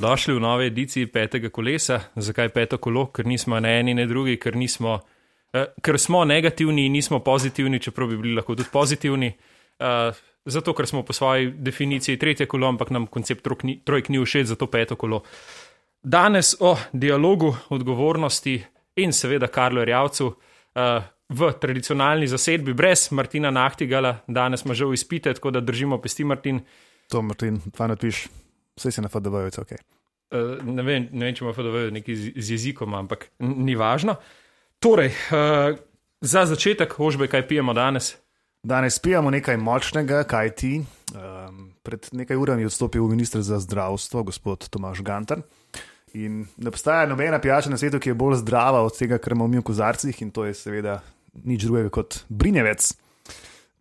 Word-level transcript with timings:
dobrodošli 0.00 0.34
v 0.34 0.40
novi 0.40 0.66
ediciji 0.66 1.06
petega 1.12 1.50
kolesa. 1.52 2.00
Zakaj 2.16 2.48
peto 2.56 2.78
kolo? 2.80 3.10
Ker 3.12 3.26
nismo 3.28 3.60
ne 3.60 3.80
eni, 3.80 3.92
ne 3.94 4.06
drugi, 4.08 4.38
ker, 4.40 4.56
nismo, 4.56 4.94
uh, 4.96 5.66
ker 5.84 5.98
smo 6.00 6.24
negativni 6.24 6.86
in 6.88 6.96
nismo 6.96 7.20
pozitivni, 7.20 7.80
čeprav 7.84 8.08
bi 8.08 8.16
bili 8.16 8.34
lahko 8.38 8.56
tudi 8.56 8.70
pozitivni. 8.72 9.28
Uh, 9.76 10.16
zato, 10.48 10.72
ker 10.72 10.88
smo 10.88 11.04
po 11.04 11.12
svoji 11.12 11.52
definiciji 11.52 12.16
tretje 12.16 12.48
kolo, 12.48 12.68
ampak 12.72 12.90
nam 12.90 13.06
koncept 13.12 13.44
trojk 13.84 14.08
ni 14.08 14.24
všeč, 14.24 14.48
zato 14.54 14.70
peto 14.72 14.96
kolo. 14.96 15.20
Danes 16.02 16.56
o 16.60 16.78
dialogu, 16.92 17.52
odgovornosti 17.68 18.56
in 19.04 19.12
seveda 19.12 19.52
Karlo 19.52 19.84
Rjavcu 19.84 20.32
uh, 20.32 21.08
v 21.28 21.54
tradicionalni 21.60 22.26
zasedbi 22.26 22.72
brez 22.72 23.10
Martina 23.12 23.52
Nahtigala. 23.52 24.22
Danes 24.26 24.64
smo 24.64 24.74
že 24.74 24.88
v 24.88 24.96
izpite, 24.96 25.34
tako 25.34 25.50
da 25.50 25.60
držimo 25.60 26.00
pesti 26.00 26.24
Martin. 26.24 26.64
To, 27.12 27.20
Martin, 27.22 27.60
fajn, 27.76 27.92
da 27.92 27.96
piš. 28.00 28.28
Vse 28.80 28.90
se 28.90 29.02
na 29.02 29.08
FDV, 29.08 29.34
je 29.34 29.60
ok. 29.60 29.72
Uh, 30.30 30.64
ne, 30.64 30.82
vem, 30.82 31.08
ne 31.12 31.26
vem, 31.26 31.34
če 31.36 31.44
ima 31.44 31.52
FDV 31.52 31.90
nekaj 31.92 32.16
z, 32.16 32.32
z 32.32 32.56
jezikom, 32.56 32.94
ampak 32.96 33.28
ni 33.44 33.74
važno. 33.76 34.14
Torej, 34.80 35.10
uh, 35.36 35.76
za 36.24 36.46
začetek, 36.48 36.94
hožbe, 36.96 37.28
kaj 37.28 37.44
pijemo 37.50 37.74
danes? 37.76 38.14
Danes 38.64 38.96
pijemo 39.04 39.32
nekaj 39.34 39.58
močnega, 39.60 40.22
kaj 40.28 40.52
ti. 40.56 40.72
Um, 41.12 41.66
pred 41.84 42.08
nekaj 42.16 42.40
urami 42.40 42.64
je 42.64 42.70
odstopil 42.70 43.04
ministr 43.10 43.42
za 43.44 43.58
zdravstvo, 43.60 44.22
gospod 44.30 44.64
Tomaš 44.72 45.02
Gantar. 45.04 45.42
In 46.16 46.46
ne 46.56 46.72
obstaja 46.72 47.04
nobena 47.10 47.40
pijača 47.40 47.70
na 47.70 47.78
svetu, 47.78 48.00
ki 48.00 48.10
je 48.10 48.16
bolj 48.16 48.40
zdrava 48.40 48.80
od 48.86 48.96
tega, 48.96 49.18
kar 49.20 49.36
imamo 49.36 49.50
mi 49.50 49.60
v 49.60 49.66
kozarcih, 49.66 50.22
in 50.24 50.32
to 50.32 50.46
je 50.48 50.56
seveda 50.56 51.02
nič 51.44 51.68
drugega 51.68 51.92
kot 51.92 52.22
brinjevec. 52.28 52.88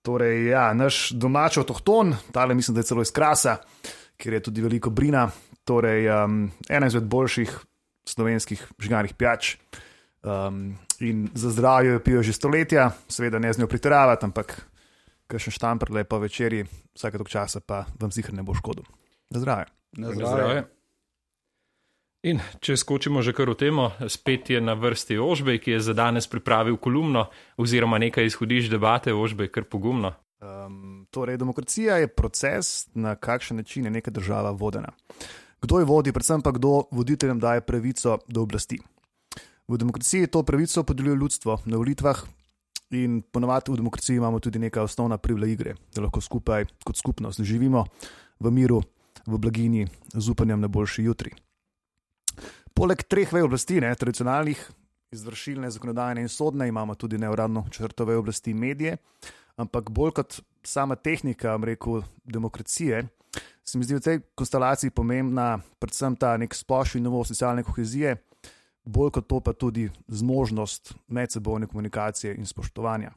Torej, 0.04 0.44
ja, 0.52 0.68
naš 0.74 1.10
domač 1.16 1.62
avtohton, 1.62 2.18
tale 2.36 2.56
mislim, 2.56 2.76
da 2.76 2.84
je 2.84 2.92
celo 2.92 3.06
iz 3.06 3.12
krasa. 3.16 3.58
Uh, 3.60 3.96
ker 4.20 4.36
je 4.36 4.44
tudi 4.50 4.62
veliko 4.66 4.92
brina. 4.92 5.30
Torej, 5.64 6.08
um, 6.12 6.50
ena 6.70 6.88
izmed 6.90 7.08
boljših 7.08 7.54
slovenskih 8.10 8.62
žganih 8.82 9.14
pijač. 9.16 9.56
Um, 10.24 10.76
in 11.00 11.30
za 11.34 11.52
zdravje 11.54 11.94
jo 11.94 12.00
pijo 12.04 12.24
že 12.24 12.34
stoletja, 12.34 12.90
seveda 13.08 13.40
ne 13.40 13.54
z 13.54 13.62
njo 13.62 13.68
pritiravati, 13.72 14.26
ampak 14.26 14.58
kar 15.30 15.40
še 15.40 15.54
štamper 15.56 15.94
lepo 15.96 16.20
večerji, 16.20 16.66
vsake 16.98 17.22
tok 17.22 17.30
časa 17.32 17.62
pa 17.64 17.86
vam 18.02 18.12
zihar 18.12 18.36
ne 18.36 18.44
bo 18.44 18.58
škodil. 18.58 18.84
Na 19.32 19.40
zdravje. 19.40 19.72
Na 20.02 20.12
zdravje. 20.12 20.66
In 22.28 22.42
če 22.60 22.76
skočimo 22.76 23.22
že 23.24 23.32
kar 23.32 23.48
v 23.48 23.56
temo, 23.56 23.86
spet 24.12 24.50
je 24.52 24.60
na 24.60 24.76
vrsti 24.76 25.16
Ožbej, 25.24 25.62
ki 25.64 25.78
je 25.78 25.84
za 25.88 25.94
danes 25.96 26.28
pripravil 26.28 26.76
kolumno 26.76 27.30
oziroma 27.56 27.96
nekaj 28.02 28.28
izhodišč 28.28 28.68
debate 28.68 29.16
Ožbej, 29.16 29.48
kar 29.48 29.64
pogumno. 29.64 30.12
Um, 30.40 31.06
torej, 31.12 31.38
demokracija 31.38 31.98
je 31.98 32.08
proces, 32.08 32.88
na 32.94 33.16
kakšen 33.16 33.58
način 33.58 33.86
je 33.86 33.92
neka 33.92 34.12
država 34.12 34.52
vodena. 34.52 34.92
Kdo 35.62 35.80
jo 35.80 35.86
vodi, 35.86 36.14
predvsem 36.16 36.42
pa 36.42 36.52
kdo 36.52 36.84
voditeljem 36.92 37.40
daje 37.40 37.62
pravico 37.62 38.18
do 38.28 38.42
oblasti. 38.42 38.80
V 39.68 39.78
demokraciji 39.78 40.28
to 40.28 40.44
pravico 40.44 40.84
podeljuje 40.84 41.16
ljudstvo 41.16 41.62
na 41.66 41.78
volitvah, 41.78 42.24
in 42.92 43.22
ponovadi 43.22 43.72
v 43.72 43.76
demokraciji 43.76 44.16
imamo 44.16 44.40
tudi 44.40 44.60
neka 44.60 44.82
osnovna 44.82 45.18
pravila 45.18 45.48
igre, 45.48 45.76
da 45.96 46.02
lahko 46.02 46.22
skupaj 46.22 46.66
kot 46.84 46.98
skupnost 46.98 47.42
živimo 47.42 47.86
v 48.40 48.52
miru, 48.52 48.82
v 49.28 49.38
blaginji, 49.38 49.88
z 50.14 50.30
upanjem 50.30 50.62
na 50.62 50.68
boljši 50.68 51.04
jutri. 51.04 51.32
Poleg 52.74 53.04
treh 53.04 53.34
vej 53.34 53.44
oblasti, 53.44 53.82
ne, 53.82 53.92
tradicionalnih, 53.96 54.62
izvršilne, 55.12 55.70
zakonodajne 55.70 56.22
in 56.22 56.30
sodne, 56.30 56.68
imamo 56.68 56.96
tudi 56.96 57.18
neuradno 57.18 57.66
črtove 57.70 58.16
oblasti 58.18 58.54
medije 58.54 58.98
ampak 59.60 59.92
bolj 59.92 60.16
kot 60.22 60.40
sama 60.64 60.96
tehnika, 60.96 61.58
rekel, 61.64 62.04
demokracije, 62.24 63.04
se 63.64 63.78
mi 63.78 63.86
zdi 63.86 64.00
v 64.00 64.02
tej 64.02 64.20
konstelaciji 64.36 64.96
pomembna 64.96 65.60
predvsem 65.80 66.16
ta 66.16 66.34
nek 66.38 66.56
splošni 66.56 67.02
nivo 67.04 67.22
socialne 67.28 67.64
kohezije, 67.64 68.16
bolj 68.86 69.12
kot 69.20 69.28
to 69.28 69.40
pa 69.44 69.54
tudi 69.54 69.90
zmožnost 70.08 70.94
medsebojne 71.08 71.68
komunikacije 71.68 72.34
in 72.36 72.48
spoštovanja. 72.50 73.12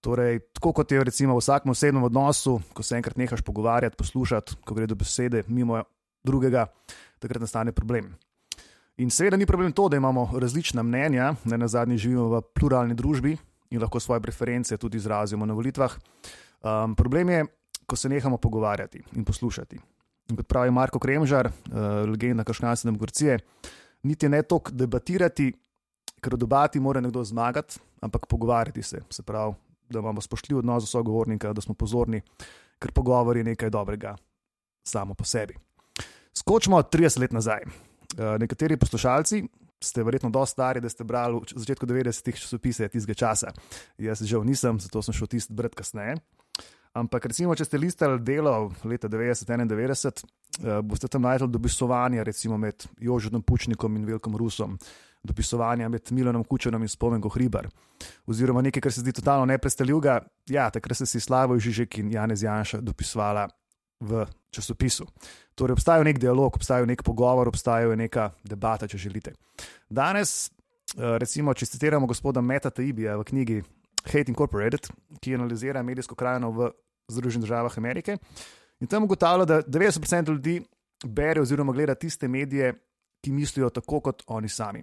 Torej, 0.00 0.38
tako 0.54 0.72
kot 0.72 0.92
je 0.92 1.04
recimo 1.04 1.34
v 1.34 1.42
vsakem 1.42 1.74
osebnem 1.74 2.06
odnosu, 2.06 2.60
ko 2.72 2.82
se 2.82 2.96
enkrat 2.96 3.18
nehaš 3.18 3.42
pogovarjati, 3.42 3.98
poslušati, 3.98 4.62
ko 4.64 4.74
gre 4.74 4.86
do 4.86 4.94
besede 4.94 5.42
mimo 5.48 5.82
drugega, 6.24 6.68
takrat 7.18 7.42
nastane 7.42 7.72
problem. 7.72 8.14
In 8.98 9.10
seveda 9.10 9.36
ni 9.36 9.46
problem 9.46 9.72
to, 9.72 9.88
da 9.88 9.96
imamo 9.96 10.30
različna 10.38 10.82
mnenja, 10.82 11.34
ne 11.44 11.58
na 11.58 11.68
zadnji 11.68 11.98
živimo 11.98 12.28
v 12.30 12.40
pluralni 12.54 12.94
družbi, 12.94 13.36
in 13.70 13.80
lahko 13.80 14.00
svoje 14.00 14.20
preference 14.20 14.76
tudi 14.76 14.96
izrazimo 14.96 15.46
na 15.46 15.54
volitvah. 15.54 15.94
Um, 16.62 16.94
problem 16.94 17.30
je, 17.30 17.44
ko 17.86 17.96
se 17.96 18.08
nehamo 18.08 18.36
pogovarjati 18.36 19.02
in 19.16 19.24
poslušati. 19.24 19.78
In 20.28 20.36
kot 20.36 20.48
pravi 20.48 20.70
Marko 20.70 20.98
Kremžar, 20.98 21.46
uh, 21.48 21.78
legenda 22.10 22.44
krščanske 22.44 22.88
demokracije, 22.88 23.38
niti 24.02 24.28
ne 24.28 24.42
toliko 24.42 24.72
debatirati, 24.72 25.52
ker 26.20 26.34
v 26.34 26.38
debati 26.44 26.80
mora 26.80 27.00
nekdo 27.00 27.24
zmagati, 27.24 27.78
ampak 28.00 28.26
pogovarjati 28.26 28.82
se. 28.82 29.00
Se 29.10 29.22
pravi, 29.22 29.54
da 29.88 29.98
imamo 29.98 30.20
spoštljiv 30.20 30.58
odnos 30.58 30.82
do 30.82 30.86
sogovornika, 30.90 31.52
da 31.52 31.60
smo 31.60 31.74
pozorni, 31.74 32.20
ker 32.78 32.92
pogovor 32.92 33.36
je 33.36 33.44
nekaj 33.44 33.70
dobrega 33.70 34.16
samo 34.84 35.14
po 35.14 35.24
sebi. 35.24 35.56
Skočimo 36.34 36.82
30 36.82 37.20
let 37.20 37.32
nazaj. 37.32 37.64
Uh, 37.64 38.36
nekateri 38.40 38.76
poslušalci 38.76 39.42
ste 39.80 40.02
verjetno 40.02 40.30
dosti 40.30 40.52
stari, 40.52 40.80
da 40.80 40.88
ste 40.88 41.04
brali 41.04 41.38
v 41.38 41.60
začetku 41.60 41.86
90-ih 41.86 42.40
časopise 42.40 42.88
tistega 42.88 43.14
časa. 43.14 43.52
Jaz 43.98 44.22
žal 44.26 44.44
nisem, 44.44 44.80
zato 44.80 45.02
sem 45.02 45.14
šel 45.14 45.30
tisti 45.30 45.54
brati 45.54 45.78
kasneje. 45.78 46.18
Ampak, 46.98 47.28
recimo, 47.30 47.54
če 47.54 47.66
ste 47.68 47.78
listali 47.78 48.18
delo 48.24 48.72
leta 48.88 49.10
90-91, 49.12 50.24
uh, 50.24 50.80
boste 50.82 51.10
tam 51.10 51.22
najdel 51.28 51.50
dopisovanja 51.52 52.24
recimo, 52.26 52.58
med 52.58 52.88
Jožetom 52.98 53.42
Pučnikom 53.42 53.96
in 53.96 54.08
Velkom 54.08 54.34
Rusom, 54.36 54.78
dopisovanja 55.22 55.88
med 55.92 56.10
Milanom 56.10 56.44
Kučanom 56.44 56.82
in 56.82 56.90
Spomenko 56.90 57.30
Hribar. 57.34 57.68
Oziroma 58.26 58.62
nekaj, 58.64 58.82
kar 58.82 58.94
se 58.94 59.04
zdi 59.04 59.12
totalno 59.14 59.46
neprestaljuga. 59.50 60.20
Ja, 60.50 60.70
takrat 60.74 60.98
ste 60.98 61.06
si 61.06 61.20
Slavo 61.20 61.58
Žižek 61.58 62.00
in 62.02 62.12
Janez 62.14 62.42
Janša 62.42 62.80
dopisovala 62.82 63.48
v 64.00 64.26
časopisu. 64.50 65.06
Torej, 65.58 65.74
obstaja 65.78 66.04
nek 66.06 66.20
dialog, 66.22 66.54
obstaja 66.54 66.86
nek 66.86 67.02
pogovor, 67.02 67.48
obstaja 67.50 67.96
neka 67.96 68.30
debata, 68.44 68.88
če 68.88 68.98
želite. 68.98 69.34
Danes, 69.90 70.50
eh, 70.96 71.18
recimo, 71.18 71.54
če 71.54 71.66
citiramo 71.66 72.06
gospoda 72.06 72.40
Meta 72.40 72.70
Taibija 72.70 73.16
v 73.16 73.24
knjigi 73.24 73.62
Hate 74.04 74.30
Incorporated, 74.30 74.88
ki 75.20 75.34
analizira 75.34 75.82
medijsko 75.82 76.14
krajino 76.14 76.50
v 76.50 76.70
Združenih 77.08 77.46
državah 77.46 77.78
Amerike, 77.78 78.18
in 78.80 78.86
tam 78.86 79.04
ugotavlja, 79.04 79.44
da 79.44 79.62
90% 79.62 80.30
ljudi 80.30 80.60
bere 81.04 81.40
oziroma 81.40 81.72
gleda 81.72 81.94
tiste 81.94 82.28
medije, 82.28 82.74
ki 83.24 83.32
mislijo 83.32 83.70
tako 83.70 84.00
kot 84.00 84.22
oni 84.26 84.48
sami. 84.48 84.82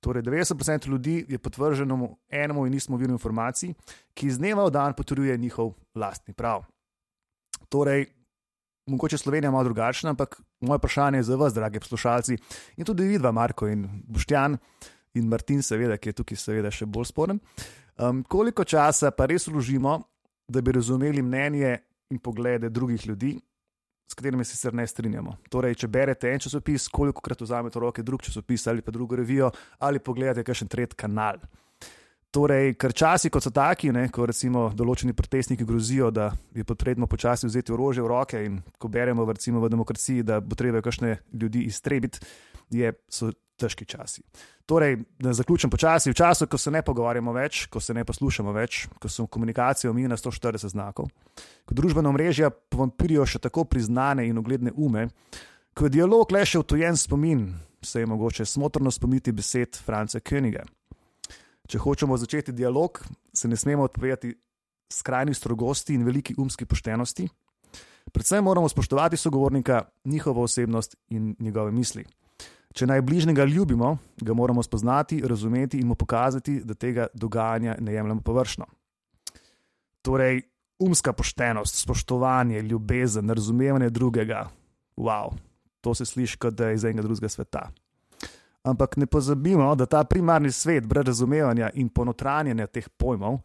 Torej, 0.00 0.22
90% 0.22 0.88
ljudi 0.88 1.24
je 1.28 1.38
podvrženo 1.38 2.16
enemu 2.28 2.66
in 2.66 2.74
istemu 2.74 2.96
viru 2.98 3.12
informacij, 3.12 3.74
ki 4.14 4.26
iz 4.26 4.38
dneva 4.38 4.64
v 4.64 4.70
dan 4.70 4.94
potrjuje 4.94 5.36
njihov 5.38 5.74
lastni 5.94 6.34
prav. 6.34 6.64
Torej, 7.68 8.06
mogoče 8.88 9.18
Slovenija 9.18 9.50
malo 9.50 9.64
drugačna, 9.64 10.10
ampak 10.10 10.40
moje 10.60 10.78
vprašanje 10.78 11.18
je 11.18 11.28
za 11.30 11.36
vas, 11.36 11.54
dragi 11.54 11.80
poslušalci, 11.80 12.38
in 12.76 12.84
tudi 12.84 13.06
vidva, 13.08 13.32
Marko 13.32 13.68
in 13.68 13.86
Boštjan 14.08 14.56
in 15.14 15.28
Martin, 15.28 15.62
seveda, 15.62 15.96
ki 15.96 16.12
je 16.12 16.18
tukaj, 16.20 16.38
seveda, 16.40 16.70
še 16.70 16.86
bolj 16.86 17.10
sporen. 17.12 17.40
Um, 17.98 18.22
koliko 18.22 18.64
časa 18.64 19.10
pa 19.10 19.26
res 19.26 19.48
vložimo, 19.48 19.98
da 20.48 20.62
bi 20.62 20.72
razumeli 20.72 21.22
mnenje 21.22 21.76
in 22.10 22.18
poglede 22.18 22.70
drugih 22.70 23.06
ljudi, 23.06 23.36
s 24.08 24.14
katerimi 24.14 24.44
se 24.44 24.56
sicer 24.56 24.74
ne 24.74 24.86
strinjamo? 24.86 25.36
Torej, 25.52 25.74
če 25.82 25.88
berete 25.92 26.30
en 26.32 26.40
časopis, 26.40 26.88
koliko 26.88 27.20
krat 27.20 27.42
vzamete 27.44 27.78
v 27.78 27.82
roke 27.82 28.02
drug 28.02 28.22
časopis 28.24 28.66
ali 28.66 28.82
pa 28.82 28.94
drugo 28.94 29.16
revijo, 29.16 29.50
ali 29.78 30.00
pogledate 30.00 30.44
kakšen 30.46 30.68
tret 30.68 30.94
kanal. 30.96 31.42
Torej, 32.38 32.76
ker 32.78 32.92
časi 32.94 33.32
kot 33.34 33.42
so 33.42 33.50
taki, 33.50 33.90
ne, 33.90 34.04
ko 34.14 34.22
recimo 34.28 34.68
določeni 34.76 35.14
protestniki 35.16 35.66
grozijo, 35.66 36.12
da 36.14 36.28
je 36.54 36.62
potrebno 36.62 37.08
počasi 37.10 37.48
vzeti 37.48 37.74
orožje 37.74 38.04
v 38.04 38.10
roke, 38.12 38.42
in 38.46 38.60
ko 38.78 38.90
beremo 38.92 39.26
recimo, 39.26 39.58
v 39.64 39.70
demokraciji, 39.72 40.22
da 40.22 40.38
bo 40.38 40.54
treba 40.54 40.78
kakšne 40.84 41.16
ljudi 41.34 41.64
iztrebiti, 41.66 42.22
je, 42.70 42.92
so 43.10 43.32
težki 43.58 43.88
časi. 43.90 44.22
Torej, 44.70 45.00
da 45.18 45.34
zaključim 45.34 45.72
počasi, 45.72 46.12
v 46.12 46.18
času, 46.20 46.46
ko 46.46 46.62
se 46.62 46.70
ne 46.70 46.84
pogovarjamo 46.86 47.34
več, 47.34 47.64
ko 47.66 47.82
se 47.82 47.96
ne 47.96 48.06
poslušamo 48.06 48.54
več, 48.54 48.84
ko 49.02 49.10
so 49.10 49.26
komunikacije 49.26 49.90
omejene 49.90 50.14
na 50.14 50.20
140 50.20 50.70
znakov, 50.76 51.10
ko 51.66 51.74
družbena 51.74 52.14
mreža 52.14 52.52
povampirijo 52.54 53.26
še 53.26 53.42
tako 53.42 53.66
priznane 53.66 54.28
in 54.30 54.38
ugledne 54.38 54.76
ume, 54.76 55.08
ko 55.74 55.88
je 55.88 55.96
dialog 55.98 56.30
le 56.30 56.46
še 56.46 56.62
utojen 56.62 56.94
spomin, 56.94 57.48
se 57.82 58.04
je 58.04 58.06
mogoče 58.06 58.46
smotrno 58.46 58.94
spomniti 58.94 59.34
besed 59.34 59.82
Franca 59.82 60.22
Königa. 60.22 60.68
Če 61.68 61.78
hočemo 61.84 62.16
začeti 62.16 62.52
dialog, 62.56 63.02
se 63.32 63.48
ne 63.48 63.56
smemo 63.56 63.84
odpovedati 63.84 64.32
skrajni 64.92 65.34
strogosti 65.34 65.94
in 65.94 66.06
veliki 66.06 66.34
umski 66.40 66.64
poštenosti. 66.64 67.28
Predvsem 68.08 68.44
moramo 68.44 68.68
spoštovati 68.68 69.16
sogovornika, 69.16 69.82
njihovo 70.04 70.42
osebnost 70.42 70.96
in 71.12 71.34
njegove 71.38 71.72
misli. 71.72 72.06
Če 72.72 72.86
najbližnjega 72.86 73.44
ljubimo, 73.44 73.98
ga 74.16 74.34
moramo 74.34 74.62
spoznati, 74.62 75.20
razumeti 75.20 75.80
in 75.80 75.86
mu 75.86 75.94
pokazati, 75.94 76.60
da 76.64 76.74
tega 76.74 77.06
dogajanja 77.14 77.76
ne 77.80 77.92
jemljemo 77.92 78.20
površno. 78.24 78.66
Torej, 80.02 80.42
umska 80.78 81.12
poštenost, 81.12 81.82
spoštovanje, 81.82 82.62
ljubezen, 82.62 83.30
razumevanje 83.30 83.90
drugega. 83.90 84.46
Wow, 84.96 85.36
to 85.80 85.94
se 85.94 86.06
sliši, 86.06 86.38
kot 86.38 86.54
da 86.54 86.68
je 86.68 86.74
iz 86.74 86.84
enega 86.84 87.02
drugega 87.02 87.28
sveta. 87.28 87.68
Ampak 88.66 88.96
ne 88.96 89.06
pozabimo, 89.06 89.74
da 89.74 89.86
ta 89.86 90.04
primarni 90.04 90.50
svet, 90.52 90.86
brez 90.86 91.06
razumevanja 91.06 91.70
in 91.74 91.88
ponotranjenja 91.88 92.66
teh 92.66 92.88
pojmov, 92.88 93.38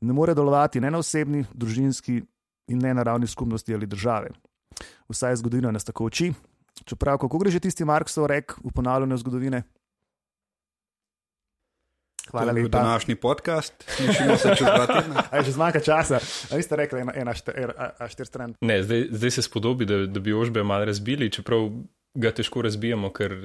ne 0.00 0.12
more 0.12 0.34
delovati 0.34 0.80
ne 0.80 0.90
na 0.90 0.98
osebni, 0.98 1.44
družinski 1.54 2.22
in 2.68 2.78
ne 2.78 2.94
na 2.94 3.02
ravni 3.02 3.26
skupnosti 3.26 3.74
ali 3.74 3.86
države. 3.86 4.30
Vsaj 5.08 5.36
zgodovina 5.36 5.70
nas 5.70 5.84
tako 5.84 6.04
uči. 6.04 6.32
Čeprav, 6.84 7.18
kako 7.18 7.38
gre 7.38 7.50
že 7.50 7.60
tisti 7.60 7.84
Marksov 7.84 8.26
rek 8.26 8.56
v 8.64 8.72
ponavljanju 8.74 9.16
zgodovine? 9.16 9.62
Hvala 12.30 12.52
lepa. 12.52 12.68
Današnji 12.68 13.14
podcast, 13.14 13.84
slišimo 13.86 14.36
se 14.36 14.48
čez 14.58 14.66
dva 14.66 14.86
tedna. 14.86 15.22
Aj, 15.32 15.42
že 15.42 15.52
zmanjka 15.52 15.80
časa. 15.80 16.18
Ali 16.52 16.62
ste 16.62 16.76
rekli, 16.76 17.00
ena, 17.00 17.12
ena 17.14 17.34
štir, 17.34 17.72
štir 18.08 18.26
stran? 18.26 18.54
Ne, 18.60 18.82
zdaj, 18.82 19.06
zdaj 19.10 19.30
se 19.30 19.42
spodobi, 19.42 19.86
da, 19.86 20.06
da 20.06 20.20
bi 20.20 20.34
ožbe 20.34 20.62
malo 20.62 20.84
razbili, 20.84 21.30
čeprav 21.30 21.70
ga 22.16 22.32
težko 22.34 22.64
razbijamo, 22.66 23.12
ker, 23.14 23.36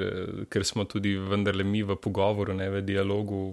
ker 0.50 0.66
smo 0.68 0.88
tudi 0.90 1.16
vendarle 1.18 1.64
mi 1.68 1.84
v 1.84 1.98
pogovoru, 2.00 2.56
ne 2.58 2.70
v 2.72 2.82
dialogu 2.88 3.44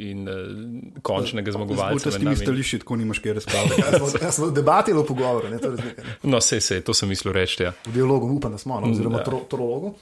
in 0.00 0.24
uh, 0.24 1.02
končnega 1.04 1.52
zmagovalca. 1.52 2.08
Če 2.08 2.16
ste 2.16 2.24
mi 2.24 2.32
stališči, 2.36 2.78
tako 2.80 2.96
nimaš 2.96 3.20
kaj 3.20 3.36
razpravljati. 3.36 3.82
Ja, 4.24 4.30
smo 4.32 4.48
v 4.48 4.54
debati 4.56 4.94
ali 4.94 5.02
v 5.02 5.04
pogovoru. 5.04 5.50
Ne, 5.52 5.58
to 5.60 5.72
no, 6.32 6.40
sej, 6.40 6.62
sej, 6.64 6.80
to 6.86 6.96
sem 6.96 7.12
mislil 7.12 7.34
reči. 7.36 7.66
Ja. 7.66 7.74
V 7.84 7.92
dialogu 7.92 8.30
upam, 8.32 8.56
da 8.56 8.60
smo, 8.60 8.80
no, 8.80 8.88
oziroma 8.88 9.20
ja. 9.20 9.36
trologu. 9.50 9.92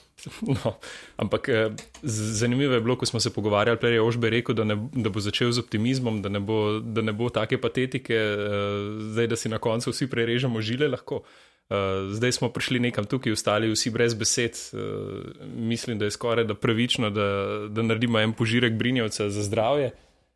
No, 0.47 0.77
ampak 1.17 1.49
eh, 1.49 1.75
zanimivo 2.05 2.79
je 2.79 2.85
bilo, 2.85 2.95
ko 3.01 3.09
smo 3.09 3.21
se 3.21 3.33
pogovarjali, 3.35 3.81
prej 3.81 3.99
je 3.99 4.03
Ožbe 4.05 4.31
rekel, 4.31 4.55
da, 4.55 4.69
ne, 4.69 4.77
da 4.95 5.11
bo 5.11 5.23
začel 5.25 5.51
z 5.51 5.65
optimizmom, 5.65 6.23
da 6.23 6.31
ne 6.31 6.43
bo, 6.45 6.79
da 6.79 7.03
ne 7.03 7.17
bo 7.17 7.33
take 7.35 7.59
patetike, 7.59 8.15
uh, 8.15 9.01
zdaj 9.11 9.33
da 9.33 9.41
si 9.41 9.51
na 9.51 9.59
koncu 9.59 9.91
vsi 9.91 10.07
prerežemo 10.13 10.63
žile 10.63 10.93
lahko. 10.93 11.25
Uh, 11.71 12.11
zdaj 12.11 12.33
smo 12.33 12.49
prišli 12.51 12.81
nekam 12.81 13.05
tukaj, 13.07 13.33
ostali 13.33 13.71
vsi 13.71 13.91
brez 13.91 14.15
besed. 14.15 14.59
Uh, 14.73 14.81
mislim, 15.55 15.99
da 15.99 16.05
je 16.05 16.11
skoraj 16.11 16.45
da 16.45 16.55
pravično, 16.55 17.11
da, 17.11 17.29
da 17.69 17.83
naredimo 17.83 18.19
en 18.21 18.33
požirek 18.33 18.75
brinjevca 18.75 19.31
za 19.31 19.43
zdravje 19.43 19.91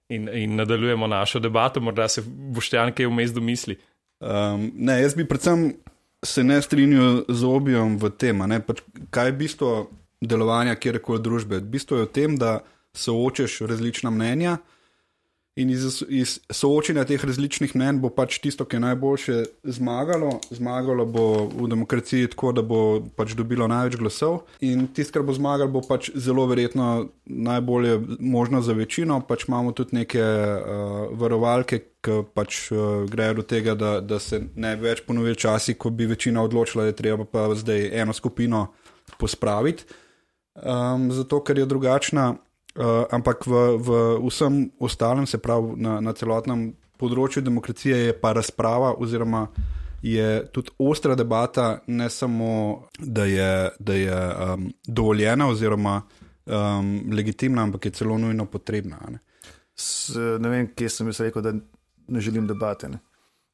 in, 0.09 0.29
in 0.33 0.55
nadaljujemo 0.57 1.07
našo 1.07 1.41
debato. 1.41 1.81
Morda 1.81 2.09
se 2.09 2.23
boštjan 2.27 2.93
kaj 2.95 3.11
vmes 3.11 3.35
domisli. 3.35 3.79
Um, 4.21 4.71
ne, 4.75 5.03
jaz 5.03 5.15
bi 5.15 5.27
predvsem 5.29 5.73
se 6.25 6.45
ne 6.45 6.63
strinjal 6.63 7.25
z 7.29 7.45
objem 7.45 7.99
v 8.01 8.11
tem, 8.17 8.41
pač, 8.67 8.81
kaj 9.13 9.29
je 9.29 9.39
bistvo 9.39 9.71
delovanja 10.25 10.75
kjerkoli 10.75 11.21
družbe. 11.23 11.61
Bistvo 11.61 12.01
je 12.01 12.07
v 12.09 12.13
tem, 12.13 12.39
da 12.41 12.61
soočeš 12.97 13.61
različna 13.69 14.11
mnenja. 14.11 14.59
In 15.55 15.71
iz, 15.71 16.01
iz 16.11 16.31
soočenja 16.51 17.05
teh 17.07 17.23
različnih 17.23 17.77
mnen 17.79 18.01
bo 18.03 18.09
pač 18.11 18.41
tisto, 18.43 18.65
ki 18.67 18.75
je 18.75 18.81
najboljše 18.83 19.35
zmagalo. 19.77 20.33
Zmagalo 20.51 21.05
bo 21.07 21.27
v 21.47 21.69
demokraciji 21.71 22.33
tako, 22.33 22.51
da 22.59 22.63
bo 22.67 22.79
pač 23.15 23.37
dobilo 23.39 23.69
največ 23.71 23.95
glasov. 24.01 24.41
In 24.67 24.89
tisto, 24.91 25.15
kar 25.15 25.23
bo 25.23 25.37
zmagalo, 25.37 25.71
bo 25.77 25.83
pač 25.87 26.11
zelo 26.19 26.49
verjetno 26.51 27.07
najbolje 27.25 28.01
možno 28.19 28.65
za 28.67 28.75
večino. 28.75 29.21
Pač 29.29 29.47
imamo 29.47 29.71
tudi 29.79 29.95
neke 30.01 30.25
uh, 30.25 31.15
varovalke, 31.23 31.79
ki 32.03 32.17
pač 32.35 32.65
uh, 32.75 33.05
grejo 33.07 33.39
do 33.39 33.45
tega, 33.55 33.77
da, 33.79 34.01
da 34.03 34.19
se 34.19 34.43
ne 34.43 34.75
več 34.75 35.05
ponovili 35.07 35.39
časi, 35.39 35.77
ko 35.79 35.95
bi 35.95 36.11
večina 36.11 36.43
odločila, 36.43 36.83
da 36.83 36.91
je 36.91 36.99
treba 36.99 37.29
pa 37.31 37.47
zdaj 37.55 37.93
eno 38.03 38.13
skupino 38.13 38.73
pospraviti. 39.23 39.87
Um, 40.59 41.13
zato, 41.15 41.45
ker 41.47 41.63
je 41.63 41.71
drugačna. 41.71 42.33
Uh, 42.75 43.05
ampak 43.15 43.47
v, 43.47 43.79
v 43.79 43.89
vsem 44.27 44.71
ostalem, 44.83 45.27
se 45.31 45.39
pravi 45.39 45.77
na, 45.79 46.01
na 46.03 46.13
celotnem 46.13 46.73
področju 46.99 47.43
demokracije, 47.45 47.97
je 48.09 48.17
pa 48.19 48.33
razprava, 48.35 48.97
oziroma 48.99 49.47
je 50.05 50.43
tudi 50.53 50.75
ostra 50.79 51.15
debata, 51.15 51.81
ne 51.87 52.11
samo, 52.11 52.89
da 52.99 53.25
je, 53.25 53.53
da 53.79 53.95
je 53.95 54.19
um, 54.19 54.67
dovoljena, 54.87 55.47
oziroma 55.49 56.01
um, 56.03 56.91
legitimna, 57.15 57.63
ampak 57.63 57.89
je 57.89 57.95
celo 58.01 58.19
nujno 58.19 58.47
potrebna. 58.51 58.99
Ne, 59.09 59.23
S, 59.75 60.15
ne 60.15 60.51
vem, 60.51 60.69
kje 60.77 60.91
sem 60.93 61.09
jaz 61.11 61.21
rekel, 61.25 61.43
da 61.43 61.55
ne 61.55 62.21
želim 62.21 62.47
debate. 62.47 62.89
Ne. 62.89 63.01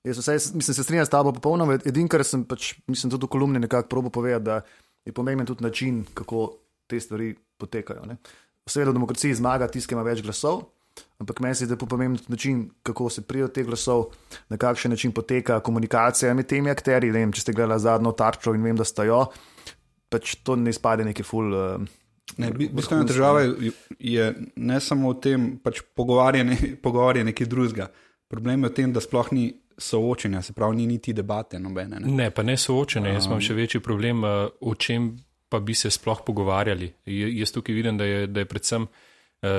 Jaz 0.05 0.19
vsaj, 0.21 0.41
mislim, 0.59 0.75
se 0.75 0.85
strinjam 0.85 1.07
s 1.07 1.13
tabo 1.13 1.33
popolnoma. 1.33 1.79
Edino, 1.85 2.09
kar 2.09 2.25
sem 2.25 2.43
pač, 2.49 2.75
mislim, 2.89 3.13
tudi 3.15 3.29
v 3.29 3.33
kolumni 3.37 3.61
nekako 3.63 3.89
probo 3.89 4.11
povedati, 4.11 4.45
da 4.45 4.61
je 5.05 5.13
pomemben 5.13 5.47
tudi 5.47 5.65
način, 5.65 6.03
kako 6.15 6.51
te 6.87 7.01
stvari 7.01 7.35
potekajo. 7.59 8.05
Ne. 8.09 8.17
Seveda, 8.71 8.93
v 8.93 9.01
demokraciji 9.01 9.35
zmaga 9.35 9.69
tisti, 9.69 9.91
ki 9.91 9.97
ima 9.99 10.05
več 10.07 10.23
glasov, 10.23 10.63
ampak 11.23 11.41
meni 11.43 11.59
se 11.59 11.67
zdi, 11.67 11.75
da 11.75 11.79
je 11.79 11.89
pomemben 11.91 12.21
način, 12.31 12.65
kako 12.87 13.09
se 13.11 13.25
prijo 13.27 13.49
teh 13.49 13.67
glasov, 13.67 14.11
na 14.49 14.59
kakšen 14.61 14.95
način 14.95 15.13
poteka 15.13 15.61
komunikacija 15.61 16.35
med 16.35 16.47
temi 16.51 16.71
akteri. 16.71 17.11
Vem, 17.11 17.33
če 17.33 17.45
ste 17.45 17.57
gledali 17.57 17.83
zadnjo 17.83 18.13
tarčo 18.19 18.55
in 18.55 18.67
vem, 18.67 18.79
da 18.79 18.87
sta 18.87 19.07
jo, 19.09 19.25
pač 20.11 20.37
to 20.45 20.57
ne 20.57 20.71
izpade 20.71 21.07
neki 21.07 21.27
ful. 21.27 21.51
Uh, 21.55 21.97
Bistvena 22.39 23.03
država 23.05 23.43
je, 23.99 24.27
ne 24.57 24.79
samo 24.81 25.11
v 25.11 25.21
tem, 25.23 25.49
pač 25.63 25.83
pogovarjanje, 25.99 26.59
pogovarjanje 26.85 27.33
nekaj 27.33 27.51
drugega. 27.51 27.89
Problem 28.31 28.63
je 28.63 28.71
v 28.71 28.77
tem, 28.77 28.93
da 28.95 29.03
sploh 29.03 29.33
ni 29.35 29.49
soočenja, 29.81 30.43
se 30.43 30.53
pravi, 30.55 30.77
ni 30.77 30.87
niti 30.87 31.13
debate 31.17 31.59
nobene. 31.59 31.99
Ne, 32.05 32.13
ne 32.15 32.29
pa 32.31 32.45
ne 32.47 32.55
soočenja. 32.61 33.17
Jaz 33.17 33.27
imam 33.27 33.43
še 33.43 33.57
večji 33.59 33.83
problem, 33.83 34.23
uh, 34.23 34.47
o 34.61 34.77
čem 34.79 35.17
pa 35.51 35.61
bi 35.61 35.75
se 35.75 35.91
sploh 35.91 36.23
pogovarjali. 36.27 36.93
Jaz 37.07 37.53
tukaj 37.53 37.75
vidim, 37.75 37.99
da 37.99 38.07
je, 38.07 38.27
da 38.27 38.45
je 38.45 38.49
predvsem 38.49 38.87
uh, 38.87 39.51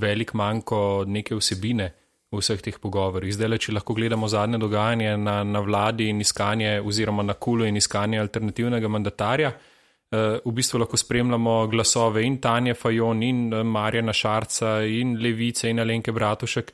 velik 0.00 0.34
manjko 0.34 1.04
neke 1.06 1.38
vsebine 1.38 1.88
v 2.28 2.42
vseh 2.42 2.60
teh 2.60 2.76
pogovorih. 2.76 3.32
Zdaj, 3.32 3.48
le, 3.48 3.58
če 3.58 3.72
lahko 3.72 3.96
gledamo 3.96 4.28
zadnje 4.28 4.60
dogajanje 4.60 5.16
na, 5.16 5.40
na 5.48 5.62
vladi 5.64 6.10
in 6.12 6.20
iskanje, 6.20 6.76
oziroma 6.84 7.24
na 7.24 7.38
kulu 7.40 7.64
in 7.64 7.80
iskanje 7.80 8.20
alternativnega 8.20 8.90
mandatarja, 8.92 9.54
uh, 9.54 10.36
v 10.44 10.54
bistvu 10.60 10.84
lahko 10.84 11.00
spremljamo 11.00 11.56
glasove 11.72 12.26
in 12.26 12.36
Tanja 12.44 12.76
Fajon, 12.76 13.24
in 13.24 13.48
uh, 13.48 13.64
Marjana 13.64 14.12
Šarca, 14.12 14.78
in 14.84 15.16
Levice, 15.22 15.72
in 15.72 15.80
Alenke 15.80 16.12
Bratušek 16.12 16.72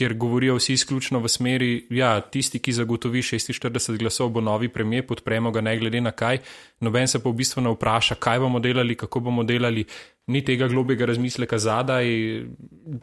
kjer 0.00 0.14
govorijo 0.16 0.54
vsi 0.56 0.72
izključno 0.72 1.18
v 1.20 1.28
smeri, 1.28 1.70
da 1.90 1.96
ja, 1.96 2.10
tisti, 2.20 2.58
ki 2.58 2.72
zagotovi 2.72 3.20
46 3.22 3.98
glasov, 4.00 4.30
bo 4.32 4.40
novi 4.40 4.70
premijer, 4.72 5.04
podpremo 5.06 5.50
ga 5.52 5.60
ne 5.60 5.74
glede 5.78 6.00
na 6.00 6.10
kaj. 6.16 6.38
Noben 6.80 7.08
se 7.08 7.20
pa 7.20 7.28
v 7.28 7.36
bistvu 7.36 7.60
ne 7.60 7.74
vpraša, 7.74 8.16
kaj 8.16 8.40
bomo 8.40 8.62
delali, 8.64 8.96
kako 8.96 9.20
bomo 9.28 9.44
delali, 9.44 9.84
ni 10.32 10.40
tega 10.44 10.70
globega 10.72 11.10
razmisleka 11.10 11.58
zadaj, 11.60 12.08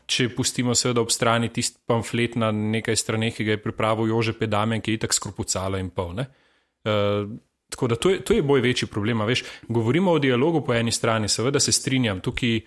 če 0.09 0.27
pustimo 0.33 0.73
seveda 0.73 1.05
ob 1.05 1.13
strani 1.13 1.51
tisti 1.53 1.83
pamflet 1.85 2.39
na 2.41 2.49
nekaj 2.51 2.97
straneh, 2.97 3.35
ki 3.37 3.45
ga 3.45 3.59
je 3.59 3.61
pripravil 3.67 4.09
Jože 4.15 4.33
Pedamen, 4.33 4.81
ki 4.81 4.95
je 4.95 5.03
itak 5.03 5.13
skropucala 5.13 5.77
in 5.77 5.93
pol. 5.93 6.17
Uh, 6.17 7.29
tako 7.69 7.93
da 7.93 8.01
to 8.01 8.15
je, 8.15 8.25
to 8.25 8.33
je 8.33 8.41
boj 8.41 8.65
večji 8.65 8.89
problem. 8.89 9.21
Veš, 9.29 9.45
govorimo 9.69 10.17
o 10.17 10.19
dialogu 10.19 10.65
po 10.65 10.73
eni 10.73 10.91
strani, 10.91 11.29
seveda 11.29 11.61
se 11.61 11.77
strinjam, 11.77 12.25
tukaj, 12.25 12.61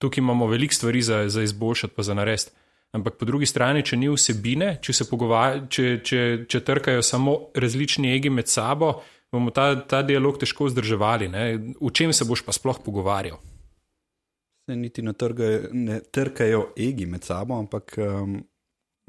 tukaj 0.00 0.24
imamo 0.24 0.48
veliko 0.48 0.80
stvari 0.80 1.04
za, 1.04 1.26
za 1.28 1.44
izboljšati, 1.44 1.92
pa 1.96 2.02
za 2.02 2.14
narediti. 2.14 2.63
Ampak 2.94 3.16
po 3.18 3.26
drugi 3.26 3.46
strani, 3.46 3.82
če 3.82 3.96
ni 3.98 4.06
vsebine, 4.06 4.76
če 4.82 4.94
se 4.94 5.06
pogovarjajo, 5.10 5.64
če, 5.66 5.86
če, 6.06 6.20
če 6.46 6.60
trkajo 6.62 7.02
samo 7.02 7.32
različni 7.58 8.12
egi 8.14 8.30
med 8.30 8.46
sabo, 8.46 8.92
bomo 9.34 9.50
ta, 9.50 9.72
ta 9.90 10.04
dialog 10.06 10.38
težko 10.38 10.68
vzdrževali. 10.68 11.28
Ne? 11.32 11.42
V 11.80 11.90
čem 11.90 12.14
se 12.14 12.26
boš 12.28 12.44
pa 12.46 12.54
sploh 12.54 12.78
pogovarjal? 12.84 13.40
Se 14.64 14.76
niti 14.78 15.02
ne, 15.02 15.12
trgajo, 15.12 15.72
ne 15.74 15.98
trkajo 16.06 16.68
egi 16.78 17.08
med 17.10 17.26
sabo, 17.26 17.58
ampak 17.58 17.98
um, 17.98 18.38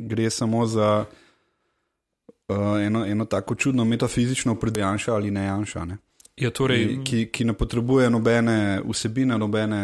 gre 0.01 0.31
samo 0.33 0.65
za 0.65 0.89
uh, 1.05 2.81
eno, 2.81 3.05
eno 3.05 3.29
tako 3.29 3.55
čudno 3.55 3.85
metafizično 3.85 4.57
predejanša 4.59 5.13
ali 5.13 5.31
nejanša. 5.31 5.85
Ne? 5.85 6.01
Ja, 6.41 6.49
torej... 6.49 6.87
ki, 6.87 7.03
ki, 7.05 7.25
ki 7.31 7.51
ne 7.51 7.53
potrebuje 7.53 8.09
nobene 8.09 8.81
vsebine, 8.81 9.37
nobene 9.37 9.83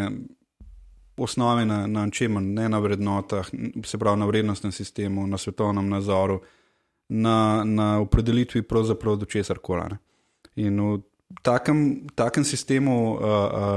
osnovi 1.17 1.65
na, 1.65 1.87
na 1.87 2.09
čem, 2.09 2.39
ne 2.53 2.69
na 2.69 2.79
vrednotah, 2.79 3.49
se 3.85 3.97
pravi 3.97 4.19
na 4.19 4.25
vrednostnem 4.25 4.71
sistemu, 4.71 5.27
na 5.27 5.37
svetovnem 5.37 5.89
nazoru, 5.89 6.41
na, 7.09 7.63
na 7.65 7.99
opredelitvi 7.99 8.61
pravzaprav 8.61 9.15
do 9.15 9.25
česar 9.25 9.59
koli. 9.59 9.97
In 10.55 10.79
v 10.79 11.01
takem, 11.43 12.07
takem 12.15 12.43
sistemu 12.43 12.95
uh, 13.13 13.19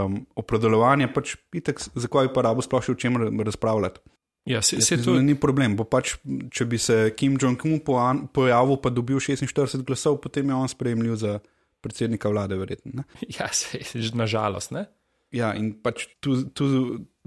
um, 0.06 0.18
opredelovanja, 0.36 1.08
pač 1.14 1.36
pitek, 1.50 1.82
zakaj 1.94 2.32
pa 2.34 2.46
rabo 2.48 2.62
sploh 2.62 2.82
še 2.82 2.94
o 2.94 2.98
čem 2.98 3.18
razpravljati. 3.18 4.02
Ja, 4.44 4.60
se, 4.62 4.80
se 4.84 4.98
to... 5.00 5.16
Ni 5.24 5.34
problem. 5.40 5.76
Pač, 5.88 6.18
če 6.52 6.66
bi 6.68 6.78
se 6.78 7.14
Kim 7.16 7.38
Jong-un 7.40 7.80
pojavil, 7.80 8.76
pa 8.82 8.92
dobil 8.92 9.16
46 9.22 9.80
glasov, 9.88 10.18
potem 10.20 10.50
je 10.50 10.58
on 10.58 10.68
sprejemljiv 10.68 11.16
za 11.16 11.38
predsednika 11.84 12.28
vlade, 12.28 12.58
verjetno. 12.60 13.06
Ja, 13.38 13.48
se, 13.52 13.80
nažalost. 14.14 14.74
Ja, 15.34 15.54
in 15.56 15.72
pač 15.82 16.06
tu, 16.20 16.42
tu, 16.52 16.66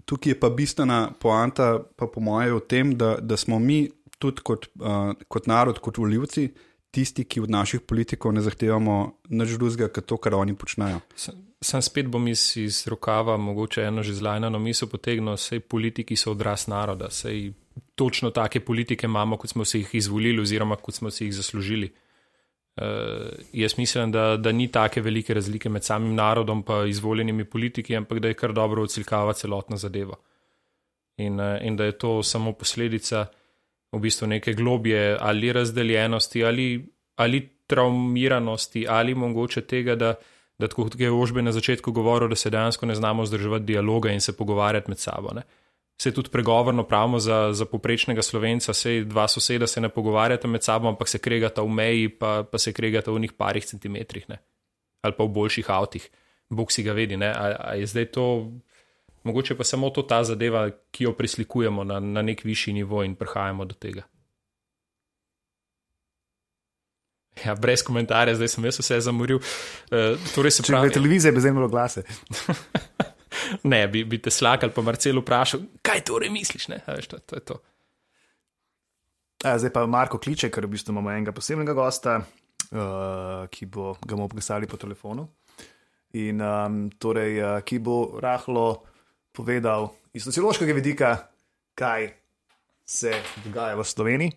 tukaj 0.07 0.31
je 0.31 0.39
pa 0.39 0.49
bistvena 0.49 1.11
poanta, 1.19 1.75
pa 1.95 2.07
po 2.07 2.23
mojem, 2.23 2.55
v 2.55 2.63
tem, 2.69 2.95
da, 2.97 3.17
da 3.19 3.37
smo 3.37 3.59
mi 3.59 3.89
tudi 4.17 4.41
kot, 4.41 4.69
uh, 4.79 5.11
kot 5.27 5.49
narod, 5.51 5.81
kot 5.83 5.99
voljivci, 5.99 6.47
tisti, 6.95 7.25
ki 7.27 7.43
od 7.43 7.51
naših 7.51 7.83
politikov 7.85 8.33
ne 8.33 8.41
zahtevamo 8.41 8.95
nič 9.29 9.57
drugega, 9.59 9.91
kot 9.93 10.07
to, 10.07 10.17
kar 10.17 10.37
oni 10.39 10.55
počnejo. 10.57 11.03
Sam, 11.17 11.81
spet 11.81 12.07
bom 12.07 12.27
iz, 12.29 12.53
iz 12.57 12.85
rokava, 12.87 13.37
mogoče 13.37 13.83
eno 13.89 14.03
že 14.05 14.15
zlajno 14.15 14.49
misel 14.61 14.89
potegnil, 14.89 15.35
vse 15.35 15.59
politiki 15.59 16.15
so 16.15 16.31
odraz 16.31 16.67
naroda, 16.71 17.11
vse 17.11 17.33
točno 17.95 18.31
take 18.31 18.61
politike 18.61 19.05
imamo, 19.05 19.37
kot 19.37 19.49
smo 19.49 19.65
si 19.65 19.83
jih 19.83 19.95
izvolili, 19.99 20.41
oziroma 20.41 20.75
kot 20.75 20.95
smo 20.95 21.11
si 21.11 21.25
jih 21.25 21.35
zaslužili. 21.35 21.91
Uh, 22.77 22.83
jaz 23.53 23.77
mislim, 23.77 24.11
da, 24.11 24.37
da 24.37 24.51
ni 24.51 24.67
take 24.71 25.01
velike 25.01 25.33
razlike 25.33 25.69
med 25.69 25.83
samim 25.83 26.15
narodom 26.15 26.63
in 26.67 26.89
izvoljenimi 26.89 27.45
politiki, 27.45 27.95
ampak 27.95 28.19
da 28.19 28.27
je 28.27 28.33
kar 28.33 28.53
dobro 28.53 28.83
odsilkava 28.83 29.33
celotna 29.33 29.77
zadeva. 29.77 30.15
In, 31.17 31.39
uh, 31.39 31.57
in 31.61 31.75
da 31.75 31.85
je 31.85 31.97
to 31.97 32.23
samo 32.23 32.53
posledica 32.53 33.25
v 33.91 33.99
bistvu 33.99 34.27
neke 34.27 34.53
globje 34.53 35.17
ali 35.19 35.51
razdeljenosti 35.53 36.45
ali, 36.45 36.85
ali 37.15 37.49
traumiranosti 37.67 38.85
ali 38.89 39.15
mogoče 39.15 39.61
tega, 39.61 39.95
da, 39.95 40.13
da 40.59 40.67
tako 40.67 40.83
kot 40.83 40.99
je 40.99 41.11
Ožbe 41.11 41.41
na 41.41 41.51
začetku 41.51 41.91
govoril, 41.91 42.29
da 42.29 42.35
se 42.35 42.49
dejansko 42.49 42.85
ne 42.85 42.95
znamo 42.95 43.23
vzdrževati 43.23 43.65
dialoga 43.65 44.11
in 44.11 44.21
se 44.21 44.37
pogovarjati 44.37 44.91
med 44.91 44.99
sabo. 44.99 45.33
Ne? 45.33 45.41
Se 46.01 46.13
tudi 46.13 46.29
pregovorno 46.29 46.83
pravimo 46.83 47.19
za, 47.19 47.53
za 47.53 47.65
poprečnega 47.65 48.21
slovenca, 48.21 48.73
se 48.73 49.03
dva 49.03 49.27
soseda 49.27 49.67
se 49.67 49.81
ne 49.81 49.89
pogovarjata 49.89 50.47
med 50.47 50.63
sabo, 50.63 50.87
ampak 50.87 51.07
se 51.07 51.19
kregata 51.19 51.61
v 51.61 51.69
meji, 51.69 52.09
pa, 52.09 52.43
pa 52.51 52.57
se 52.57 52.73
kregata 52.73 53.11
v 53.11 53.19
njih 53.19 53.33
parih 53.33 53.65
centimetrih, 53.65 54.29
ne? 54.29 54.37
ali 55.01 55.13
pa 55.17 55.23
v 55.23 55.33
boljših 55.33 55.69
avtih. 55.69 56.09
Bog 56.49 56.71
si 56.71 56.83
ga 56.83 56.93
vedi, 56.93 57.15
a, 57.23 57.55
a 57.59 57.73
je 57.73 57.87
zdaj 57.87 58.05
to, 58.05 58.51
mogoče 59.23 59.57
pa 59.57 59.63
samo 59.63 59.89
to 59.89 60.01
ta 60.01 60.23
zadeva, 60.23 60.69
ki 60.91 61.03
jo 61.03 61.13
prislikujemo 61.13 61.83
na, 61.83 61.99
na 61.99 62.21
nek 62.21 62.43
višji 62.43 62.73
nivo 62.73 63.03
in 63.03 63.15
prihajamo 63.15 63.65
do 63.65 63.75
tega. 63.75 64.05
Ja, 67.45 67.55
brez 67.55 67.83
komentarja, 67.85 68.35
zdaj 68.35 68.47
sem 68.47 68.65
jaz 68.65 68.79
vse 68.81 68.97
zamoril. 69.01 69.37
Uh, 69.37 70.17
torej 70.33 70.57
Če 70.57 70.71
pravi... 70.71 70.93
televizija 70.93 71.33
bi 71.33 71.43
zdaj 71.43 71.53
imela 71.53 71.69
glase. 71.69 72.03
ne, 73.71 73.81
bi, 73.91 74.03
bi 74.03 74.19
te 74.21 74.33
slakal, 74.33 74.71
pa 74.75 74.83
Marcel 74.85 75.21
vprašal, 75.21 75.65
kaj 75.85 76.03
torej 76.07 76.31
misliš. 76.33 76.69
Veš, 76.87 77.09
to, 77.11 77.19
to 77.25 77.39
je 77.39 77.45
to. 77.53 77.59
A, 79.45 79.57
zdaj 79.61 79.73
pa 79.73 79.85
Marko 79.85 80.17
kliče, 80.17 80.49
ker 80.49 80.65
v 80.65 80.73
bistvu 80.73 80.95
imamo 80.95 81.11
enega 81.13 81.33
posebnega 81.35 81.75
gosta, 81.77 82.17
uh, 82.19 83.45
ki 83.53 83.69
bo 83.69 83.93
ga 84.01 84.15
bomo 84.15 84.29
popisali 84.31 84.69
po 84.69 84.79
telefonu. 84.81 85.27
In 86.17 86.41
um, 86.41 86.87
torej, 86.97 87.37
uh, 87.43 87.59
ki 87.61 87.77
bo 87.83 88.17
rahlo 88.23 88.87
povedal 89.35 89.91
iz 90.17 90.25
sociološkega 90.25 90.73
vidika, 90.73 91.11
kaj 91.77 92.09
se 92.87 93.13
dogaja 93.45 93.77
v 93.77 93.85
Sloveniji. 93.85 94.31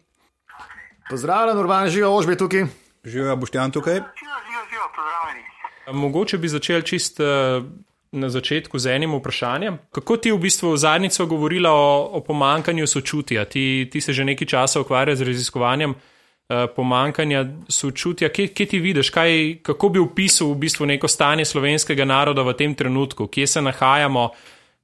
Pozdravljen, 1.09 1.59
Urban, 1.59 1.89
živijo, 1.89 2.13
ožbi 2.13 2.37
tukaj. 2.37 2.67
Živijo, 3.05 3.37
Boštjan 3.37 3.73
tukaj. 3.73 3.95
Živijo, 3.95 4.37
živijo, 4.45 4.65
živijo, 4.69 4.89
pozdravljeni. 4.97 5.47
Mogoče 5.93 6.39
bi 6.39 6.49
začel 6.49 6.83
čist 6.83 7.21
uh, 7.21 7.65
na 8.13 8.29
začetku 8.29 8.79
z 8.79 8.87
enim 8.87 9.15
vprašanjem. 9.15 9.79
Kako 9.95 10.17
ti 10.17 10.33
v 10.33 10.39
bistvu 10.39 10.77
zadnjico 10.77 11.27
govorila 11.27 11.71
o, 11.71 12.11
o 12.19 12.21
pomankanju 12.21 12.87
sočutja? 12.87 13.45
Ti, 13.45 13.89
ti 13.93 14.01
se 14.01 14.13
že 14.13 14.25
nekaj 14.25 14.47
časa 14.47 14.81
ukvarjaš 14.81 15.19
z 15.19 15.27
raziskovanjem 15.27 15.95
uh, 15.95 16.67
pomankanja 16.77 17.45
sočutja. 17.69 18.29
Kje, 18.29 18.49
kje 18.49 18.67
ti 18.67 18.79
vidiš, 18.79 19.11
kaj, 19.11 19.63
kako 19.63 19.89
bi 19.89 20.03
opisal 20.03 20.51
v 20.51 20.59
bistvu 20.67 20.87
neko 20.87 21.09
stanje 21.09 21.45
slovenskega 21.45 22.05
naroda 22.05 22.43
v 22.43 22.55
tem 22.59 22.75
trenutku, 22.75 23.31
kje 23.31 23.47
se 23.47 23.63
nahajamo, 23.63 24.31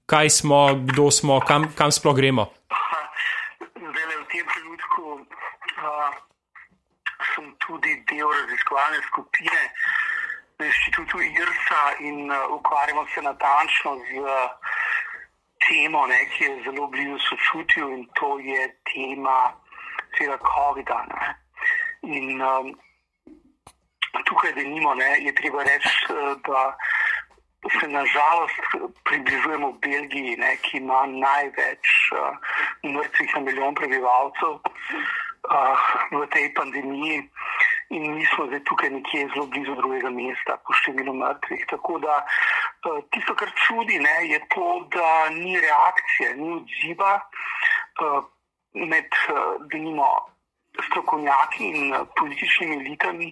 kaj 0.06 0.30
smo, 0.30 0.74
kdo 0.86 1.10
smo, 1.10 1.40
kam, 1.42 1.66
kam 1.74 1.90
sploh 1.90 2.14
gremo? 2.14 2.46
Zdaj, 3.74 4.06
v 4.22 4.26
tem 4.30 4.46
trenutku 4.54 5.02
uh, 5.82 6.14
sem 7.34 7.50
tudi 7.58 7.90
del 8.06 8.30
raziskovalne 8.30 9.02
skupine 9.10 9.62
na 10.58 10.66
inštitutu 10.66 11.20
IRSA 11.20 11.82
in 12.00 12.30
uh, 12.30 12.52
ukvarjamo 12.56 13.06
se 13.14 13.22
natančno 13.22 13.96
z 13.96 14.18
uh, 14.18 14.50
temo, 15.68 16.06
ne, 16.06 16.20
ki 16.32 16.44
je 16.44 16.62
zelo 16.64 16.86
blizu 16.86 17.18
sočutju 17.18 17.90
in 17.92 18.06
to 18.14 18.38
je 18.38 18.76
tema 18.92 19.52
tega 20.18 20.38
COVID-a. 20.38 21.00
In 22.02 22.42
um, 22.42 22.72
tukaj, 24.24 24.52
da 24.52 24.62
nimo, 24.62 24.94
ne, 24.94 25.10
je 25.18 25.34
treba 25.34 25.62
reči, 25.62 26.06
da 26.48 26.76
se 27.80 27.88
nažalost 27.88 28.60
približujemo 29.04 29.72
Belgiji, 29.72 30.36
ne, 30.36 30.56
ki 30.56 30.78
ima 30.78 31.06
največ 31.06 31.86
uh, 32.12 32.36
mrtvih 32.84 33.34
na 33.34 33.40
milijon 33.40 33.74
prebivalcev 33.74 34.52
uh, 34.56 35.86
v 36.12 36.26
tej 36.32 36.54
pandemiji 36.54 37.28
in 37.88 38.14
mi 38.14 38.26
smo 38.26 38.46
zdaj 38.46 38.64
tukaj 38.64 38.90
nekje 38.90 39.28
zelo 39.34 39.46
blizu 39.46 39.74
drugega 39.74 40.10
mesta 40.10 40.56
po 40.66 40.74
številu 40.74 41.14
mrtvih. 41.14 41.66
Tako 41.70 41.98
da 42.02 42.14
eh, 42.22 43.00
tisto, 43.14 43.34
kar 43.38 43.52
čudi, 43.66 43.98
ne, 44.02 44.16
je 44.30 44.40
to, 44.54 44.66
da 44.94 45.28
ni 45.30 45.54
reakcije, 45.60 46.34
ni 46.36 46.48
odziva 46.58 47.12
eh, 47.20 48.20
med 48.74 49.06
eh, 49.06 49.42
denimo 49.72 50.08
strokovnjaki 50.88 51.70
in 51.70 51.94
političnimi 52.18 52.80
elitami, 52.82 53.30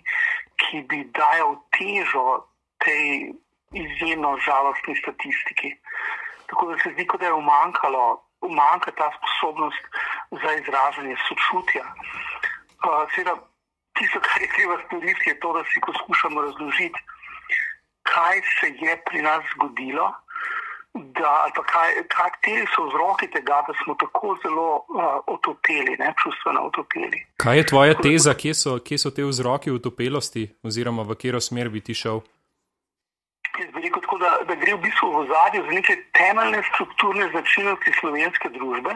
ki 0.56 0.84
bi 0.88 1.02
dajal 1.18 1.58
težo 1.76 2.44
tej 2.84 3.32
izjemno 3.75 4.37
žalostni 4.46 4.94
statistiki. 4.96 5.75
Tako 6.46 6.70
da 6.70 6.78
se 6.78 6.92
zdi, 6.94 7.06
da 7.18 7.26
je 7.26 7.32
umankalo, 7.32 8.23
umanka 8.40 8.90
ta 8.90 9.11
sposobnost 9.18 9.84
za 10.30 10.52
izražanje 10.61 11.16
sočutja. 11.28 11.84
Uh, 12.84 13.04
seveda, 13.14 13.34
tisto, 13.98 14.18
kar 14.26 14.42
je 14.42 14.48
treba 14.56 14.76
storiti, 14.86 15.30
je 15.30 15.40
to, 15.40 15.52
da 15.56 15.62
si 15.70 15.80
poskušamo 15.86 16.42
razložiti, 16.46 17.00
kaj 18.10 18.36
se 18.56 18.66
je 18.84 19.02
pri 19.06 19.22
nas 19.22 19.42
zgodilo. 19.54 20.12
Da, 20.94 21.50
kaj, 21.72 21.90
kateri 22.16 22.66
so 22.70 22.84
vzroki 22.86 23.26
tega, 23.30 23.56
da 23.66 23.74
smo 23.82 23.96
tako 23.98 24.36
zelo 24.42 24.68
uh, 24.76 25.16
otopeli, 25.26 25.96
ne, 25.98 26.12
čustveno 26.22 26.60
otopeli? 26.68 27.24
Kaj 27.36 27.56
je 27.56 27.66
tvoja 27.66 27.94
teza, 27.98 28.34
kje 28.34 28.54
so, 28.54 28.76
kje 28.78 28.98
so 29.02 29.10
te 29.10 29.24
vzroki 29.26 29.74
utopelosti, 29.74 30.44
oziroma 30.62 31.02
v 31.02 31.16
katero 31.18 31.40
smer 31.40 31.68
bi 31.74 31.82
ti 31.82 31.98
šel? 31.98 32.22
Jaz 33.58 33.72
bi 33.74 33.82
rekel 33.82 34.06
tako, 34.06 34.18
da, 34.22 34.30
da 34.46 34.54
gre 34.54 34.76
v 34.76 34.84
bistvu 34.86 35.10
v 35.16 35.26
zadju 35.32 35.64
za 35.66 35.74
neke 35.80 35.98
temeljne 36.14 36.62
strukturne 36.70 37.26
značilnosti 37.34 37.96
slovenske 37.98 38.54
družbe. 38.54 38.94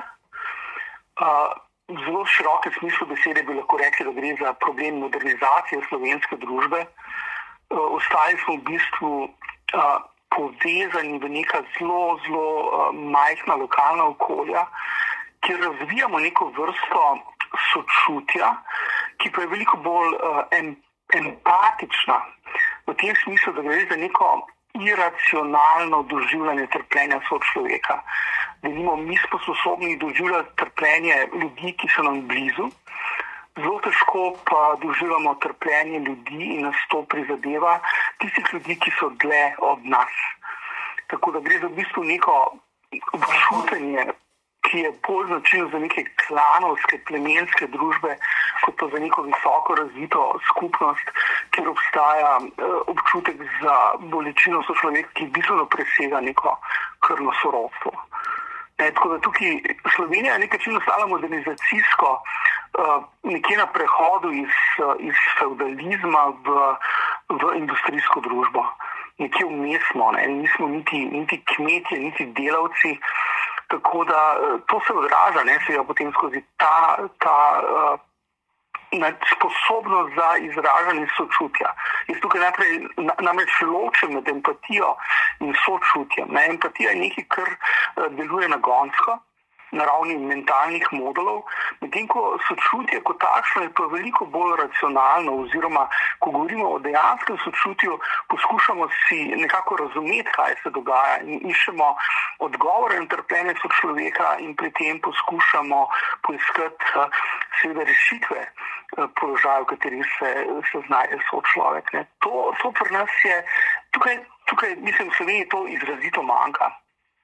Uh, 1.18 1.50
zelo 1.88 2.26
širokem 2.26 2.72
smislu 2.78 3.06
besede 3.06 3.42
bi 3.42 3.54
lahko 3.54 3.76
rekli, 3.76 4.04
da 4.04 4.12
gre 4.20 4.34
za 4.40 4.52
problem 4.52 4.98
modernizacije 4.98 5.80
slovenske 5.88 6.36
družbe. 6.36 6.84
Uh, 6.84 7.78
ostali 7.96 8.36
smo 8.44 8.54
v 8.56 8.64
bistvu 8.70 9.12
uh, 9.24 9.96
povezani 10.36 11.18
v 11.18 11.28
neka 11.28 11.62
zelo, 11.78 12.18
zelo 12.26 12.46
uh, 12.60 12.94
majhna 12.94 13.54
lokalna 13.54 14.04
okolja, 14.04 14.66
kjer 15.40 15.60
razvijamo 15.64 16.18
neko 16.18 16.52
vrsto 16.58 17.04
sočutja, 17.72 18.52
ki 19.18 19.32
pa 19.32 19.42
je 19.42 19.48
veliko 19.48 19.76
bolj 19.76 20.14
em, 20.52 20.74
empatična. 21.14 22.20
V 22.86 22.94
tem 23.00 23.16
smislu, 23.24 23.52
da 23.52 23.62
gre 23.62 23.86
za 23.90 23.96
neko 23.96 24.46
iracionalno 24.80 26.02
doživljanje 26.02 26.66
trpljenja 26.66 27.20
sočloveka. 27.28 28.02
Denimo, 28.62 28.96
mi 28.96 29.16
smo 29.16 29.38
sposobni 29.38 29.96
doživljati 29.96 30.56
trpljenje 30.56 31.14
ljudi, 31.40 31.74
ki 31.78 31.88
so 31.94 32.02
nam 32.02 32.20
blizu, 32.28 32.70
zelo 33.56 33.80
težko 33.80 34.22
pa 34.44 34.76
doživljamo 34.82 35.34
trpljenje 35.34 35.98
ljudi 35.98 36.44
in 36.54 36.62
nas 36.62 36.76
to 36.90 37.02
prizadeva, 37.02 37.80
tistih 38.18 38.44
ljudi, 38.52 38.78
ki 38.78 38.90
so 39.00 39.10
dlje 39.22 39.54
od 39.58 39.84
nas. 39.84 40.14
Tako 41.06 41.30
da 41.32 41.40
gre 41.40 41.58
za 41.58 41.66
v 41.66 41.76
bistvu 41.80 42.04
neko 42.04 42.34
občutenje 43.12 44.04
ki 44.68 44.78
je 44.84 44.92
bolj 45.06 45.26
značilen 45.26 45.70
za 45.72 45.78
neke 45.78 46.04
klanovske, 46.26 46.98
plemenske 47.08 47.66
družbe, 47.74 48.16
kot 48.64 48.74
pa 48.80 48.88
za 48.92 48.98
neko 49.00 49.22
visoko 49.22 49.74
razvito 49.74 50.24
skupnost, 50.48 51.12
kjer 51.54 51.68
obstaja 51.68 52.32
uh, 52.40 52.74
občutek 52.92 53.40
za 53.62 53.76
bolečino 54.12 54.62
sočloveka, 54.66 55.14
ki 55.14 55.30
bistveno 55.36 55.64
presega 55.72 56.20
neko 56.20 56.56
krvno 57.06 57.32
sorodstvo. 57.42 57.92
Ne, 58.78 58.90
tako 58.94 59.08
da 59.08 59.18
tukaj 59.18 59.56
Slovenija 59.96 60.32
je 60.32 60.44
nekaj 60.44 60.60
čim 60.64 60.76
ostala 60.76 61.06
modernizacijsko, 61.06 62.12
uh, 62.12 63.02
nekje 63.22 63.56
na 63.56 63.66
prehodu 63.66 64.32
iz, 64.32 64.60
uh, 64.84 64.94
iz 65.00 65.24
feudalizma 65.38 66.28
v, 66.44 66.60
v 67.40 67.56
industrijsko 67.62 68.20
družbo. 68.20 68.66
Nekje 69.18 69.46
vmes 69.46 69.82
smo, 69.92 70.12
ne, 70.12 70.26
nismo 70.26 70.68
niti, 70.68 71.04
niti 71.04 71.42
kmetje, 71.44 71.98
niti 71.98 72.26
delavci. 72.26 72.98
Tako 73.68 74.04
da 74.04 74.20
eh, 74.34 74.58
to 74.66 74.80
se 74.86 74.92
odraža, 74.92 75.44
ne 75.44 75.58
se 75.66 75.72
jo 75.72 75.84
potem 75.84 76.12
skozi 76.12 76.42
ta, 76.56 76.96
ta 77.18 77.38
uh, 77.60 78.00
sposobnost 79.36 80.14
za 80.16 80.28
izražanje 80.40 81.06
sočutja. 81.16 81.74
Jaz 82.08 82.20
tukaj 82.22 82.40
najprej 82.40 82.72
namreč 83.20 83.60
ločem 83.60 84.14
med 84.14 84.28
empatijo 84.28 84.94
in 85.40 85.52
sočutjem. 85.64 86.28
Ne? 86.32 86.46
Empatija 86.54 86.90
je 86.90 87.00
nekaj, 87.04 87.24
kar 87.28 87.48
uh, 87.52 88.06
deluje 88.16 88.48
nagonsko 88.48 89.18
na 89.72 89.84
ravni 89.84 90.16
mentalnih 90.16 90.86
modulov, 90.92 91.42
medtem 91.80 92.08
ko 92.08 92.38
sočutje 92.48 93.00
kot 93.04 93.20
takšno 93.20 93.62
je 93.62 93.72
pa 93.76 93.86
veliko 93.92 94.26
bolj 94.26 94.56
racionalno, 94.62 95.36
oziroma 95.44 95.88
ko 96.18 96.30
govorimo 96.30 96.68
o 96.70 96.78
dejanskem 96.78 97.38
sočutju, 97.44 97.98
poskušamo 98.28 98.88
si 99.04 99.18
nekako 99.36 99.76
razumeti, 99.76 100.30
kaj 100.36 100.56
se 100.62 100.70
dogaja 100.70 101.20
in 101.22 101.50
iščemo 101.50 101.94
odgovore 102.48 103.00
na 103.00 103.06
trpljenje 103.06 103.54
sočloveka 103.62 104.36
in 104.44 104.56
pri 104.56 104.72
tem 104.78 105.00
poskušamo 105.00 105.86
poiskati 106.22 107.08
seveda 107.60 107.84
rešitve 107.84 108.40
položaja, 109.20 109.60
v 109.60 109.70
kateri 109.74 110.02
se, 110.18 110.30
se 110.72 110.78
znajde 110.86 111.18
so 111.28 111.42
človek. 111.52 111.90
To, 112.24 112.52
to 112.62 112.72
pri 112.72 112.90
nas 112.96 113.10
je, 113.24 113.36
tukaj, 113.92 114.16
tukaj 114.48 114.76
mislim, 114.76 115.10
v 115.10 115.16
Sloveniji 115.16 115.48
to 115.48 115.66
izrazito 115.68 116.22
manjka. 116.22 116.72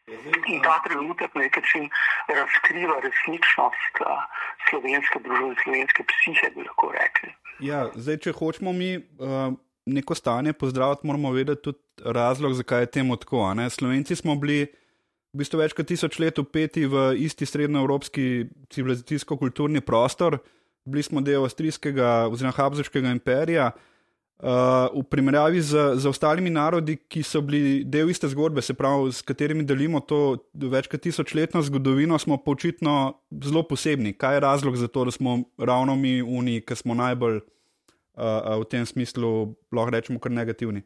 In 0.06 0.60
ta 0.60 0.82
trenutek 0.84 1.34
na 1.34 1.40
nek 1.40 1.56
način 1.56 1.86
razkriva 2.28 2.96
resničnost 3.00 4.00
slovenske 4.68 5.20
družbe, 5.24 5.54
slovenske 5.62 6.04
psihe, 6.10 6.50
bi 6.56 6.66
lahko 6.66 6.90
rekli. 6.92 7.30
Ja, 7.64 7.86
zdaj, 7.94 8.18
če 8.26 8.34
hočemo 8.36 8.74
mi 8.76 8.90
uh, 8.98 9.54
neko 9.88 10.16
stanje 10.18 10.52
pozdraviti, 10.52 11.06
moramo 11.08 11.32
vedeti 11.32 11.70
tudi 11.70 11.80
razlog, 12.04 12.52
zakaj 12.60 12.84
je 12.84 12.90
temu 12.98 13.16
tako. 13.16 13.46
Slovenci 13.70 14.16
smo 14.16 14.36
bili 14.36 14.66
v 15.32 15.40
bistvu 15.40 15.62
več 15.62 15.72
kot 15.72 15.88
tisoč 15.88 16.20
let 16.20 16.38
upeti 16.38 16.84
v 16.84 17.14
isti 17.24 17.48
srednjoevropski 17.48 18.44
civilizacijsko-kulturni 18.76 19.80
prostor, 19.80 20.36
bili 20.84 21.02
smo 21.02 21.24
del 21.24 21.48
avstrijskega 21.48 22.28
oziroma 22.28 22.52
habsburškega 22.58 23.16
imperija. 23.16 23.72
Uh, 23.72 23.90
v 24.44 25.02
primerjavi 25.08 25.60
z, 25.60 25.96
z 25.96 26.04
ostalimi 26.06 26.50
narodi, 26.52 26.98
ki 27.08 27.22
so 27.24 27.40
bili 27.40 27.80
del 27.88 28.10
iste 28.12 28.28
zgodbe, 28.28 28.60
se 28.62 28.76
pravi, 28.76 29.08
s 29.12 29.24
katerimi 29.24 29.64
delimo 29.64 30.02
to 30.04 30.36
več 30.52 30.88
kot 30.92 31.00
tisočletno 31.00 31.62
zgodovino, 31.64 32.18
smo 32.20 32.36
pa 32.36 32.52
očitno 32.52 32.94
zelo 33.40 33.64
posebni. 33.64 34.12
Kaj 34.12 34.36
je 34.36 34.44
razlog 34.44 34.76
za 34.76 34.88
to, 34.88 35.06
da 35.08 35.14
smo 35.16 35.38
ravno 35.56 35.96
mi 35.96 36.20
uniji, 36.20 36.60
ki 36.68 36.76
smo 36.76 36.96
najbolj 36.98 37.40
uh, 37.40 38.60
v 38.60 38.68
tem 38.68 38.84
smislu, 38.84 39.54
lahko 39.72 39.96
rečemo, 39.96 40.20
kar 40.20 40.34
negativni? 40.36 40.84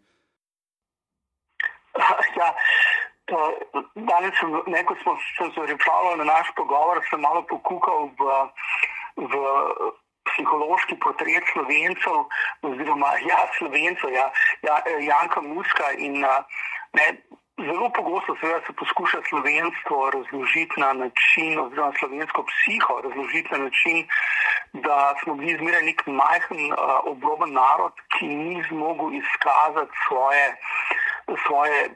Ja, 2.39 2.55
danes, 4.07 4.39
ne, 4.71 4.85
ko 4.87 4.95
smo 5.03 5.19
se 5.19 5.51
pripravljali 5.51 6.23
na 6.23 6.31
naš 6.31 6.55
pogovor, 6.55 7.03
sem 7.11 7.19
malo 7.21 7.43
pokukal 7.51 8.13
v. 8.15 8.37
v 9.19 9.35
psihološki 10.39 10.95
portret 11.03 11.45
slovencev, 11.53 12.25
oziroma 12.63 13.11
ja, 13.27 13.41
slovencev, 13.59 14.11
ja, 14.15 14.31
ja, 14.63 14.79
Janka 15.11 15.41
Muska. 15.43 15.91
In, 15.99 16.23
ne, 16.97 17.07
zelo 17.59 17.91
pogosto 17.91 18.37
se 18.41 18.73
poskuša 18.73 19.19
slovenstvo 19.29 20.11
razložiti 20.11 20.81
na 20.81 20.93
način, 20.93 21.59
oziroma 21.61 21.93
slovensko 21.99 22.47
psiho 22.51 23.01
razložiti 23.05 23.49
na 23.53 23.59
način, 23.59 24.07
da 24.73 25.15
smo 25.23 25.35
bili 25.35 25.59
zmeraj 25.59 25.83
nek 25.83 26.07
majhen, 26.07 26.73
obroben 27.05 27.53
narod, 27.53 27.93
ki 28.19 28.27
ni 28.27 28.63
zmogel 28.69 29.13
izkazati 29.23 29.93
svoje. 30.09 30.57
svoje 31.47 31.91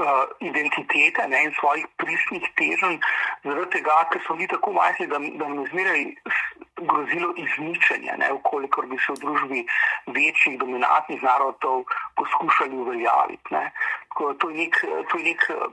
uh, 0.00 0.24
identitete 0.40 1.28
ne, 1.28 1.44
in 1.44 1.52
svojih 1.60 1.86
pristnih 1.96 2.44
teženj, 2.56 2.98
zaradi 3.44 3.70
tega, 3.78 3.96
ker 4.12 4.22
so 4.26 4.36
bili 4.36 4.48
tako 4.48 4.72
majhni, 4.76 5.06
da, 5.06 5.18
da 5.18 5.48
nam 5.48 5.62
je 5.64 5.70
zmeraj 5.72 6.04
grozilo 6.80 7.32
izničenje, 7.36 8.12
ne, 8.18 8.32
ukolikor 8.32 8.86
bi 8.86 8.98
se 8.98 9.12
v 9.12 9.20
družbi 9.24 9.64
večjih 10.06 10.58
dominantnih 10.58 11.22
narodov 11.22 11.84
poskušali 12.16 12.76
uveljaviti. 12.76 13.54
Ne. 13.54 13.70
To 14.16 14.50
je 14.50 14.56
nek, 14.56 14.80
to 15.10 15.18
je 15.18 15.24
nek 15.24 15.42
eh, 15.50 15.66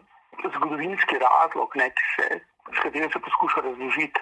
zgodovinski 0.55 1.19
razlog, 1.19 1.75
ne, 1.75 1.91
se, 2.15 2.39
s 2.71 2.79
katerim 2.79 3.11
se 3.11 3.19
poskuša 3.19 3.61
razložiti 3.61 4.21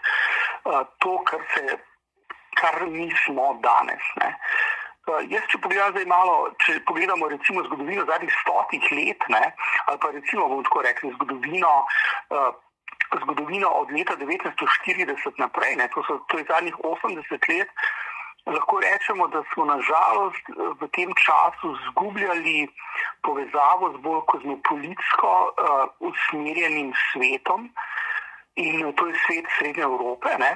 uh, 0.65 0.81
to, 1.00 1.17
kar, 1.25 1.41
se, 1.53 1.77
kar 2.58 2.81
nismo 2.88 3.53
danes. 3.63 4.05
Ne. 4.22 4.36
Uh, 5.09 5.18
jaz, 5.33 5.46
če 5.50 5.57
pogledam 5.57 5.96
zdaj 5.96 6.05
malo, 6.05 6.33
če 6.61 6.75
pogledamo 6.85 7.29
recimo 7.31 7.64
zgodovino 7.66 8.03
zadnjih 8.05 8.33
stotih 8.44 8.83
let, 8.94 9.24
ne, 9.33 9.48
ali 9.90 9.98
pa 9.98 10.11
recimo 10.14 10.46
bomo 10.46 10.61
tako 10.68 10.83
rekli 10.85 11.09
zgodovino, 11.16 11.72
uh, 12.37 12.51
zgodovino 13.24 13.72
od 13.81 13.90
leta 13.96 14.14
1940 14.20 15.42
naprej, 15.42 15.79
ne, 15.79 15.87
to, 15.96 16.03
so, 16.05 16.20
to 16.29 16.37
je 16.37 16.46
zadnjih 16.51 16.77
80 16.85 17.50
let, 17.50 17.74
lahko 18.46 18.79
rečemo, 18.83 19.27
da 19.33 19.42
smo 19.53 19.66
nažalost 19.66 20.51
v 20.81 20.90
tem 20.94 21.09
času 21.18 21.74
zgubljali 21.87 22.68
povezavo 23.25 23.90
z 23.96 24.01
bolj 24.05 24.22
kozmopolitsko 24.33 25.31
uh, 25.50 25.87
usmerjenim 26.00 26.94
svetom 27.09 27.72
in 28.55 28.94
to 28.94 29.07
je 29.07 29.18
svet 29.25 29.50
Srednje 29.57 29.83
Evrope. 29.83 30.29
Ne. 30.37 30.51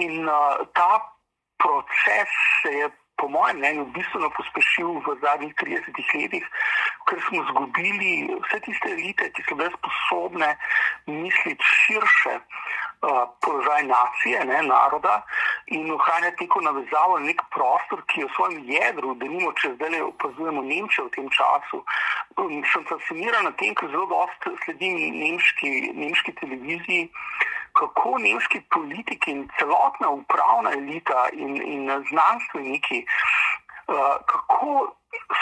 In 0.00 0.28
uh, 0.28 0.64
ta 0.72 1.12
proces 1.58 2.32
se 2.62 2.72
je 2.72 2.88
po 3.18 3.28
mojem 3.28 3.58
mnenju, 3.58 3.84
bistveno 3.96 4.30
pospešil 4.36 4.90
v 5.06 5.16
zadnjih 5.22 5.54
30 5.60 6.14
letih, 6.14 6.46
ker 7.10 7.18
smo 7.26 7.42
izgubili 7.42 8.12
vse 8.44 8.60
tiste 8.66 8.92
elite, 8.94 9.30
ki 9.34 9.44
so 9.48 9.58
bile 9.58 9.70
sposobne 9.74 10.50
misliti 11.06 11.72
širše 11.74 12.34
uh, 13.02 13.28
položaj 13.40 13.82
nacije, 13.86 14.44
ne, 14.44 14.62
naroda 14.62 15.22
in 15.66 15.90
ohranjati 15.92 16.44
neko 16.44 16.60
navezavo, 16.60 17.18
nek 17.18 17.42
prostor, 17.54 18.02
ki 18.06 18.20
je 18.20 18.26
v 18.26 18.34
svojem 18.36 18.58
jedru, 18.68 19.14
da 19.14 19.26
nimo, 19.26 19.52
če 19.52 19.74
zdaj 19.74 19.90
le 19.94 20.02
opazujemo 20.02 20.62
Nemčijo 20.62 21.08
v 21.08 21.14
tem 21.16 21.28
času. 21.30 21.84
Um, 22.36 22.62
sem 22.72 22.84
fasciniran 22.88 23.44
na 23.44 23.52
tem, 23.60 23.74
ker 23.74 23.90
zelo 23.90 24.06
dosto 24.10 24.54
sledim 24.64 24.96
nemški, 25.22 25.92
nemški 25.94 26.34
televiziji 26.40 27.10
kako 27.78 28.18
nemški 28.18 28.60
politiki 28.74 29.30
in 29.30 29.44
celotna 29.58 30.10
upravna 30.10 30.72
elita 30.74 31.28
in, 31.32 31.56
in 31.62 31.90
znanstveniki, 32.10 33.04
kako 34.26 34.94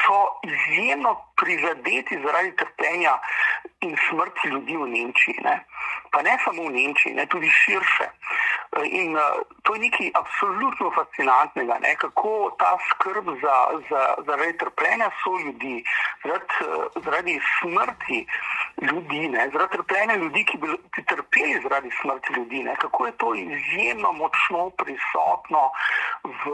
so 0.06 0.18
izjemno 0.42 1.16
prizadeti 1.36 2.22
zaradi 2.24 2.56
trpljenja 2.56 3.18
in 3.80 3.96
smrti 4.08 4.48
ljudi 4.48 4.76
v 4.76 4.88
Nemčiji. 4.88 5.38
Ne? 5.44 5.64
Pa 6.10 6.22
ne 6.22 6.38
samo 6.44 6.62
v 6.62 6.72
Nemčiji, 6.72 7.14
ne? 7.14 7.26
tudi 7.26 7.50
širše. 7.50 8.06
In 8.84 9.16
uh, 9.16 9.22
to 9.62 9.74
je 9.74 9.80
nekaj 9.80 10.10
absolutno 10.14 10.90
fascinantnega, 10.94 11.78
ne? 11.82 11.96
kako 11.96 12.56
ta 12.58 12.78
skrb 12.90 13.24
za, 13.42 13.56
za, 13.90 14.02
zaradi 14.26 14.58
trpljenja 14.58 15.10
so 15.22 15.32
ljudi, 15.44 15.84
zaradi, 16.24 16.46
zaradi 17.04 17.40
smrti 17.58 18.26
ljudi, 18.90 19.28
ne? 19.28 19.48
zaradi 19.52 19.72
trpljenja 19.76 20.14
ljudi, 20.14 20.44
ki 20.44 20.58
bi 20.58 20.68
ki 20.94 21.04
trpeli 21.12 21.60
zaradi 21.62 21.90
smrti 22.00 22.32
ljudi, 22.36 22.62
ne? 22.62 22.76
kako 22.76 23.06
je 23.06 23.12
to 23.12 23.34
izjemno 23.34 24.12
močno 24.12 24.70
prisotno 24.70 25.70
v 26.24 26.44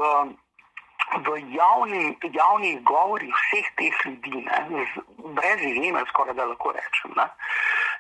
v 1.21 1.29
javni, 1.57 2.17
javnih 2.33 2.83
govorih 2.83 3.35
vseh 3.35 3.67
teh 3.77 3.95
ljudi, 4.07 4.45
ne, 4.47 4.85
z, 4.91 5.01
brez 5.37 5.61
izjeme, 5.71 6.05
skoraj 6.09 6.35
da 6.35 6.45
lahko 6.45 6.73
rečem. 6.73 7.13
Ne. 7.17 7.27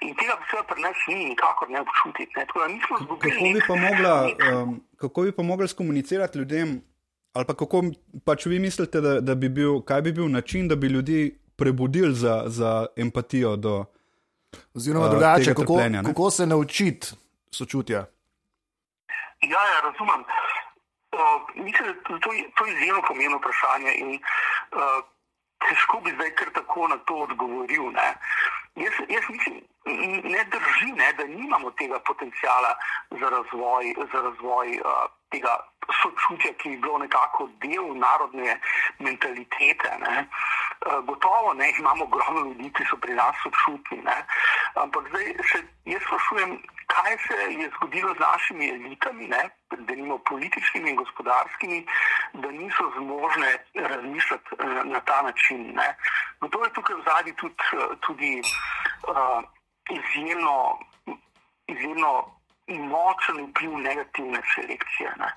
In 0.00 0.14
tega 0.18 0.36
bi 0.40 0.48
se 0.50 0.62
pri 0.68 0.82
nas 0.82 0.96
ni 1.08 1.24
nikakor 1.24 1.70
ne 1.70 1.80
občutiti. 1.80 2.32
Ne. 2.36 2.46
Tako, 2.46 2.60
kako, 3.08 3.74
bi 3.76 3.80
mogla, 3.80 4.14
um, 4.62 4.80
kako 4.96 5.22
bi 5.22 5.32
pa 5.32 5.42
mogli 5.42 5.68
skomunicirati 5.68 6.38
ljudem, 6.38 6.80
ali 7.32 7.46
pa 7.46 7.54
kako 7.54 7.82
pač 8.24 8.46
vi 8.46 8.58
mislite, 8.58 9.00
da, 9.00 9.20
da 9.20 9.34
bi 9.34 9.48
bil, 9.48 9.80
kaj 9.80 10.02
bi 10.02 10.12
bil 10.12 10.30
način, 10.30 10.68
da 10.68 10.76
bi 10.76 10.86
ljudi 10.86 11.38
prebudili 11.56 12.14
za, 12.14 12.42
za 12.46 12.86
empatijo 12.96 13.56
do. 13.56 13.84
Oziroma, 14.74 15.06
uh, 15.06 15.10
drugače, 15.10 15.54
kako, 15.54 15.78
kako 16.06 16.30
se 16.30 16.46
naučiti 16.46 17.06
sočutja? 17.50 18.06
Ja, 19.42 19.62
ja, 19.72 19.80
razumem. 19.84 20.20
Uh, 20.20 20.51
mislim, 21.54 21.88
da 22.08 22.18
to, 22.18 22.30
to 22.56 22.66
je 22.66 22.72
izjemno 22.74 23.02
pomembno 23.08 23.38
vprašanje 23.38 23.92
in 23.94 24.10
uh, 24.14 25.04
težko 25.68 26.00
bi 26.04 26.10
zdaj 26.14 26.30
kar 26.34 26.48
tako 26.54 26.88
na 26.88 26.96
to 26.96 27.14
odgovoril. 27.14 27.92
Jaz, 28.74 28.94
jaz 29.08 29.24
mislim, 29.28 29.60
ne 30.24 30.44
drži, 30.52 30.92
ne, 30.92 31.12
da 31.12 31.24
nimamo 31.24 31.70
tega 31.70 31.98
potencijala 32.06 32.74
za 33.10 33.28
razvoj, 33.28 33.94
za 34.12 34.20
razvoj 34.20 34.68
uh, 34.78 35.21
tega 35.32 35.56
sočutja, 35.90 36.52
ki 36.58 36.70
je 36.70 36.78
bilo 36.78 36.98
nekako 36.98 37.48
del 37.62 37.94
narodne 37.98 38.60
mentalitete. 38.98 39.90
Ne. 40.00 40.26
Uh, 40.86 41.04
gotovo 41.06 41.54
ne, 41.54 41.72
imamo 41.78 42.04
ogromno 42.04 42.40
ljudi, 42.48 42.70
ki 42.76 42.84
so 42.90 42.96
pri 42.96 43.14
nas 43.14 43.36
sočutni. 43.42 44.02
Ne. 44.04 44.18
Ampak 44.74 45.08
zdaj 45.08 45.34
se 45.50 45.62
jaz 45.84 46.02
sprašujem, 46.06 46.56
kaj 46.86 47.16
se 47.26 47.36
je 47.60 47.70
zgodilo 47.76 48.14
z 48.14 48.18
našimi 48.18 48.68
elitami, 48.68 49.28
da 49.28 49.94
nimo 49.94 50.18
političnimi 50.18 50.90
in 50.90 50.96
gospodarskimi, 50.96 51.86
da 52.34 52.50
niso 52.50 52.90
zmožne 52.96 53.50
razmišljati 53.74 54.54
uh, 54.58 54.84
na 54.84 55.00
ta 55.00 55.22
način. 55.22 55.78
Zato 56.40 56.64
je 56.64 56.72
tukaj 56.72 56.96
v 56.96 57.04
zadnji 57.06 57.34
tudi, 57.36 57.56
tudi 58.00 58.42
uh, 59.08 59.42
izjemno, 59.90 60.78
izjemno 61.66 62.41
močen 62.78 63.40
vpliv 63.46 63.76
negativne 63.78 64.40
selekcije, 64.54 65.12
ne, 65.18 65.30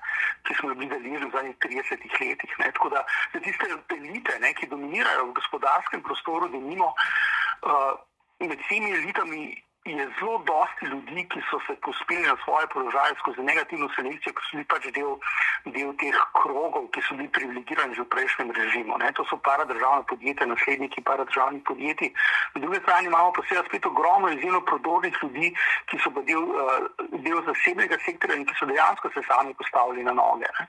ki 0.46 0.54
smo 0.54 0.70
jo 0.70 0.74
bili 0.74 0.90
deležni 0.90 1.26
v 1.26 1.32
zadnjih 1.34 1.56
30 1.64 2.06
letih. 2.20 2.58
Ne. 2.58 2.72
Tako 2.72 2.88
da 2.88 3.04
za 3.32 3.40
tiste 3.40 3.70
elite, 3.98 4.38
ne, 4.40 4.52
ki 4.54 4.70
dominirajo 4.72 5.26
v 5.26 5.36
gospodarskem 5.40 6.02
prostoru, 6.02 6.48
da 6.48 6.58
nimo 6.58 6.92
uh, 6.92 7.94
med 8.40 8.58
vsemi 8.66 8.92
elitami 8.92 9.62
je 9.90 10.08
zelo 10.18 10.38
dosti 10.38 10.86
ljudi, 10.86 11.28
ki 11.28 11.40
so 11.50 11.58
se 11.66 11.74
pospeli 11.86 12.22
na 12.26 12.36
svoje 12.44 12.66
položaje 12.66 13.14
skozi 13.18 13.42
negativno 13.42 13.88
selekcijo, 13.96 14.32
ki 14.34 14.42
so 14.44 14.56
bili 14.56 14.64
pač 14.72 14.88
del, 14.96 15.12
del 15.76 15.92
teh 16.00 16.18
krogov, 16.40 16.88
ki 16.94 17.02
so 17.06 17.14
bili 17.18 17.28
privilegirani 17.28 17.94
že 17.94 18.02
v 18.02 18.12
prejšnjem 18.14 18.50
režimu. 18.50 18.98
Ne? 18.98 19.12
To 19.18 19.24
so 19.30 19.38
paradržavne 19.48 20.02
podjetja, 20.10 20.46
nasledniki 20.46 21.04
paradržavnih 21.06 21.62
podjetij. 21.68 22.12
Na 22.54 22.60
drugi 22.60 22.80
strani 22.82 23.06
imamo 23.06 23.32
pa 23.32 23.46
seveda 23.48 23.68
spet 23.68 23.86
ogromno 23.86 24.28
izjemno 24.34 24.60
prodornih 24.60 25.14
ljudi, 25.22 25.54
ki 25.86 26.02
so 26.02 26.10
pa 26.10 26.20
del, 26.26 26.42
uh, 26.42 26.86
del 27.26 27.42
zasebnega 27.46 27.98
sektorja 28.04 28.36
in 28.36 28.46
ki 28.46 28.58
so 28.58 28.66
dejansko 28.66 29.10
se 29.14 29.22
sami 29.30 29.54
postavili 29.54 30.04
na 30.04 30.12
noge. 30.12 30.50
Ne? 30.60 30.68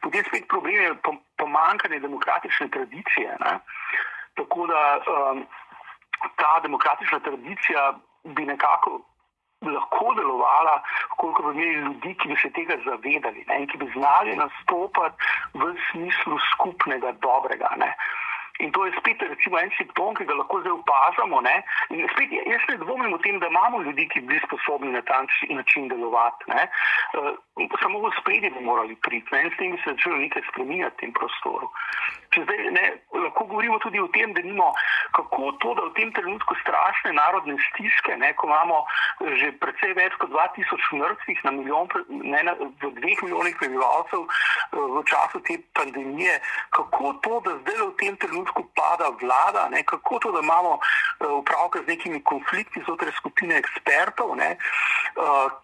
Potem 0.00 0.24
spet 0.24 0.48
problem 0.48 0.82
je 0.82 0.96
pomankanje 1.36 2.00
demokratične 2.00 2.70
tradicije. 2.70 3.36
Ne? 3.44 3.58
Tako 4.38 4.66
da 4.66 4.82
um, 5.04 5.46
ta 6.36 6.60
demokratična 6.62 7.18
tradicija 7.20 7.98
bi 8.36 8.44
nekako 8.44 9.00
lahko 9.62 10.14
delovala, 10.14 10.82
koliko 11.16 11.42
bi 11.42 11.50
imeli 11.54 11.74
ljudi, 11.74 12.14
ki 12.14 12.28
bi 12.28 12.36
se 12.42 12.50
tega 12.50 12.76
zavedali 12.84 13.44
ne, 13.48 13.60
in 13.60 13.66
ki 13.66 13.78
bi 13.78 13.90
znali 13.96 14.36
nastopati 14.36 15.16
v 15.54 15.74
smislu 15.90 16.38
skupnega 16.52 17.12
dobrega. 17.12 17.74
Ne. 17.82 17.90
In 18.58 18.72
to 18.72 18.86
je 18.86 18.92
spet 18.98 19.22
recimo, 19.22 19.58
en 19.58 19.70
simptom, 19.78 20.14
ki 20.18 20.24
ga 20.26 20.34
lahko 20.34 20.58
zdaj 20.60 20.74
opazamo. 20.80 21.40
Ne? 21.46 21.56
In 21.94 22.08
spet 22.10 22.32
jaz 22.34 22.64
ne 22.68 22.76
dvomim 22.82 23.12
o 23.14 23.18
tem, 23.22 23.38
da 23.38 23.46
imamo 23.46 23.82
ljudi, 23.86 24.08
ki 24.10 24.20
bi 24.20 24.34
bili 24.34 24.40
sposobni 24.46 24.90
na 24.92 25.02
ta 25.02 25.22
način 25.50 25.88
delovati. 25.88 26.50
Ne? 26.50 26.66
Uh, 27.14 27.36
samo 27.82 28.02
v 28.02 28.10
spredje 28.20 28.50
bi 28.50 28.64
morali 28.64 28.96
priti 29.06 29.38
in 29.38 29.50
s 29.50 29.58
tem 29.58 29.72
bi 29.72 29.78
se 29.82 29.94
začelo 29.94 30.16
nekaj 30.16 30.42
spremenjati 30.50 30.96
v 30.96 31.00
tem 31.00 31.12
prostoru. 31.12 31.70
Če 32.34 32.42
zdaj 32.44 32.58
ne, 32.74 32.84
lahko 33.14 33.46
govorimo 33.48 33.78
tudi 33.78 34.02
o 34.02 34.08
tem, 34.12 34.34
da 34.34 34.42
nimo, 34.42 34.72
kako 35.16 35.52
to, 35.62 35.74
da 35.78 35.86
v 35.86 35.94
tem 35.96 36.10
trenutku 36.12 36.58
strašne 36.62 37.14
narodne 37.14 37.56
stiske, 37.70 38.16
ne, 38.18 38.34
ko 38.34 38.50
imamo 38.50 38.82
že 39.38 39.52
precej 39.62 39.94
več 39.96 40.18
kot 40.20 40.34
2000 40.34 40.98
mrtvih 40.98 41.40
na 41.46 41.54
milijon, 41.54 41.88
ne 42.10 42.42
na, 42.42 42.54
v 42.58 42.92
dveh 42.98 43.22
milijonih 43.22 43.56
prebivalcev 43.62 44.26
v 44.72 45.02
času 45.08 45.40
te 45.46 45.56
pandemije, 45.78 46.36
kako 46.76 47.14
to, 47.24 47.40
da 47.46 47.56
zdaj 47.62 47.80
v 47.86 47.96
tem 48.02 48.20
trenutku 48.20 48.47
pada 48.74 49.10
vlada, 49.20 49.68
ne, 49.68 49.82
kako 49.82 50.18
to, 50.18 50.32
da 50.32 50.40
imamo 50.40 50.78
upravka 51.38 51.82
z 51.82 51.86
nekimi 51.86 52.22
konflikti 52.24 52.82
znotraj 52.84 53.12
skupine 53.18 53.56
ekspertov, 53.58 54.36
ne, 54.36 54.56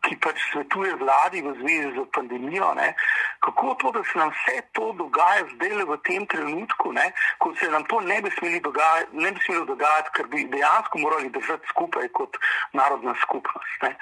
ki 0.06 0.16
pač 0.20 0.40
svetuje 0.52 0.94
vladi 0.98 1.42
v 1.42 1.54
zvezi 1.60 1.94
z 1.94 2.06
pandemijo, 2.14 2.74
ne, 2.74 2.94
kako 3.40 3.74
to, 3.80 3.90
da 3.90 4.02
se 4.04 4.18
nam 4.18 4.30
vse 4.30 4.62
to 4.72 4.92
dogaja 4.98 5.44
zdaj 5.54 5.84
v 5.84 5.98
tem 6.02 6.26
trenutku 6.26 6.54
trenutku, 6.64 6.92
ne, 6.92 7.12
ko 7.38 7.54
se 7.60 7.70
nam 7.70 7.84
to 7.84 8.00
ne 8.00 8.22
bi 8.22 8.30
smelo 8.30 8.60
dogajati, 8.60 9.66
dogajati, 9.66 10.10
ker 10.14 10.26
bi 10.26 10.44
dejansko 10.44 10.98
morali 10.98 11.30
držati 11.30 11.68
skupaj 11.68 12.08
kot 12.12 12.36
narodna 12.72 13.14
skupnost. 13.22 13.82
Ne. 13.82 13.96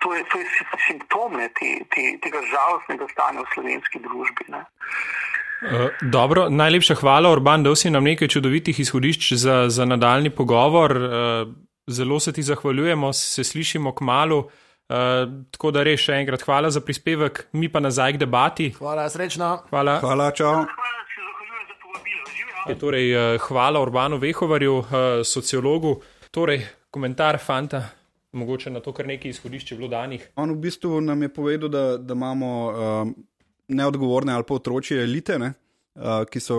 To 0.00 0.14
je, 0.14 0.24
to 0.24 0.38
je 0.38 0.46
simptom 0.86 1.36
ne, 1.36 1.48
te, 1.48 1.84
te, 1.90 2.18
tega 2.22 2.42
žalostnega 2.52 3.08
stanja 3.12 3.40
v 3.40 3.52
slovenski 3.54 3.98
družbi. 4.00 4.44
Ne. 4.48 4.64
Uh, 5.64 5.88
dobro, 6.02 6.48
najlepša 6.48 6.94
hvala, 6.94 7.32
Urban, 7.32 7.62
da 7.62 7.74
si 7.76 7.90
nam 7.90 8.04
nekaj 8.04 8.28
čudovitih 8.28 8.80
izhodišč 8.80 9.32
za, 9.32 9.64
za 9.68 9.84
nadaljni 9.84 10.30
pogovor. 10.30 10.96
Uh, 10.96 11.54
zelo 11.86 12.20
se 12.20 12.32
ti 12.32 12.42
zahvaljujemo, 12.42 13.12
se 13.12 13.44
slišimo 13.44 13.94
k 13.94 14.00
malu. 14.00 14.38
Uh, 14.38 14.46
tako 15.50 15.70
da 15.70 15.82
res 15.82 16.00
še 16.00 16.20
enkrat 16.20 16.42
hvala 16.44 16.70
za 16.70 16.80
prispevek, 16.80 17.46
mi 17.52 17.68
pa 17.72 17.80
nazaj 17.80 18.12
k 18.12 18.20
debati. 18.20 18.70
Hvala, 18.78 19.08
srečno. 19.08 19.62
Hvala. 19.70 19.98
Hvala, 20.04 20.30
čau. 20.36 20.66
Je 22.68 22.78
torej, 22.78 23.38
hvala 23.48 23.80
Urbanu 23.80 24.16
Vehovarju, 24.16 24.78
eh, 24.78 25.24
sociologu. 25.24 26.00
Torej, 26.30 26.64
komentar 26.90 27.38
fanta, 27.38 27.82
mogoče 28.32 28.70
na 28.70 28.80
to, 28.80 28.92
kar 28.92 29.06
nekaj 29.06 29.30
izhodišče 29.30 29.76
bilo 29.76 29.88
danih. 29.88 30.30
On 30.36 30.50
v 30.50 30.56
bistvu 30.56 31.00
nam 31.00 31.22
je 31.22 31.28
povedal, 31.28 31.68
da, 31.68 31.98
da 31.98 32.14
imamo 32.14 32.50
um, 32.68 33.14
neodgovorne 33.68 34.32
ali 34.32 34.44
pa 34.48 34.54
otročje 34.54 35.02
elite, 35.02 35.38
ne? 35.38 35.52
Uh, 35.94 36.24
ki 36.26 36.40
so 36.42 36.56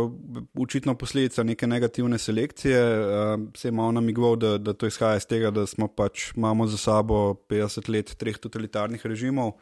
očitno 0.55 0.93
posledica 0.95 1.43
neke 1.43 1.67
negativne 1.67 2.17
selekcije. 2.17 2.79
Uh, 2.79 3.47
se 3.55 3.67
je 3.67 3.71
malo 3.75 3.91
namigoval, 3.91 4.37
da, 4.39 4.57
da 4.57 4.73
to 4.73 4.87
izhaja 4.87 5.19
iz 5.19 5.25
tega, 5.27 5.51
da 5.51 5.65
smo 5.67 5.89
pač 5.91 6.29
imamo 6.37 6.67
za 6.71 6.77
sabo 6.77 7.33
50 7.51 7.89
let 7.91 8.15
treh 8.15 8.37
totalitarnih 8.39 9.03
režimov, 9.05 9.57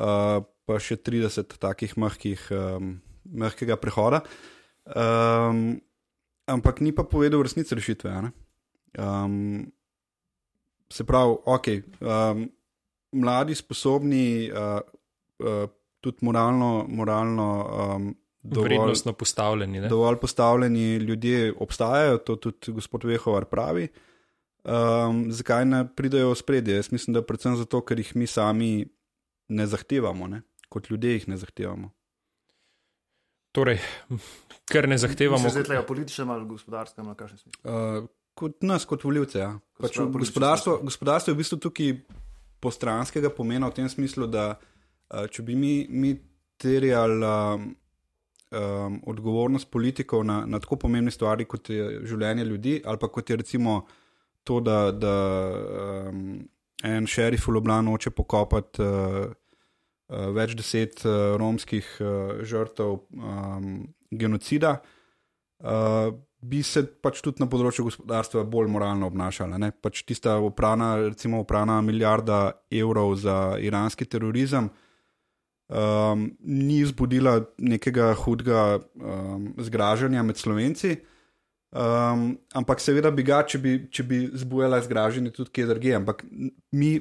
uh, 0.00 0.40
pa 0.64 0.80
še 0.80 0.96
30 0.96 1.58
takih 1.60 1.92
mehkih, 2.00 2.48
um, 2.56 2.96
mehkega 3.24 3.76
prehoda. 3.76 4.22
Um, 4.88 5.76
ampak 6.48 6.80
ni 6.80 6.94
pa 6.96 7.04
povedal 7.04 7.44
resnice 7.44 7.76
rešitve. 7.76 8.16
Um, 8.96 9.66
se 10.88 11.04
pravi, 11.04 11.36
ok, 11.44 11.68
um, 12.00 12.46
mladi, 13.12 13.54
sposobni, 13.54 14.48
uh, 14.48 14.80
uh, 15.44 15.68
tudi 16.06 16.22
moralno, 16.22 16.86
moralno 16.88 17.46
um, 17.66 18.10
dovolj, 18.42 18.94
postavljeni, 19.18 19.88
dovolj 19.88 20.16
postavljeni 20.22 20.96
ljudje 20.96 21.54
obstajajo, 21.58 22.18
to 22.18 22.36
tudi 22.36 22.72
gospod 22.72 23.04
Vehovar 23.04 23.44
pravi. 23.50 23.88
Um, 24.66 25.24
zakaj 25.32 25.64
ne 25.66 25.84
pridajo 25.96 26.30
v 26.30 26.38
spredje? 26.38 26.76
Jaz 26.78 26.92
mislim, 26.92 27.14
da 27.14 27.22
predvsem 27.22 27.56
zato, 27.58 27.80
ker 27.86 27.98
jih 27.98 28.12
mi 28.16 28.26
sami 28.26 28.86
ne 29.48 29.66
zahtevamo, 29.66 30.26
ne? 30.30 30.42
kot 30.68 30.90
ljudje 30.90 31.12
jih 31.12 31.28
ne 31.28 31.36
zahtevamo. 31.38 31.90
Torej, 33.54 33.78
ker 34.70 34.88
ne 34.90 34.98
zahtevamo. 34.98 35.50
Zdaj, 35.50 35.76
ali 35.76 35.86
političnem 35.86 36.30
ali 36.30 36.46
gospodarskem, 36.48 37.06
ali 37.06 37.16
kakšnem 37.16 37.38
smislu? 37.38 37.60
Uh, 37.64 38.08
kot 38.34 38.62
nas, 38.66 38.84
kot 38.84 39.04
voljivce. 39.06 39.38
Ja. 39.38 39.52
Pač 39.80 39.98
gospodarstvo, 39.98 40.80
gospodarstvo 40.82 41.32
je 41.32 41.38
v 41.38 41.42
bistvu 41.42 41.60
tukaj 41.62 41.92
postranskega 42.60 43.30
pomena 43.30 43.70
v 43.70 43.78
tem 43.78 43.88
smislu, 43.88 44.26
da 44.26 44.48
uh, 44.54 44.75
če 45.08 45.42
bi 45.46 45.54
mi, 45.54 45.74
mi 45.90 46.14
terjali 46.56 47.24
um, 47.24 47.76
um, 48.50 48.98
odgovornost 49.06 49.70
politikov 49.70 50.24
na, 50.24 50.42
na 50.46 50.60
tako 50.60 50.76
pomembne 50.86 51.10
stvari, 51.10 51.46
kot 51.48 51.70
je 51.70 51.88
življenje 52.06 52.44
ljudi, 52.44 52.76
ali 52.84 52.98
pa 52.98 53.08
kot 53.12 53.30
je 53.30 53.36
recimo 53.36 53.80
to, 54.46 54.60
da, 54.60 54.90
da 54.92 55.16
um, 56.10 56.38
en 56.84 57.06
šerif 57.10 57.48
v 57.48 57.58
Ljubljano 57.58 57.96
hoče 57.96 58.14
pokopati. 58.14 58.82
Uh, 58.82 59.34
Več 60.06 60.52
deset 60.54 61.00
uh, 61.02 61.34
romskih 61.34 61.82
uh, 61.98 62.36
žrtev 62.46 62.92
um, 62.94 63.88
genocida, 64.14 64.76
uh, 65.66 66.12
bi 66.38 66.60
se 66.62 66.84
pač 67.02 67.18
tudi 67.24 67.42
na 67.42 67.48
področju 67.50 67.88
gospodarstva 67.88 68.44
bolj 68.46 68.70
moralno 68.70 69.08
obnašala. 69.10 69.58
Ne? 69.58 69.72
Pač 69.74 70.04
tista 70.06 70.36
uprana, 70.38 70.92
recimo, 71.08 71.40
uprana 71.42 71.80
milijarda 71.82 72.38
evrov 72.70 73.16
za 73.18 73.56
iranski 73.58 74.06
terorizem 74.06 74.70
um, 75.68 76.30
ni 76.40 76.84
zbudila 76.84 77.40
nekega 77.58 78.14
hudega 78.14 78.78
um, 78.78 79.54
zgražanja 79.58 80.22
med 80.22 80.36
slovenci. 80.36 80.96
Um, 81.76 82.38
ampak 82.54 82.80
seveda 82.80 83.10
bi 83.10 83.26
ga, 83.26 83.42
če 83.44 83.58
bi, 83.60 83.76
če 83.92 84.06
bi 84.06 84.22
zbujala 84.38 84.80
zgražanje 84.84 85.34
tudi 85.34 85.52
kje 85.52 85.66
drugje. 85.72 85.96
Ampak 85.98 86.24
mi, 86.72 86.96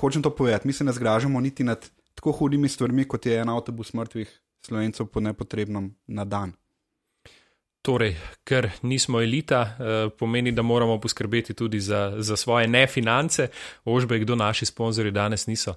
hočem 0.00 0.24
to 0.24 0.32
povedati, 0.34 0.66
mi 0.66 0.72
se 0.72 0.84
ne 0.84 0.92
zgražamo 0.92 1.40
niti 1.40 1.64
nad 1.64 1.84
tako 2.18 2.32
hudimi 2.32 2.68
stvarmi, 2.68 3.04
kot 3.04 3.26
je 3.26 3.36
en 3.38 3.52
avtobus 3.52 3.92
mrtvih 3.94 4.30
slovencev 4.66 5.06
po 5.12 5.20
nepotrebnem 5.20 5.92
na 6.06 6.24
dan. 6.24 6.56
Torej, 7.82 8.16
ker 8.44 8.66
nismo 8.82 9.20
elita, 9.22 9.60
eh, 9.62 10.08
pomeni, 10.18 10.52
da 10.52 10.62
moramo 10.62 10.98
poskrbeti 11.00 11.54
tudi 11.54 11.80
za, 11.80 12.16
za 12.18 12.36
svoje 12.36 12.66
nefinance, 12.68 13.48
ožbe, 13.84 14.18
kdo 14.18 14.34
naši 14.34 14.66
sponzorji 14.66 15.12
danes 15.12 15.46
niso. 15.46 15.74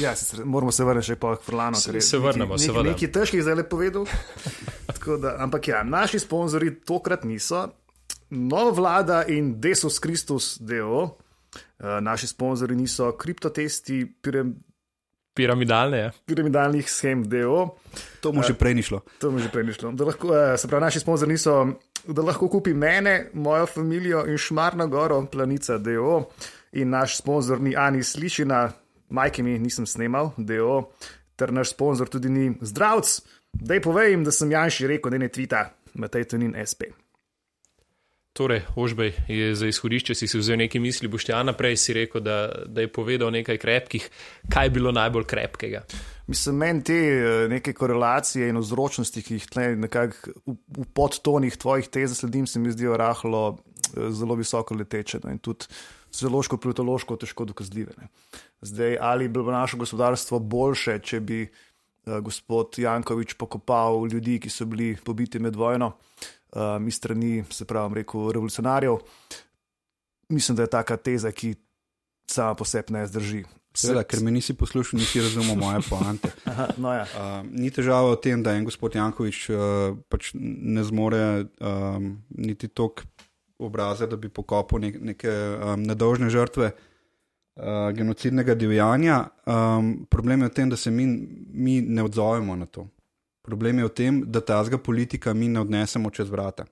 Ja, 0.00 0.16
se, 0.16 0.44
moramo 0.44 0.72
se 0.72 0.84
vrniti 0.84 1.12
še 1.12 1.16
pa 1.20 1.34
k 1.36 1.46
Frlanu. 1.46 1.78
Se, 1.78 2.00
se 2.00 2.18
vrnemo, 2.18 2.58
se 2.58 2.72
vrnemo. 2.72 2.94
Nekaj 2.94 3.12
težkih 3.14 3.42
zdaj 3.44 3.58
le 3.60 3.64
povedal. 3.68 4.06
da, 5.22 5.36
ampak 5.44 5.68
ja, 5.68 5.82
naši 5.84 6.22
sponzorji 6.22 6.74
tokrat 6.86 7.24
niso. 7.28 7.68
Nova 8.34 8.72
vlada 8.74 9.22
in 9.30 9.54
Desus 9.60 10.00
Christus 10.02 10.56
DO, 10.58 11.04
eh, 11.54 12.00
naši 12.00 12.26
sponzorji 12.32 12.76
niso 12.76 13.12
kriptotesti, 13.12 14.04
Piramidalne. 15.34 15.98
Ja. 15.98 16.10
Piramidalnih 16.26 16.90
schem, 16.90 17.24
DO. 17.26 17.74
To 18.22 18.32
mu 18.32 18.42
že 18.46 18.54
prej 18.54 18.74
ni 18.78 18.82
šlo. 18.86 19.02
To 19.18 19.34
mu 19.34 19.42
že 19.42 19.50
prej 19.50 19.66
ni 19.66 19.72
šlo. 19.74 19.90
Lahko, 19.90 20.30
eh, 20.30 20.54
se 20.58 20.70
pravi, 20.70 20.84
naši 20.84 21.02
sponzorji 21.02 21.32
niso, 21.32 21.54
da 22.06 22.22
lahko 22.22 22.48
kupi 22.48 22.74
mene, 22.74 23.30
mojo 23.34 23.66
družino 23.74 24.22
in 24.30 24.38
Šmarno 24.38 24.86
goro, 24.86 25.26
planica 25.26 25.78
DO. 25.78 26.30
In 26.78 26.90
naš 26.90 27.18
sponzor 27.18 27.60
ni 27.60 27.74
Ani 27.76 28.02
Slišina, 28.02 28.70
majke 29.08 29.42
mi 29.42 29.58
nisem 29.58 29.86
snimal, 29.86 30.32
DO. 30.36 30.82
Ter 31.36 31.52
naš 31.52 31.72
sponzor 31.74 32.08
tudi 32.08 32.30
ni 32.30 32.52
zdravc. 32.60 33.20
Dej 33.54 33.80
povej 33.82 34.14
jim, 34.14 34.24
da 34.26 34.32
sem 34.34 34.50
Janši 34.50 34.86
rekel, 34.90 35.14
da 35.14 35.18
ne 35.18 35.28
tvita, 35.28 35.64
Matej 35.94 36.28
Tunin 36.30 36.54
SP. 36.58 36.90
Torej, 38.34 38.64
Ožbej 38.74 39.12
je 39.30 39.54
za 39.54 39.66
izhodišče 39.70 40.14
si 40.14 40.26
vzel 40.26 40.58
nekaj 40.58 40.80
misli, 40.82 41.06
boš 41.08 41.28
ti 41.28 41.32
naprej 41.32 41.76
si 41.78 41.94
rekel, 41.94 42.18
da, 42.20 42.48
da 42.66 42.82
je 42.82 42.90
povedal 42.90 43.30
nekaj 43.30 43.60
krepkih. 43.62 44.08
Kaj 44.50 44.66
je 44.66 44.72
bilo 44.74 44.90
najbolj 44.92 45.24
krepkega? 45.30 45.84
Mislim, 46.26 46.56
meni 46.58 46.82
te 46.82 46.96
eh, 46.98 47.46
neke 47.48 47.72
korelacije 47.72 48.48
in 48.50 48.58
vzročnosti, 48.58 49.22
ki 49.22 49.38
jih 49.38 49.46
tle 49.46 49.68
nekako 49.76 50.34
v, 50.50 50.56
v 50.80 50.86
podtonih 50.98 51.54
tvojih 51.54 51.86
tez 51.86 52.18
sledim, 52.18 52.46
se 52.50 52.58
mi 52.58 52.74
zdijo 52.74 52.96
rahlo 52.98 53.44
eh, 53.54 54.10
zelo 54.10 54.34
visoko 54.34 54.74
leteče. 54.74 55.22
No. 55.22 55.30
In 55.30 55.38
tudi 55.38 55.70
sociološko, 56.14 56.56
politološko 56.62 57.16
težko 57.16 57.44
dokazljive. 57.50 57.94
Ne. 57.98 58.08
Zdaj, 58.62 58.98
ali 59.00 59.28
bi 59.28 59.32
bilo 59.40 59.52
naše 59.52 59.76
gospodarstvo 59.76 60.38
boljše, 60.38 60.98
če 61.02 61.20
bi 61.20 61.40
uh, 61.44 62.18
gospod 62.22 62.78
Jankovič 62.78 63.34
pokopal 63.40 64.06
ljudi, 64.12 64.38
ki 64.40 64.50
so 64.50 64.66
bili 64.70 64.94
pobiti 65.04 65.42
med 65.42 65.56
vojno, 65.56 65.92
uh, 66.54 66.76
mi 66.80 66.94
strani, 66.94 67.44
se 67.50 67.66
pravi, 67.66 68.02
rekel, 68.02 68.30
revolucionarjev. 68.32 69.02
Mislim, 70.28 70.56
da 70.56 70.62
je 70.62 70.72
taka 70.72 70.96
teza, 70.96 71.32
ki 71.32 71.54
sama 72.30 72.54
po 72.54 72.64
sebi 72.64 72.94
ne 72.94 73.06
zdrži. 73.06 73.44
Seveda, 73.74 74.04
ker 74.06 74.20
me 74.22 74.30
nisi 74.30 74.54
poslušal, 74.54 75.00
nisi 75.00 75.20
razumel 75.20 75.56
moje 75.58 75.80
poante. 75.88 76.30
no 76.82 76.92
ja. 76.94 77.02
uh, 77.02 77.40
ni 77.50 77.72
težava 77.74 78.14
v 78.14 78.20
tem, 78.22 78.42
da 78.46 78.54
en 78.54 78.68
gospod 78.68 78.94
Jankovič 78.94 79.48
uh, 79.50 79.96
pač 80.08 80.30
ne 80.38 80.84
zmore 80.86 81.24
um, 81.58 82.12
niti 82.38 82.70
tok 82.70 83.02
obraze, 83.58 84.06
da 84.06 84.16
bi 84.16 84.28
pokopal 84.28 84.80
ne, 84.80 84.92
neke 85.12 85.30
um, 85.30 85.82
nedolžne 85.82 86.30
žrtve 86.30 86.70
uh, 86.72 87.90
genocidnega 87.96 88.54
divjanja. 88.54 89.20
Um, 89.46 90.06
problem 90.10 90.42
je 90.42 90.48
v 90.48 90.54
tem, 90.54 90.70
da 90.70 90.76
se 90.76 90.90
mi, 90.90 91.06
mi 91.52 91.80
ne 91.80 92.02
odzovemo 92.02 92.56
na 92.56 92.66
to. 92.66 92.88
Problem 93.44 93.78
je 93.78 93.84
v 93.84 93.94
tem, 93.94 94.22
da 94.26 94.40
ta 94.40 94.62
zga 94.64 94.78
politika 94.78 95.34
mi 95.34 95.48
ne 95.48 95.60
odnesemo 95.60 96.10
čez 96.10 96.30
vrata. 96.32 96.64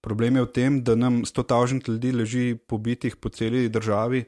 Problem 0.00 0.36
je 0.36 0.42
v 0.42 0.52
tem, 0.52 0.82
da 0.82 0.94
nam 0.94 1.24
sto 1.26 1.42
tažnih 1.42 1.88
ljudi 1.88 2.12
leži 2.12 2.56
pobitih 2.56 3.16
po 3.16 3.28
celi 3.28 3.68
državi 3.68 4.24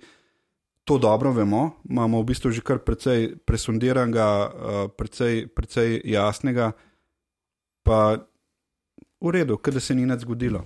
to 0.88 0.98
dobro 0.98 1.32
vemo, 1.32 1.70
imamo 1.84 2.22
v 2.22 2.32
bistvu 2.32 2.48
že 2.50 2.64
kar 2.64 2.80
precej 2.80 3.36
presondiranega, 3.44 4.28
uh, 4.48 4.50
precej, 4.88 5.44
precej 5.52 6.00
jasnega, 6.00 6.72
pa 7.84 8.24
v 9.20 9.28
redu, 9.28 9.60
kot 9.60 9.76
da 9.76 9.84
se 9.84 9.92
ni 9.92 10.08
nič 10.08 10.24
zgodilo. 10.24 10.64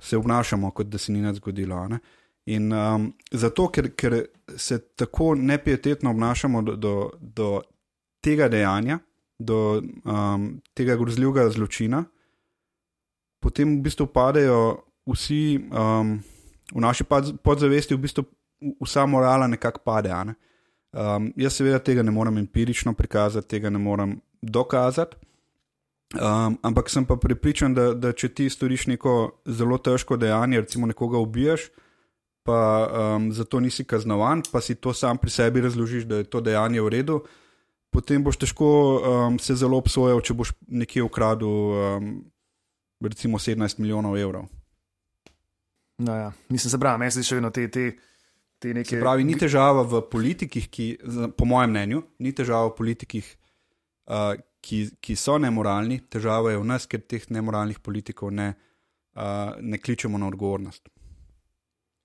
Se 0.00 0.16
obnašamo, 0.16 0.70
kot 0.70 0.88
da 0.88 0.98
se 0.98 1.12
ni 1.12 1.22
nič 1.22 1.36
zgodilo. 1.36 1.82
Ne? 1.88 1.98
In 2.46 2.72
um, 2.72 3.10
zato, 3.32 3.68
ker, 3.68 3.90
ker 3.94 4.16
se 4.56 4.78
tako 4.96 5.34
nepietetno 5.34 6.10
obnašamo 6.10 6.62
do, 6.62 6.76
do, 6.76 6.94
do 7.20 7.50
tega 8.24 8.48
dejanja, 8.48 8.98
do 9.38 9.82
um, 10.04 10.48
tega 10.74 10.96
grozljivega 10.96 11.50
zločina, 11.50 12.04
potem 13.40 13.76
v 13.78 13.84
bistvu 13.84 14.08
padejo 14.12 14.60
vsi 15.08 15.60
um, 15.68 16.16
v 16.74 16.80
naši 16.80 17.04
podzavesti, 17.42 17.94
v 17.94 18.04
bistvu 18.04 18.24
vsa 18.84 19.06
morala 19.06 19.46
nekako 19.46 19.80
pade. 19.84 20.12
Ne? 20.24 20.34
Um, 20.92 21.30
jaz 21.36 21.56
seveda 21.56 21.78
tega 21.78 22.02
ne 22.02 22.10
morem 22.10 22.38
empirično 22.38 22.94
prikazati, 22.94 23.48
tega 23.48 23.70
ne 23.70 23.78
morem 23.78 24.18
dokazati. 24.42 25.16
Um, 26.10 26.56
ampak 26.66 26.90
sem 26.90 27.04
pa 27.06 27.14
pripričan, 27.16 27.74
da, 27.74 27.92
da 27.94 28.10
če 28.10 28.32
ti 28.34 28.48
storiš 28.50 28.88
neko 28.90 29.42
zelo 29.46 29.78
težko 29.78 30.16
dejanje, 30.18 30.64
recimo 30.64 30.88
nekoga 30.90 31.20
ubiješ, 31.22 31.68
pa 32.42 32.58
um, 32.90 33.28
zato 33.32 33.60
nisi 33.62 33.86
kaznovan, 33.86 34.42
pa 34.50 34.58
si 34.60 34.74
to 34.74 34.90
sam 34.96 35.20
pri 35.22 35.30
sebi 35.30 35.62
razložiš, 35.62 36.08
da 36.10 36.18
je 36.18 36.26
to 36.26 36.42
dejanje 36.42 36.82
v 36.82 36.90
redu, 36.96 37.20
potem 37.94 38.24
boš 38.26 38.40
težko 38.42 38.66
um, 38.66 39.38
se 39.38 39.54
zelo 39.54 39.78
obsojal, 39.78 40.18
če 40.18 40.34
boš 40.34 40.54
nekje 40.66 41.06
ukradel 41.06 41.48
um, 41.48 42.12
recimo 43.06 43.38
17 43.38 43.78
milijonov 43.78 44.18
evrov. 44.18 44.50
No 46.02 46.16
ja, 46.16 46.32
mislim, 46.48 46.70
se 46.74 46.80
pravi, 46.80 46.98
meni 46.98 47.14
se 47.14 47.22
še 47.22 47.38
vedno 47.38 47.54
te. 47.54 47.68
te 47.70 47.90
te 48.60 48.74
neke. 48.74 48.96
Se 48.96 49.00
pravi, 49.00 49.24
ni 49.24 49.38
težava 49.40 49.82
v 49.88 50.02
politikih, 50.12 50.68
ki, 50.68 50.86
po 51.36 51.48
mojem 51.48 51.72
mnenju, 51.72 52.02
ni 52.20 52.32
težava 52.36 52.68
v 52.68 52.76
politikih, 52.76 53.30
uh, 54.10 54.34
ki, 54.60 54.80
ki 55.00 55.16
so 55.16 55.38
nemoralni, 55.38 56.00
težava 56.10 56.54
je 56.54 56.60
v 56.60 56.68
nas, 56.68 56.86
ker 56.90 57.02
teh 57.02 57.24
nemoralnih 57.32 57.80
politikov 57.82 58.32
ne, 58.34 58.52
uh, 59.16 59.56
ne 59.60 59.78
kličemo 59.78 60.18
na 60.18 60.28
odgovornost. 60.30 60.88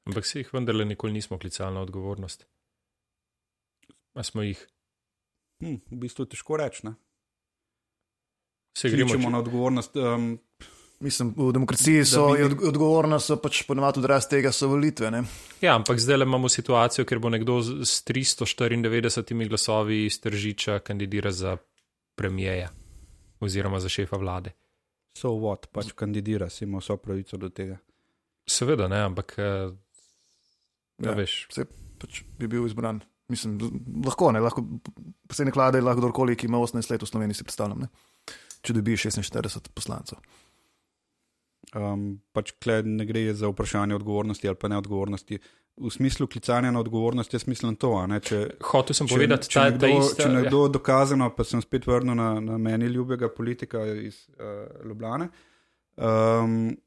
Ampak 0.05 0.25
se 0.25 0.39
jih 0.39 0.53
vendarle 0.53 0.85
nikoli 0.85 1.13
nismo 1.13 1.39
klicali 1.41 1.73
na 1.73 1.81
odgovornost. 1.81 2.45
A 4.15 4.23
smo 4.23 4.45
jih? 4.45 4.59
Hm, 5.63 5.81
v 5.91 5.99
bistvu 6.03 6.25
je 6.25 6.35
težko 6.35 6.59
reči. 6.61 6.93
Se 8.77 8.89
gremo 8.91 9.29
na 9.29 9.39
odgovornost. 9.39 9.95
Um, 9.95 10.35
Mislim, 10.99 11.33
v 11.37 11.51
demokraciji 11.51 12.05
so 12.07 12.29
bi... 12.33 12.43
odgovorna, 12.67 13.19
so 13.19 13.35
pač 13.41 13.65
ponovadi 13.67 13.99
odraz 13.99 14.29
tega, 14.31 14.51
so 14.55 14.69
volitve. 14.71 15.09
Ne? 15.11 15.25
Ja, 15.61 15.75
ampak 15.75 15.99
zdaj 15.99 16.23
imamo 16.23 16.49
situacijo, 16.49 17.03
ker 17.05 17.19
bo 17.19 17.29
nekdo 17.29 17.59
s 17.61 17.99
394 18.07 19.49
glasovi 19.49 20.05
iz 20.05 20.19
Tržiča 20.23 20.79
kandidira 20.79 21.31
za 21.35 21.57
premijeja 22.15 22.69
oziroma 23.39 23.79
za 23.79 23.89
šefa 23.89 24.17
vlade. 24.17 24.53
So 25.15 25.31
what, 25.39 25.69
pač 25.71 25.93
kandidira, 25.95 26.49
si 26.49 26.65
ima 26.65 26.81
vso 26.81 26.97
pravico 26.99 27.37
do 27.39 27.49
tega. 27.49 27.77
Seveda 28.47 28.87
ne, 28.91 29.01
ampak 29.07 29.35
eh, 29.39 29.71
ja, 30.99 31.09
ja, 31.09 31.15
veš. 31.17 31.35
Vse 31.51 31.67
pač 32.01 32.23
bi 32.39 32.49
bil 32.51 32.67
izbran. 32.67 33.01
Mislim, 33.31 33.55
lahko 34.05 34.29
ne, 34.35 34.41
lahko 34.43 34.61
predsednik 35.25 35.55
vlade, 35.57 35.81
lahko 35.81 36.03
kdorkoli, 36.03 36.35
ki 36.37 36.49
ima 36.49 36.59
18 36.61 36.91
let 36.93 37.01
v 37.01 37.09
Sloveniji, 37.09 37.39
si 37.39 37.47
predstavljam, 37.47 37.87
ne? 37.87 38.35
če 38.65 38.75
dobi 38.75 38.97
46 38.97 39.71
poslancev. 39.77 40.19
Um, 41.75 42.19
pač 42.33 42.53
ne 42.85 43.05
gre 43.09 43.27
za 43.35 43.49
vprašanje 43.51 43.97
odgovornosti 43.97 44.47
ali 44.47 44.59
pa 44.59 44.69
neodgovornosti. 44.71 45.39
V 45.75 45.89
smislu 45.91 46.27
klicanja 46.31 46.69
na 46.71 46.79
odgovornost, 46.79 47.33
jaz 47.33 47.43
mislim 47.47 47.73
to. 47.75 47.91
Če, 48.23 48.37
Hotel 48.63 48.95
sem 48.95 49.09
če, 49.11 49.15
povedati, 49.17 49.49
če, 49.51 49.63
nekdo, 49.65 49.89
ista, 49.91 50.23
če 50.23 50.29
nekdo 50.31 50.61
ja. 50.63 50.71
dokazano, 50.71 51.27
pa 51.35 51.43
sem 51.43 51.59
spet 51.59 51.87
vrnil 51.89 52.15
na, 52.15 52.29
na 52.39 52.55
meni 52.57 52.87
ljubega 52.87 53.27
politika 53.27 53.83
iz 53.85 54.21
uh, 54.39 54.69
Ljubljana. 54.87 55.27
Um, 55.95 56.77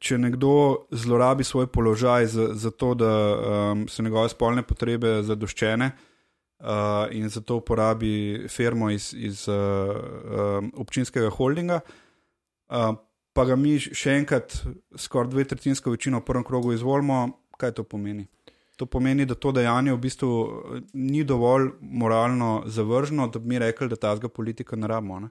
če 0.00 0.16
nekdo 0.18 0.54
zlorabi 0.96 1.44
svoj 1.44 1.68
položaj 1.72 2.30
za, 2.32 2.48
za 2.56 2.72
to, 2.72 2.94
da 2.96 3.12
um, 3.12 3.84
so 3.88 4.02
njegove 4.02 4.32
spolne 4.32 4.64
potrebe 4.64 5.18
zadoščene 5.28 5.90
uh, 5.92 7.12
in 7.12 7.28
zato 7.28 7.60
uporabi 7.60 8.48
firmo 8.48 8.90
iz, 8.90 9.12
iz 9.12 9.44
uh, 9.48 9.92
um, 10.56 10.72
občinskega 10.80 11.30
holdinga. 11.36 11.82
Uh, 12.72 12.94
pa 13.32 13.44
ga 13.48 13.56
mi 13.56 13.76
še 13.80 14.16
enkrat, 14.20 14.56
skoraj 14.96 15.32
dve 15.32 15.44
tretjinsko 15.52 15.92
večino 15.92 16.20
v 16.20 16.28
prvem 16.28 16.44
krogu 16.44 16.72
izvolimo, 16.72 17.26
kaj 17.62 17.76
to 17.78 17.86
pomeni? 17.86 18.26
To 18.80 18.86
pomeni, 18.86 19.26
da 19.28 19.34
to 19.34 19.52
dejanje 19.52 19.92
v 19.92 20.00
bistvu 20.00 20.30
eh, 20.46 20.80
ni 20.92 21.24
dovolj 21.24 21.70
moralno 21.80 22.62
zavrženo, 22.66 23.28
da 23.28 23.38
bi 23.38 23.54
mi 23.54 23.58
rekli, 23.62 23.88
da 23.88 23.96
ta 23.96 24.16
zga 24.16 24.28
politika 24.28 24.76
ne 24.76 24.88
rabimo. 24.88 25.20
Ne? 25.20 25.28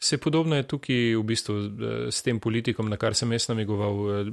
Vse 0.00 0.18
podobno 0.18 0.56
je 0.56 0.66
tukaj 0.68 1.14
v 1.16 1.24
bistvu 1.24 1.56
eh, 1.56 1.96
s 2.10 2.22
tem 2.26 2.40
politikom, 2.40 2.90
na 2.90 2.98
kar 3.00 3.14
sem 3.14 3.32
jaz 3.32 3.48
namigoval. 3.48 4.00
Eh, 4.20 4.32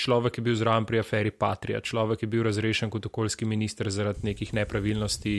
človek 0.00 0.38
je 0.38 0.42
bil 0.46 0.54
zraven 0.54 0.86
pri 0.86 1.00
aferi 1.02 1.30
Patria, 1.34 1.80
človek 1.82 2.22
je 2.22 2.28
bil 2.30 2.44
razrešen 2.46 2.90
kot 2.90 3.06
okoljski 3.06 3.44
minister 3.44 3.90
zaradi 3.90 4.22
nekih 4.30 4.54
nepravilnosti, 4.54 5.32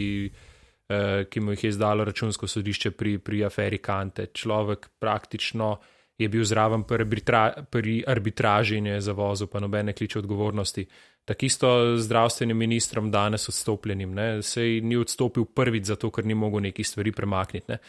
ki 1.31 1.39
mu 1.39 1.53
jih 1.55 1.63
je 1.63 1.69
izdalo 1.71 2.03
računsko 2.03 2.47
sodišče 2.51 2.91
pri, 2.91 3.13
pri 3.23 3.45
aferi 3.47 3.79
Kante. 3.79 4.25
Človek 4.35 4.89
praktično 4.99 5.77
je 6.17 6.29
bil 6.29 6.43
zraven 6.43 6.83
pri, 6.83 7.01
arbitra, 7.01 7.65
pri 7.69 8.03
arbitraži 8.07 8.77
in 8.77 8.85
je 8.85 9.01
zavozil, 9.01 9.47
pa 9.47 9.59
nobene 9.59 9.93
kliče 9.93 10.19
odgovornosti. 10.19 10.85
Tako 11.25 11.45
isto 11.45 11.97
z 11.97 12.03
zdravstvenim 12.03 12.57
ministrom 12.57 13.11
danes 13.11 13.49
odstopljenim, 13.49 14.13
ne? 14.13 14.41
sej 14.41 14.81
ni 14.81 14.97
odstopil 14.97 15.45
prvič 15.45 15.85
zato, 15.93 16.11
ker 16.11 16.25
ni 16.25 16.35
mogel 16.35 16.61
nekih 16.61 16.87
stvari 16.87 17.11
premakniti. 17.11 17.71
Ne? 17.71 17.79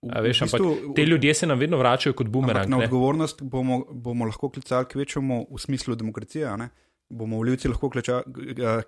Veš, 0.00 0.40
v 0.40 0.46
bistvu, 0.48 0.68
ampak 0.72 0.94
te 0.96 1.04
ljudje 1.04 1.34
se 1.34 1.46
nam 1.46 1.58
vedno 1.58 1.78
vračajo 1.78 2.16
kot 2.16 2.28
bumerang. 2.32 2.70
Na 2.72 2.78
odgovornost 2.78 3.42
bomo, 3.42 3.82
bomo 3.90 4.24
lahko 4.24 4.48
klicali 4.48 4.88
k 4.88 5.02
večjemu 5.02 5.42
v 5.50 5.60
smislu 5.60 5.94
demokracije. 5.94 6.56
Ne? 6.56 6.70
Bomo 7.08 7.36
voljivci 7.36 7.68
lahko 7.68 7.90
kliča, 7.90 8.22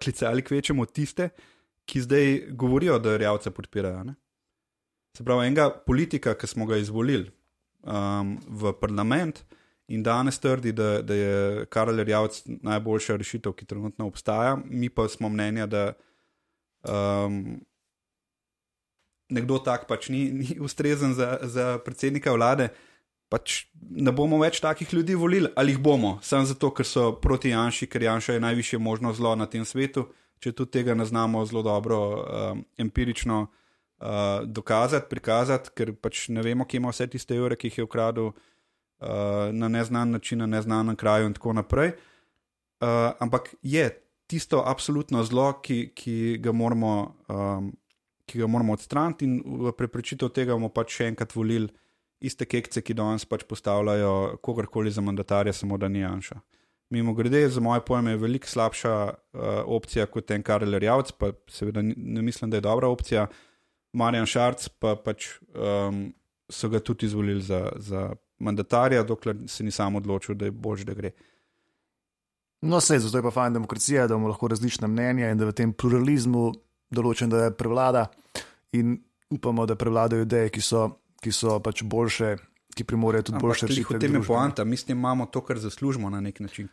klicali 0.03 0.43
k 0.43 0.51
večjemu 0.57 0.87
tiste, 0.87 1.29
ki 1.85 2.01
zdaj 2.01 2.41
govorijo, 2.51 2.99
da 2.99 3.17
rjavce 3.17 3.51
podpirajo. 3.51 4.05
Ne? 4.05 4.15
Se 5.17 5.25
pravi, 5.25 5.47
enega 5.47 5.69
politika, 5.87 6.35
ki 6.35 6.47
smo 6.47 6.67
ga 6.67 6.79
izvolili, 6.81 7.29
um, 7.83 8.39
v 8.49 8.73
parlament 8.81 9.45
in 9.93 10.03
danes 10.03 10.39
trdi, 10.41 10.73
da, 10.73 11.03
da 11.03 11.15
je 11.15 11.67
Karel 11.67 12.01
Rjavc 12.05 12.43
najboljša 12.47 13.17
rešitev, 13.17 13.53
ki 13.53 13.67
trenutno 13.67 14.07
obstaja. 14.07 14.57
Mi 14.65 14.89
pa 14.89 15.09
smo 15.09 15.29
mnenja, 15.29 15.67
da 15.67 15.93
um, 16.89 17.61
nekdo 19.29 19.59
tak 19.59 19.87
pač 19.89 20.09
ni, 20.09 20.31
ni 20.33 20.57
ustrezen 20.61 21.15
za, 21.15 21.39
za 21.43 21.77
predsednika 21.85 22.33
vlade. 22.33 22.71
Pač 23.33 23.65
ne 23.81 24.13
bomo 24.13 24.39
več 24.43 24.61
takih 24.61 24.91
ljudi 24.93 25.17
volili, 25.17 25.49
ali 25.57 25.73
jih 25.73 25.81
bomo, 25.81 26.19
samo 26.23 26.45
zato, 26.49 26.69
ker 26.77 26.85
so 26.85 27.13
proti 27.17 27.53
Janšu, 27.53 27.89
ker 27.89 28.05
Janša 28.05 28.37
je 28.37 28.45
najvišje 28.45 28.79
možno 28.79 29.13
zlo 29.17 29.33
na 29.37 29.47
tem 29.49 29.65
svetu, 29.65 30.11
če 30.41 30.53
tudi 30.53 30.79
tega 30.79 30.95
ne 30.95 31.07
znamo 31.09 31.45
zelo 31.49 31.63
dobro 31.65 31.99
um, 32.13 32.65
empirično 32.79 33.47
uh, 34.03 34.07
uh, 34.07 34.47
dokazati, 34.47 35.09
prikazati, 35.11 35.71
ker 35.77 35.95
pač 35.95 36.27
ne 36.35 36.43
vemo, 36.43 36.67
kje 36.67 36.81
ima 36.81 36.93
vse 36.93 37.07
tiste 37.13 37.37
evre, 37.39 37.57
ki 37.57 37.71
jih 37.71 37.83
je 37.83 37.87
ukradel 37.87 38.31
uh, 38.33 39.51
na 39.55 39.71
neznan 39.71 40.17
način, 40.17 40.43
na 40.43 40.49
neznanem 40.51 40.97
kraju 40.97 41.31
in 41.31 41.37
tako 41.39 41.55
naprej. 41.59 41.95
Uh, 42.83 43.13
ampak 43.23 43.55
je 43.63 43.87
tisto 44.27 44.63
absolutno 44.67 45.23
zlo, 45.25 45.53
ki, 45.63 45.93
ki, 45.95 46.39
ga, 46.43 46.53
moramo, 46.53 46.95
um, 47.29 47.71
ki 48.27 48.43
ga 48.43 48.49
moramo 48.51 48.75
odstraniti, 48.75 49.29
in 49.29 49.39
v 49.69 49.75
preprečitev 49.77 50.33
tega 50.35 50.57
bomo 50.57 50.73
pač 50.73 50.99
še 50.99 51.13
enkrat 51.13 51.35
volili 51.37 51.71
iste 52.23 52.47
kekce, 52.47 52.83
ki 52.83 52.97
danes 52.99 53.27
pač 53.27 53.45
postavljajo 53.51 54.41
kogarkoli 54.43 54.91
za 54.91 55.03
mandatarja, 55.03 55.55
samo 55.55 55.79
da 55.79 55.91
ni 55.91 56.03
Janša. 56.03 56.41
Mimo 56.93 57.15
grede, 57.17 57.41
za 57.49 57.61
moje 57.61 57.81
pojme, 57.87 58.13
je 58.13 58.21
veliko 58.21 58.49
slabša 58.49 58.93
uh, 59.09 59.47
opcija 59.65 60.07
kot 60.13 60.27
ten 60.29 60.43
Karel 60.45 60.77
Rjavc, 60.77 61.15
pa 61.17 61.33
seveda 61.49 61.83
ne 61.83 62.23
mislim, 62.23 62.51
da 62.51 62.61
je 62.61 62.67
dobra 62.67 62.91
opcija. 62.93 63.27
Marjan 63.93 64.27
Šarc 64.27 64.69
pa 64.81 64.95
pač 64.97 65.29
um, 65.55 66.07
so 66.53 66.69
ga 66.69 66.81
tudi 66.81 67.07
izvolili 67.07 67.43
za, 67.43 67.69
za 67.77 68.11
mandatarja, 68.39 69.03
dokler 69.03 69.37
se 69.49 69.65
ni 69.65 69.71
sam 69.71 69.97
odločil, 69.97 70.35
da 70.35 70.49
je 70.49 70.55
bož, 70.55 70.85
da 70.89 70.95
gre. 70.95 71.13
No, 72.63 72.79
vse, 72.79 72.99
zato 73.03 73.19
je 73.19 73.23
pa 73.23 73.31
fajn 73.35 73.59
demokracija, 73.59 74.07
da 74.07 74.15
imamo 74.15 74.29
lahko 74.31 74.49
različna 74.49 74.89
mnenja 74.89 75.31
in 75.31 75.39
da 75.39 75.49
v 75.49 75.57
tem 75.57 75.73
pluralizmu 75.75 76.53
določen, 76.95 77.31
da 77.31 77.47
je 77.47 77.55
prevlada 77.59 78.07
in 78.79 78.97
upamo, 79.33 79.67
da 79.67 79.77
prevladajo 79.79 80.27
ideje, 80.27 80.53
ki 80.55 80.63
so, 80.63 80.85
ki 81.23 81.33
so 81.35 81.59
pač 81.65 81.83
boljše 81.83 82.37
ki 82.75 82.85
primorejo 82.85 83.23
tudi 83.23 83.39
boljše 83.41 83.67
rešitve. 83.67 83.95
Potem 83.95 84.15
je 84.15 84.23
poanta, 84.23 84.65
mi 84.65 84.77
s 84.77 84.85
tem 84.85 84.99
imamo 84.99 85.27
to, 85.27 85.41
kar 85.41 85.59
zaslužimo 85.59 86.11
na 86.11 86.21
nek 86.21 86.41
način. 86.41 86.69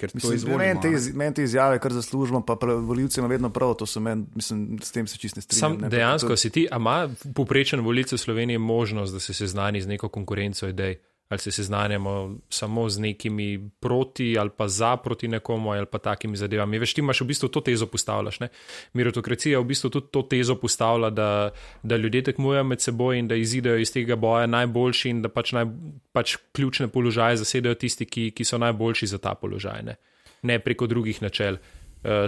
Meni 0.57 0.81
te, 0.81 0.91
men 1.13 1.33
te 1.33 1.43
izjave, 1.43 1.79
kar 1.79 1.93
zaslužimo, 1.93 2.41
pa 2.45 2.57
voljivci 2.63 3.19
ima 3.19 3.27
vedno 3.27 3.49
prav, 3.49 3.73
to 3.73 3.85
so 3.85 3.99
meni, 3.99 4.25
mislim, 4.35 4.79
s 4.83 4.91
tem 4.91 5.07
se 5.07 5.17
čiste 5.17 5.41
strinjam. 5.41 5.79
Sam 5.79 5.89
dejansko 5.89 6.35
si 6.35 6.49
ti, 6.49 6.67
a 6.71 6.75
ima 6.75 7.09
poprečen 7.35 7.79
voljivce 7.79 8.15
v 8.15 8.19
Sloveniji 8.19 8.57
možnost, 8.57 9.13
da 9.13 9.19
se 9.19 9.33
seznani 9.33 9.81
z 9.81 9.87
neko 9.87 10.09
konkurenco 10.09 10.67
idej? 10.67 10.97
Ali 11.29 11.39
se 11.39 11.51
seznanjamo 11.51 12.37
samo 12.49 12.89
z 12.89 12.99
nekimi 12.99 13.69
proti 13.79 14.37
ali 14.39 14.49
pa 14.57 14.67
za 14.67 14.97
proti 14.97 15.27
nekomu 15.27 15.71
ali 15.71 15.85
pa 15.85 15.97
takimi 15.97 16.37
zadevami. 16.37 16.79
Veš, 16.79 16.93
ti 16.93 17.01
imaš 17.01 17.21
v 17.21 17.25
bistvu 17.25 17.47
to 17.49 17.61
tezo 17.61 17.85
postavljaš. 17.85 18.39
Ne? 18.39 18.47
Mirotokracija 18.93 19.59
v 19.59 19.63
bistvu 19.63 19.89
tudi 19.89 20.07
to 20.11 20.21
tezo 20.21 20.55
postavlja, 20.55 21.09
da, 21.09 21.51
da 21.83 21.97
ljudje 21.97 22.23
tekmujejo 22.23 22.63
med 22.63 22.81
seboj 22.81 23.19
in 23.19 23.27
da 23.27 23.35
izidejo 23.35 23.77
iz 23.77 23.93
tega 23.93 24.15
boja 24.15 24.47
najboljši 24.47 25.09
in 25.09 25.21
da 25.21 25.29
pač, 25.29 25.53
naj, 25.53 25.65
pač 26.11 26.37
ključne 26.51 26.87
položaje 26.87 27.37
zasedajo 27.37 27.75
tisti, 27.75 28.05
ki, 28.05 28.31
ki 28.31 28.45
so 28.45 28.57
najboljši 28.57 29.07
za 29.07 29.17
ta 29.17 29.35
položaj, 29.35 29.83
ne, 29.83 29.95
ne 30.41 30.59
preko 30.59 30.87
drugih 30.87 31.21
načel. 31.21 31.53
Uh, 31.53 31.78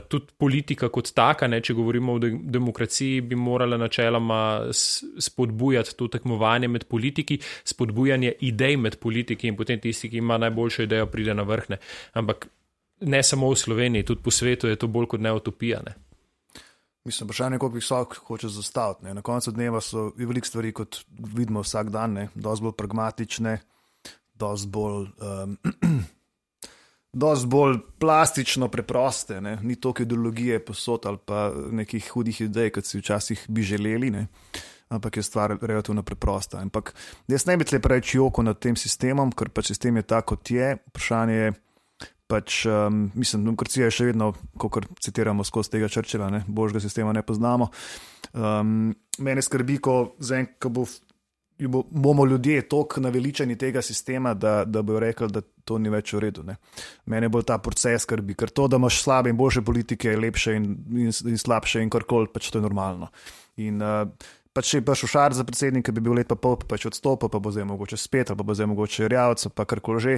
tudi 0.07 0.33
politika 0.37 0.89
kot 0.91 1.13
taka, 1.15 1.47
ne, 1.47 1.61
če 1.63 1.73
govorimo 1.73 2.17
o 2.17 2.19
de 2.19 2.31
demokraciji, 2.55 3.21
bi 3.21 3.35
morala 3.39 3.77
načeloma 3.79 4.41
spodbujati 4.71 5.95
to 5.97 6.07
tekmovanje 6.11 6.67
med 6.67 6.85
politiki, 6.91 7.39
spodbujanje 7.63 8.33
idej 8.51 8.77
med 8.77 8.99
politiki 8.99 9.47
in 9.47 9.55
potem 9.55 9.79
tisti, 9.79 10.09
ki 10.11 10.19
ima 10.19 10.37
najboljšo 10.41 10.83
idejo, 10.83 11.07
pride 11.11 11.35
na 11.37 11.47
vrhne. 11.47 11.79
Ampak 12.19 12.47
ne 13.07 13.23
samo 13.23 13.49
v 13.49 13.57
Sloveniji, 13.57 14.05
tudi 14.11 14.23
po 14.23 14.31
svetu 14.31 14.67
je 14.67 14.75
to 14.75 14.87
bolj 14.91 15.07
kot 15.15 15.23
neotopijane. 15.23 15.95
Mislim, 17.05 17.25
vprašanje, 17.25 17.57
koliko 17.57 17.75
visok 17.75 18.15
hoče 18.27 18.47
zastaviti. 18.47 19.05
Ne. 19.05 19.13
Na 19.13 19.21
koncu 19.21 19.51
dneva 19.51 19.81
so 19.81 20.11
veliko 20.17 20.47
stvari, 20.47 20.71
kot 20.71 20.99
vidimo 21.09 21.63
vsak 21.63 21.89
dan, 21.89 22.27
dosti 22.35 22.63
bolj 22.63 22.75
pragmatične, 22.77 23.59
dosti 24.33 24.67
bolj. 24.67 25.07
Um, 25.17 25.57
dosti 27.13 27.47
bolj 27.47 27.77
plastično, 27.99 28.67
preproste, 28.71 29.41
ne? 29.41 29.57
ni 29.61 29.75
toliko 29.75 30.03
ideologije 30.03 30.59
posod 30.65 31.05
ali 31.05 31.17
pa 31.25 31.51
nekih 31.71 32.11
hudih 32.13 32.41
idej, 32.41 32.71
kot 32.71 32.85
si 32.85 32.99
včasih 32.99 33.45
bi 33.49 33.63
želeli, 33.63 34.11
ne? 34.11 34.27
ampak 34.91 35.17
je 35.17 35.23
stvar 35.23 35.57
relativno 35.61 36.03
preprosta. 36.03 36.59
Ampak 36.59 36.93
jaz 37.27 37.45
ne 37.45 37.57
bi 37.57 37.65
tle 37.65 37.79
preveč 37.79 38.15
joko 38.15 38.43
nad 38.43 38.59
tem 38.59 38.75
sistemom, 38.75 39.31
ker 39.31 39.49
pač 39.49 39.71
sistem 39.71 39.99
je 40.01 40.03
tako, 40.03 40.35
kot 40.35 40.51
je. 40.51 40.73
Vprašanje 40.91 41.35
je. 41.35 41.51
Pač, 42.31 42.61
um, 42.63 43.09
mislim, 43.15 43.43
demokracija 43.43 43.89
je 43.89 43.91
še 43.91 44.05
vedno, 44.07 44.29
kot 44.55 44.85
citiramo 45.03 45.43
skozi 45.43 45.73
tega 45.73 45.89
črčila, 45.91 46.29
božjega 46.47 46.79
sistema 46.79 47.11
ne 47.11 47.25
poznamo. 47.27 47.67
Um, 48.31 48.93
mene 49.19 49.43
skrbi, 49.43 49.75
ko, 49.83 49.95
zen, 50.23 50.47
ko 50.55 50.71
bo 50.71 50.85
bomo 51.69 52.25
ljudje 52.25 52.61
tako 52.69 53.01
naveličeni 53.01 53.57
tega 53.57 53.81
sistema, 53.81 54.33
da, 54.33 54.63
da 54.65 54.81
bojo 54.81 54.99
rekli, 54.99 55.27
da 55.31 55.41
to 55.65 55.77
ni 55.77 55.89
več 55.89 56.13
v 56.13 56.19
redu. 56.23 56.43
Ne. 56.47 56.55
Mene 57.05 57.29
bolj 57.29 57.45
ta 57.51 57.57
proces 57.61 58.07
skrbi, 58.07 58.35
ker 58.35 58.49
to, 58.49 58.67
da 58.67 58.79
imaš 58.81 59.01
slabe 59.03 59.29
in 59.29 59.37
boljše 59.37 59.61
politike, 59.61 60.15
lepše 60.17 60.55
in, 60.57 60.69
in, 60.89 61.11
in 61.11 61.37
slabše 61.37 61.83
in 61.83 61.89
karkoli, 61.93 62.31
pač 62.33 62.49
to 62.49 62.59
je 62.59 62.65
normalno. 62.65 63.11
In, 63.61 63.81
uh, 63.81 64.31
Pa 64.51 64.59
če 64.67 64.81
bi 64.83 64.95
šel 64.99 65.07
šar 65.07 65.35
za 65.35 65.45
predsednika, 65.47 65.93
bi 65.95 66.01
bil 66.03 66.17
let 66.17 66.27
pa 66.27 66.35
pol, 66.35 66.57
pa 66.67 66.75
če 66.75 66.89
odstopil, 66.89 67.29
pa 67.31 67.39
bo 67.39 67.53
zdaj 67.55 67.63
mogoče 67.69 67.95
spet, 67.95 68.33
pa 68.35 68.43
bo 68.43 68.51
zdaj 68.51 68.67
mogoče 68.67 69.07
rjavca, 69.07 69.51
pa 69.55 69.63
karkoli 69.63 70.03
že. 70.03 70.15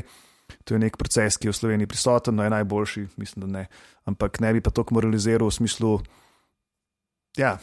To 0.68 0.76
je 0.76 0.80
nek 0.82 0.98
proces, 1.00 1.38
ki 1.40 1.48
je 1.48 1.54
v 1.54 1.56
Sloveniji 1.56 1.90
prisoten, 1.90 2.36
no 2.36 2.44
je 2.44 2.52
najboljši, 2.52 3.04
mislim, 3.22 3.46
da 3.46 3.48
ne. 3.48 3.64
Ampak 4.10 4.42
ne 4.44 4.52
bi 4.54 4.62
pa 4.62 4.74
to 4.74 4.84
moraliziral 4.92 5.48
v 5.48 5.56
smislu, 5.56 5.92
Ja. 7.38 7.58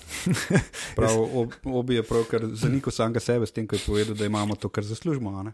prav, 0.97 1.15
ob, 1.35 1.53
obi 1.65 1.95
je 1.95 2.03
prav, 2.03 2.25
ker 2.31 2.49
zanikal 2.59 2.95
samega 2.95 3.23
sebe 3.23 3.47
s 3.47 3.55
tem, 3.55 3.69
ko 3.71 3.79
je 3.79 3.87
povedal, 3.87 4.19
da 4.19 4.27
imamo 4.27 4.59
to, 4.59 4.69
kar 4.69 4.85
zaslužimo. 4.85 5.31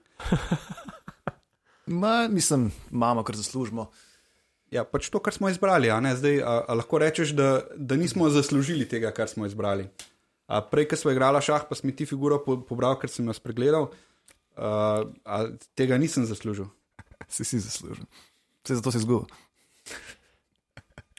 Ma, 2.01 2.29
mislim, 2.29 2.71
imamo, 2.93 3.23
kar 3.23 3.37
zaslužimo. 3.37 3.91
Ja, 4.73 4.83
pač 4.89 5.11
to, 5.13 5.21
kar 5.23 5.37
smo 5.37 5.51
izbrali. 5.53 5.93
A 5.93 6.01
Zdaj, 6.01 6.41
a, 6.43 6.55
a 6.69 6.75
lahko 6.75 6.99
rečeš, 6.99 7.37
da, 7.37 7.61
da 7.77 7.97
nismo 7.97 8.31
zaslužili 8.33 8.89
tega, 8.89 9.13
kar 9.15 9.29
smo 9.29 9.47
izbrali. 9.47 9.87
A 10.47 10.63
prej, 10.63 10.89
ko 10.91 10.97
smo 10.97 11.13
igrali 11.13 11.43
šah, 11.43 11.69
pa 11.69 11.75
smo 11.75 11.93
ti 11.93 12.07
figuro 12.07 12.41
po, 12.43 12.57
pobral, 12.63 12.97
ker 12.99 13.11
sem 13.11 13.27
jo 13.27 13.35
spregledal, 13.37 13.91
a, 14.57 15.05
a 15.25 15.47
tega 15.79 16.01
nisem 16.01 16.27
zaslužil. 16.27 16.73
Si 17.27 17.43
si 17.43 17.59
zaslužil. 17.59 18.07
Vse 18.63 18.77
zato 18.79 18.93
si 18.95 19.01
izgubil. 19.03 19.27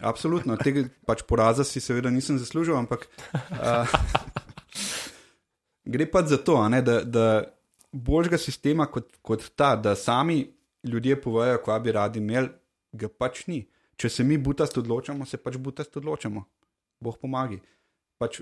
Absolutno, 0.01 0.57
tega 0.61 0.83
pač 1.09 1.23
poraza 1.25 1.65
si 1.65 1.81
seveda 1.81 2.11
nisem 2.13 2.37
zaslužil, 2.37 2.75
ampak 2.77 3.07
uh, 3.33 3.95
gre 5.93 6.05
pa 6.11 6.21
za 6.21 6.37
to, 6.37 6.59
ne, 6.69 6.83
da, 6.85 6.99
da 7.01 7.25
božjega 7.91 8.37
sistema 8.37 8.85
kot, 8.85 9.09
kot 9.25 9.47
ta, 9.55 9.75
da 9.75 9.95
sami 9.95 10.43
ljudje 10.85 11.17
povejo, 11.21 11.57
kva 11.65 11.79
bi 11.79 11.95
radi 11.97 12.21
imeli, 12.21 12.51
ga 12.93 13.09
pač 13.09 13.47
ni. 13.47 13.63
Če 13.97 14.11
se 14.13 14.23
mi 14.23 14.37
butast 14.37 14.77
odločamo, 14.77 15.25
se 15.25 15.39
pač 15.41 15.57
butast 15.57 15.97
odločamo. 15.97 16.43
Bog 17.01 17.17
pomagi. 17.21 17.57
Pač 18.21 18.41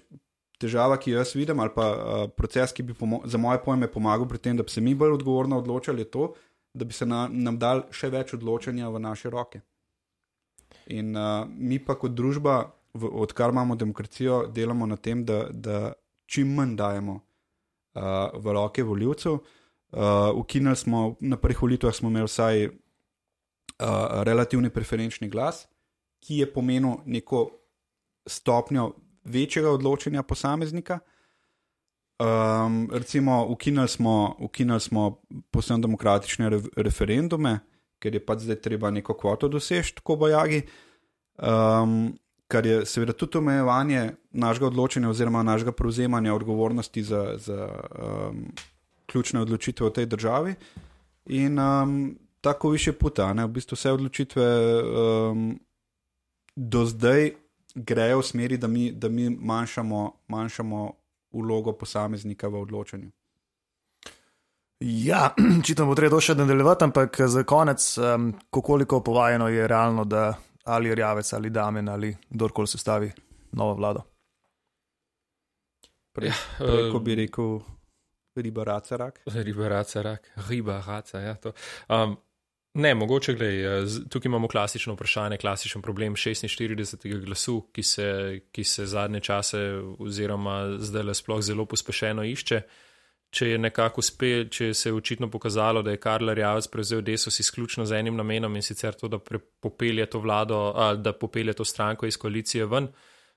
težava, 0.59 0.97
ki 0.99 1.13
jo 1.13 1.21
jaz 1.21 1.31
vidim, 1.35 1.59
ali 1.63 1.71
pa 1.75 1.85
uh, 1.91 2.25
proces, 2.35 2.73
ki 2.75 2.83
bi 2.83 2.95
za 3.31 3.39
moje 3.39 3.61
pojme 3.63 3.87
pomagal 3.91 4.27
pri 4.27 4.43
tem, 4.43 4.59
da 4.59 4.63
bi 4.67 4.71
se 4.71 4.83
mi 4.83 4.95
bolj 4.95 5.15
odgovorno 5.17 5.59
odločali, 5.63 6.03
je 6.03 6.11
to, 6.11 6.27
da 6.75 6.87
bi 6.87 6.95
se 6.95 7.07
na, 7.07 7.25
nam 7.31 7.59
dal 7.59 7.85
še 7.95 8.11
več 8.11 8.35
odločanja 8.35 8.91
v 8.91 9.01
naše 9.07 9.31
roke. 9.31 9.63
In 10.85 11.15
uh, 11.17 11.47
mi 11.49 11.79
pa 11.79 11.95
kot 11.97 12.13
družba, 12.13 12.63
v, 12.93 13.09
odkar 13.21 13.49
imamo 13.49 13.75
demokracijo, 13.75 14.45
delamo 14.53 14.85
na 14.85 14.97
tem, 14.97 15.25
da, 15.25 15.45
da 15.51 15.93
čim 16.25 16.53
manj 16.55 16.75
dajemo 16.75 17.15
uh, 17.15 18.01
v 18.33 18.53
roke 18.53 18.83
voljivcev. 18.83 19.39
Uh, 19.95 20.35
ukinili 20.35 20.75
smo 20.75 21.15
na 21.19 21.37
prvih 21.37 21.61
volitvah, 21.61 21.93
smo 21.95 22.09
imeli 22.09 22.27
vsaj 22.27 22.65
uh, 22.67 22.73
relativni 24.27 24.69
preferenčni 24.69 25.29
glas, 25.29 25.65
ki 26.19 26.41
je 26.43 26.53
pomenil 26.53 27.01
neko 27.05 27.49
stopnjo 28.25 28.93
večjega 29.23 29.71
odločanja 29.71 30.23
posameznika. 30.23 30.99
Um, 32.19 32.89
recimo, 32.91 33.45
ukinili 33.49 33.87
smo, 33.87 34.35
ukinili 34.39 34.79
smo 34.79 35.21
posebno 35.51 35.81
demokratične 35.81 36.49
re, 36.49 36.61
referendume, 36.75 37.59
ker 37.99 38.15
je 38.15 38.25
pač 38.25 38.45
zdaj 38.45 38.61
treba 38.61 38.91
neko 38.91 39.13
kvoto 39.17 39.47
doseči, 39.47 39.95
tako 39.95 40.15
bojagi. 40.25 40.61
Um, 41.37 42.15
kar 42.47 42.65
je 42.65 42.85
seveda 42.85 43.13
tudi 43.13 43.37
omejevanje 43.37 44.11
našega 44.31 44.67
odločanja 44.67 45.09
oziroma 45.09 45.43
našega 45.43 45.71
prevzemanja 45.71 46.33
odgovornosti 46.33 47.03
za, 47.03 47.23
za 47.37 47.69
um, 47.69 48.45
ključne 49.05 49.41
odločitve 49.41 49.89
v 49.89 49.93
tej 49.93 50.05
državi. 50.05 50.55
In 51.25 51.59
um, 51.59 52.17
tako 52.41 52.69
više 52.69 52.93
puta, 52.93 53.33
ne? 53.33 53.45
v 53.45 53.57
bistvu 53.57 53.75
vse 53.75 53.91
odločitve 53.91 54.45
um, 54.83 55.59
do 56.55 56.85
zdaj 56.85 57.31
grejo 57.75 58.19
v 58.19 58.23
smeri, 58.23 58.57
da 58.57 58.67
mi, 58.67 58.91
da 58.91 59.09
mi 59.09 59.29
manjšamo, 59.29 60.11
manjšamo 60.27 60.91
vlogo 61.33 61.73
posameznika 61.73 62.47
v 62.47 62.61
odločanju. 62.61 63.11
Ja, 64.79 65.33
čitam, 65.65 65.87
bo 65.87 65.95
treba 65.95 66.17
to 66.17 66.21
še 66.21 66.35
nadaljevati, 66.35 66.83
ampak 66.89 67.21
za 67.31 67.45
konec, 67.47 67.85
um, 67.97 68.33
koliko 68.51 68.99
povajeno 69.03 69.47
je 69.47 69.67
realno, 69.67 70.03
da 70.03 70.33
ali 70.65 70.95
Rjavec 70.95 71.33
ali 71.33 71.49
Damen 71.49 71.89
ali 71.89 72.15
kdorkoli 72.29 72.67
se 72.67 72.77
stavi 72.77 73.11
novo 73.51 73.73
vlado. 73.73 74.03
Prej, 76.15 76.29
ja, 76.29 76.35
prej 76.59 76.91
ko 76.91 76.99
bi 76.99 77.15
rekel, 77.15 77.57
riba 78.35 78.63
raca 78.63 78.97
rak. 78.97 79.19
Riba 79.31 79.67
raca 79.69 80.01
rak, 80.01 80.31
riba 80.49 80.79
raca. 80.87 81.19
Ja, 81.21 81.35
um, 81.89 82.17
ne, 82.73 82.95
mogoče 82.95 83.35
gledaj, 83.35 83.85
tukaj 84.11 84.29
imamo 84.29 84.47
klasično 84.51 84.95
vprašanje, 84.95 85.37
klasičen 85.37 85.81
problem 85.81 86.15
46. 86.19 87.07
glasu, 87.25 87.61
ki 87.71 87.83
se, 87.83 88.09
ki 88.51 88.63
se 88.63 88.85
zadnje 88.85 89.21
čase 89.23 89.61
oziroma 89.99 90.79
zdaj 90.79 91.03
le 91.11 91.15
sploh 91.15 91.43
zelo 91.43 91.65
pospešeno 91.65 92.27
išče. 92.27 92.61
Uh, 92.65 92.81
če 93.35 93.49
je 93.49 93.57
nekako 93.59 93.99
uspel, 93.99 94.45
če 94.47 94.69
se 94.73 94.89
je 94.89 94.93
očitno 94.95 95.27
pokazalo, 95.31 95.81
da 95.83 95.91
je 95.91 95.99
Karl 95.99 96.29
Rjavec 96.37 96.67
prevzel 96.71 97.01
desos 97.03 97.39
izključno 97.43 97.85
z 97.85 97.91
enim 97.99 98.15
namenom 98.15 98.55
in 98.55 98.63
sicer 98.63 98.93
to, 98.95 99.07
da 99.11 99.19
popelje 99.19 100.05
to 100.11 100.19
vlado, 100.23 100.71
a, 100.71 100.95
da 100.95 101.11
popelje 101.13 101.53
to 101.59 101.65
stranko 101.67 102.07
iz 102.07 102.17
koalicije 102.17 102.65
ven, 102.71 102.87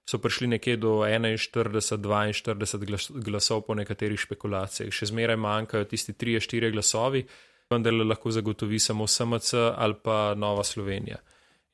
so 0.09 0.19
prišli 0.23 0.47
nekje 0.55 0.77
do 0.81 0.93
41-42 1.03 3.25
glasov 3.25 3.61
po 3.67 3.75
nekaterih 3.75 4.21
špekulacijah. 4.21 4.93
Še 4.95 5.07
zmeraj 5.11 5.37
manjkajo 5.37 5.85
tisti 5.91 6.13
3-4 6.15 6.73
glasovi, 6.73 7.27
vendar 7.69 7.93
lahko 7.99 8.31
zagotovi 8.33 8.79
samo 8.81 9.07
SMC 9.07 9.55
ali 9.75 9.95
pa 10.05 10.35
Nova 10.39 10.65
Slovenija. 10.65 11.17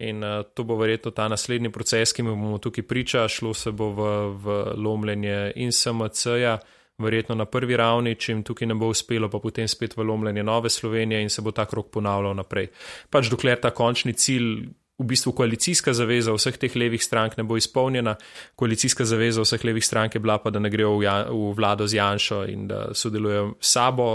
In 0.02 0.24
uh, 0.24 0.42
to 0.54 0.64
bo 0.66 0.74
verjetno 0.80 1.10
ta 1.14 1.28
naslednji 1.30 1.70
proces, 1.70 2.12
ki 2.12 2.22
mu 2.26 2.34
bomo 2.34 2.58
tukaj 2.58 2.84
priča, 2.88 3.28
šlo 3.30 3.54
se 3.54 3.70
bo 3.70 3.92
v, 3.94 4.00
v 4.42 4.46
lomljenje 4.82 5.52
in 5.62 5.70
SMC-ja, 5.72 6.58
verjetno 6.98 7.34
na 7.34 7.44
prvi 7.44 7.76
ravni, 7.76 8.14
če 8.14 8.32
jim 8.32 8.42
tukaj 8.46 8.68
ne 8.70 8.76
bo 8.78 8.88
uspelo, 8.92 9.28
pa 9.30 9.40
potem 9.42 9.68
spet 9.68 9.96
v 9.96 10.06
lomljenje 10.06 10.44
nove 10.46 10.70
Slovenije 10.70 11.22
in 11.22 11.30
se 11.30 11.42
bo 11.42 11.50
ta 11.50 11.66
krok 11.66 11.90
ponavljal 11.90 12.36
naprej. 12.38 12.70
Pač 13.10 13.30
dokler 13.32 13.60
ta 13.60 13.72
končni 13.74 14.14
cilj, 14.14 14.68
v 14.98 15.04
bistvu 15.10 15.32
koalicijska 15.34 15.90
zaveza 15.90 16.32
vseh 16.36 16.54
teh 16.54 16.74
levih 16.78 17.02
strank 17.02 17.34
ne 17.36 17.42
bo 17.42 17.56
izpolnjena, 17.58 18.14
koalicijska 18.54 19.04
zaveza 19.04 19.42
vseh 19.42 19.64
levih 19.66 19.82
strank 19.84 20.14
je 20.14 20.22
bila 20.22 20.38
pa, 20.38 20.52
da 20.54 20.62
ne 20.62 20.70
grejo 20.70 20.92
v, 20.98 21.02
ja, 21.02 21.16
v 21.30 21.50
vlado 21.58 21.86
z 21.90 21.98
Janšo 21.98 22.44
in 22.46 22.68
da 22.70 22.86
sodelujejo 22.94 23.56
s 23.58 23.72
sabo, 23.74 24.06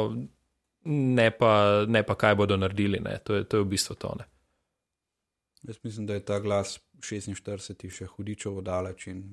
ne 0.86 1.32
pa, 1.36 1.84
ne 1.88 2.04
pa 2.04 2.16
kaj 2.16 2.36
bodo 2.40 2.58
naredili, 2.58 3.02
to 3.24 3.36
je, 3.36 3.44
to 3.44 3.60
je 3.60 3.64
v 3.64 3.70
bistvu 3.76 3.96
to. 4.00 4.14
Ne. 4.20 4.30
Jaz 5.68 5.84
mislim, 5.84 6.08
da 6.08 6.16
je 6.16 6.24
ta 6.24 6.40
glas 6.40 6.80
46 7.04 7.90
še 7.92 8.08
hudičev 8.16 8.62
daleč 8.64 9.08
in 9.12 9.24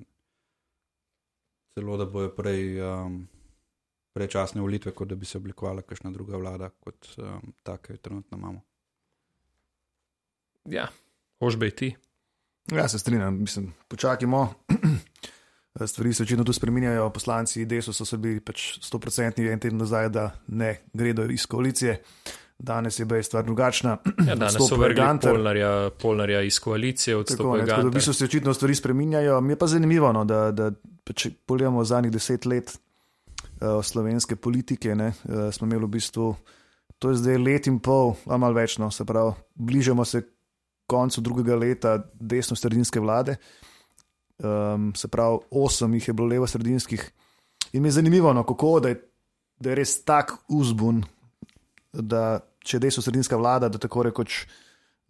celo 1.79 1.97
da 1.97 2.11
bojo 2.11 2.35
prej. 2.35 2.81
Um, 2.83 3.29
prečasne 4.17 4.65
volitve, 4.65 4.95
kot 4.97 5.09
da 5.13 5.15
bi 5.15 5.29
se 5.29 5.37
oblikovala 5.39 5.85
kakšna 5.85 6.11
druga 6.11 6.41
vlada, 6.41 6.71
kot 6.81 7.11
um, 7.21 7.53
ta, 7.63 7.77
ki 7.77 7.93
jo 7.93 7.97
trenutno 8.01 8.39
imamo. 8.39 8.63
Ja, 10.73 10.89
hožbej 11.45 11.71
ti. 11.77 11.91
Ja, 12.73 12.89
se 12.89 12.99
strinjam, 12.99 13.37
mislim, 13.41 13.75
počakajmo. 13.89 14.49
Stvari 15.87 16.15
se 16.17 16.23
očitno 16.23 16.45
tu 16.45 16.53
spremenjajo, 16.53 17.11
poslanci 17.13 17.67
DESO 17.69 17.93
so 17.93 18.17
bili 18.17 18.41
pač 18.41 18.79
100% 18.81 19.45
en 19.53 19.61
teden 19.61 19.79
nazaj, 19.79 20.09
da 20.09 20.31
ne 20.49 20.79
gredo 20.93 21.29
iz 21.29 21.45
koalicije. 21.47 22.01
Danes 22.59 22.99
je 22.99 23.05
bila 23.05 23.23
stvar 23.23 23.45
drugačna. 23.45 23.99
Ja, 24.29 24.35
danes 24.35 24.57
so 24.57 24.81
vrgli 24.81 25.03
polnarja, 25.23 25.91
polnarja 26.03 26.41
iz 26.43 26.59
koalicije, 26.61 27.17
odstopili. 27.17 27.69
Tako, 27.69 27.89
v 27.89 27.93
bistvu 27.93 28.17
se 28.17 28.25
očitno 28.25 28.55
stvari 28.55 28.75
spremenjajo. 28.75 29.41
Mi 29.41 29.53
je 29.53 29.59
pa 29.59 29.67
zanimivo, 29.67 30.13
no, 30.13 30.25
da, 30.25 30.51
da 30.51 30.73
če 31.15 31.31
pogledamo 31.47 31.85
zadnjih 31.85 32.13
deset 32.17 32.47
let, 32.47 32.79
uh, 33.61 33.83
slovenske 33.85 34.37
politike. 34.37 34.95
Ne, 34.95 35.13
uh, 35.25 35.49
smo 35.53 35.67
imeli 35.67 35.85
v 35.85 35.95
bistvu, 35.99 36.31
to 36.99 37.11
je 37.13 37.21
zdaj 37.21 37.39
let 37.39 37.67
in 37.67 37.79
pol, 37.79 38.15
a 38.27 38.39
malo 38.41 38.57
več, 38.57 38.79
no, 38.81 38.91
se 38.91 39.05
pravi, 39.05 39.35
bližamo 39.55 40.05
se 40.05 40.23
koncu 40.87 41.21
drugega 41.21 41.57
leta 41.59 41.97
desno-sredinske 42.15 43.01
vlade. 43.03 43.37
Um, 44.39 44.93
se 44.95 45.09
pravi, 45.09 45.39
osem 45.51 45.95
jih 45.97 46.09
je 46.09 46.15
bilo 46.15 46.29
levo-sredinskih. 46.29 47.03
In 47.73 47.83
mi 47.83 47.89
je 47.89 47.99
zanimivo, 47.99 48.33
no, 48.33 48.45
kako 48.47 48.81
da 48.81 48.93
je, 48.93 49.01
da 49.61 49.71
je 49.71 49.79
res 49.81 49.97
tak 50.05 50.33
uzbun, 50.53 51.03
da 51.93 52.39
če 52.67 52.81
desno-sredinska 52.83 53.39
vlada, 53.39 53.71
da 53.73 53.81
tako 53.81 54.07
rekoč 54.11 54.45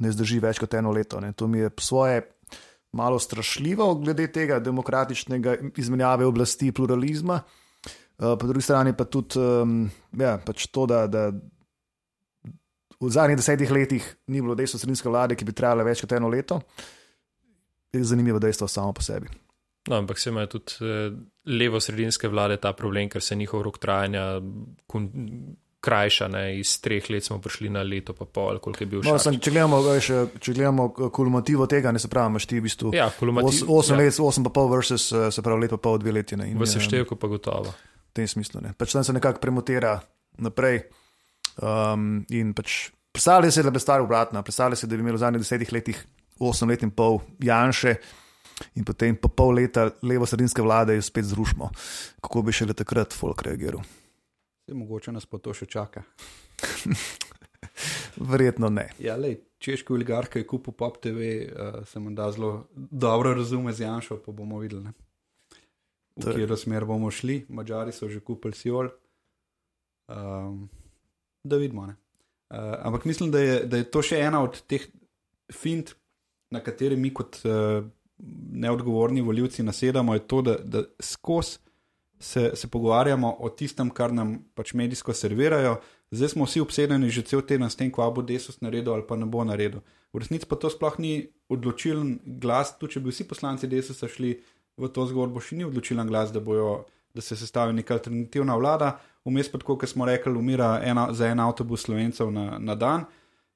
ne 0.02 0.12
zdrži 0.12 0.40
več 0.44 0.60
kot 0.60 0.74
eno 0.76 0.92
leto. 0.94 1.20
Ne. 1.20 1.32
To 1.32 1.48
mi 1.48 1.64
je 1.64 1.70
svoje. 1.80 2.24
Malo 2.96 3.18
strašljivo 3.20 3.94
glede 4.00 4.24
tega 4.32 4.56
demokratičnega 4.62 5.56
izmenjave 5.76 6.24
oblasti, 6.24 6.70
pluralizma, 6.72 7.42
Eh, 8.18 8.36
po 8.40 8.46
drugi 8.46 8.62
strani 8.62 8.96
pa 8.96 9.04
tudi 9.04 9.38
um, 9.38 9.90
ja, 10.18 10.38
pač 10.40 10.70
to, 10.72 10.86
da, 10.88 11.04
da 11.06 11.28
v 12.96 13.08
zadnjih 13.12 13.36
desetih 13.36 13.70
letih 13.70 14.04
ni 14.32 14.40
bilo 14.40 14.54
desno-sredinske 14.56 15.10
vlade, 15.12 15.36
ki 15.36 15.44
bi 15.44 15.52
trajala 15.52 15.84
več 15.84 16.00
kot 16.00 16.14
eno 16.16 16.30
leto, 16.32 16.62
je 17.92 18.00
zanimivo 18.00 18.40
dejstvo 18.40 18.68
samo 18.72 18.94
po 18.96 19.04
sebi. 19.04 19.28
No, 19.86 19.98
ampak 20.00 20.18
se 20.18 20.30
imajo 20.32 20.54
tudi 20.56 20.78
eh, 20.80 21.10
levo-sredinske 21.44 22.30
vlade 22.32 22.56
ta 22.56 22.72
problem, 22.72 23.10
ker 23.12 23.20
se 23.20 23.36
njihov 23.36 23.66
rok 23.66 23.76
trajanja 23.78 24.40
krajša. 25.84 26.28
Ne? 26.32 26.42
Iz 26.58 26.72
treh 26.80 27.04
let 27.12 27.28
smo 27.28 27.36
prišli 27.44 27.68
na 27.70 27.82
leto, 27.84 28.14
pa 28.16 28.24
pol, 28.24 28.56
koliko 28.64 28.82
je 28.82 28.88
bil 28.94 29.04
še. 29.04 29.12
No, 29.12 29.34
če 29.36 29.52
gledamo, 29.52 29.82
še, 30.00 30.22
če 30.40 30.54
gledamo 30.56 30.88
kulmativo 31.12 31.68
tega, 31.68 31.92
ne 31.92 32.00
se 32.00 32.08
pravi, 32.08 32.32
imaš 32.32 32.48
ti 32.48 32.62
v 32.62 32.64
bistvu 32.64 32.94
ja, 32.96 33.10
os, 33.44 33.60
osem 33.60 34.00
ja. 34.00 34.06
let, 34.08 34.22
osem 34.24 34.48
pa 34.48 34.54
pol 34.56 34.72
versus 34.72 35.04
se 35.12 35.44
pravi 35.44 35.66
leto 35.68 35.76
pa 35.76 35.90
pol 35.90 36.00
dve 36.00 36.16
leti. 36.16 36.40
V 36.40 36.70
seštevku 36.72 37.20
pa 37.20 37.28
gotovo 37.30 37.76
tem 38.16 38.28
smislu. 38.28 38.62
Ne. 38.64 38.74
Pač 38.78 38.96
tam 38.96 39.04
se 39.04 39.14
nekako 39.16 39.42
premotira 39.42 39.98
naprej. 40.42 40.84
Um, 41.56 42.24
in 42.32 42.52
pač 42.56 42.90
predstavljaj 43.16 43.54
si, 43.54 43.64
da 43.64 43.72
bi 43.72 43.80
stvar 43.80 44.04
obratna, 44.04 44.44
predstavljaj 44.44 44.82
si, 44.82 44.88
da 44.88 44.96
bi 44.96 45.04
imeli 45.04 45.16
v 45.16 45.24
zadnjih 45.24 45.44
desetih 45.44 45.72
letih, 45.72 46.00
osem 46.44 46.68
let 46.68 46.84
in 46.84 46.92
pol 46.92 47.22
Janše 47.40 47.94
in 48.76 48.84
potem 48.88 49.16
po 49.20 49.28
pol 49.28 49.54
leta 49.56 49.86
levo-sredinske 50.04 50.64
vlade 50.64 50.96
in 50.96 51.04
spet 51.04 51.28
zrušimo. 51.28 51.70
Kako 52.24 52.42
bi 52.44 52.56
še 52.56 52.68
le 52.68 52.76
takrat 52.76 53.16
folk 53.16 53.44
reagiral? 53.44 53.84
Se 54.66 54.74
mogoče 54.74 55.12
nas 55.12 55.28
pa 55.28 55.40
to 55.40 55.54
še 55.54 55.68
čaka. 55.70 56.02
Verjetno 58.32 58.70
ne. 58.72 58.88
Ja, 59.02 59.16
lej, 59.20 59.38
češki 59.60 59.92
oligarh, 59.92 60.30
ki 60.32 60.42
je 60.42 60.48
kupil 60.48 60.74
Pop 60.76 61.00
TV, 61.04 61.48
uh, 61.48 61.82
se 61.88 62.00
mu 62.00 62.12
da 62.16 62.30
zelo 62.32 62.68
dobro 62.74 63.34
razume 63.36 63.72
z 63.76 63.84
Janšo, 63.84 64.20
pa 64.24 64.32
bomo 64.32 64.60
videli. 64.62 64.88
Ne? 64.88 64.96
V 66.16 66.24
katero 66.24 66.56
smer 66.56 66.84
bomo 66.88 67.10
šli, 67.10 67.44
Mačari 67.48 67.92
so 67.92 68.08
že 68.08 68.20
kupili 68.20 68.56
Siol. 68.56 68.88
Um, 70.08 70.68
da 71.44 71.56
vidimo. 71.56 71.82
Uh, 71.82 71.94
ampak 72.82 73.04
mislim, 73.04 73.30
da 73.30 73.40
je, 73.40 73.60
da 73.66 73.76
je 73.76 73.90
to 73.90 74.02
še 74.02 74.20
ena 74.22 74.42
od 74.42 74.58
teh 74.70 74.86
fint, 75.52 75.94
na 76.50 76.62
kateri 76.62 76.96
mi 76.96 77.10
kot 77.14 77.40
uh, 77.44 77.84
neodgovorni 78.52 79.20
voljivci 79.20 79.62
nasedamo, 79.66 80.14
je 80.14 80.26
to, 80.26 80.42
da, 80.42 80.56
da 80.62 80.82
skozi 81.02 81.58
se, 82.18 82.50
se 82.54 82.68
pogovarjamo 82.68 83.36
o 83.38 83.48
tistem, 83.48 83.90
kar 83.90 84.12
nam 84.12 84.38
pač 84.54 84.72
medijsko 84.74 85.12
servirajo. 85.12 85.76
Zdaj 86.10 86.28
smo 86.28 86.46
vsi 86.46 86.62
obsedeni 86.62 87.10
že 87.10 87.22
cel 87.26 87.42
teden 87.42 87.68
s 87.70 87.76
tem, 87.76 87.90
kva 87.92 88.08
bo 88.10 88.22
desus 88.22 88.60
naredil 88.62 88.94
ali 88.94 89.04
pa 89.06 89.16
ne 89.16 89.26
bo 89.26 89.44
naredil. 89.44 89.82
V 90.14 90.22
resnici 90.22 90.46
pa 90.48 90.56
to 90.56 90.70
sploh 90.70 90.96
ni 90.98 91.26
odločilen 91.52 92.20
glas, 92.40 92.76
tudi 92.78 92.96
če 92.96 93.02
bi 93.04 93.12
vsi 93.12 93.26
poslanci 93.28 93.68
desusa 93.68 94.08
šli 94.08 94.38
v 94.76 94.88
to 94.92 95.06
zgodbo 95.08 95.40
še 95.40 95.56
ni 95.56 95.66
odločila 95.66 96.04
glas, 96.04 96.32
da, 96.32 96.40
bojo, 96.40 96.84
da 97.14 97.24
se 97.24 97.36
sestavi 97.36 97.74
neka 97.76 97.96
alternativna 97.96 98.56
vlada. 98.56 98.96
Vmes 99.26 99.48
pa, 99.50 99.60
kot 99.64 99.86
smo 99.88 100.06
rekli, 100.06 100.34
umira 100.36 100.76
ena, 100.84 101.08
za 101.16 101.30
en 101.32 101.40
avtobus 101.42 101.86
slovencev 101.88 102.30
na, 102.32 102.58
na 102.58 102.76
dan. 102.78 103.06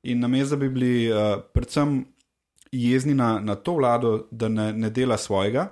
In 0.02 0.22
na 0.24 0.30
mestu 0.32 0.56
bi 0.56 0.70
bili 0.72 0.94
uh, 1.12 1.36
predvsem 1.52 2.00
jezni 2.72 3.14
na, 3.14 3.34
na 3.44 3.54
to 3.54 3.76
vlado, 3.76 4.14
da 4.30 4.48
ne, 4.48 4.70
ne 4.72 4.90
dela 4.90 5.18
svojega, 5.20 5.66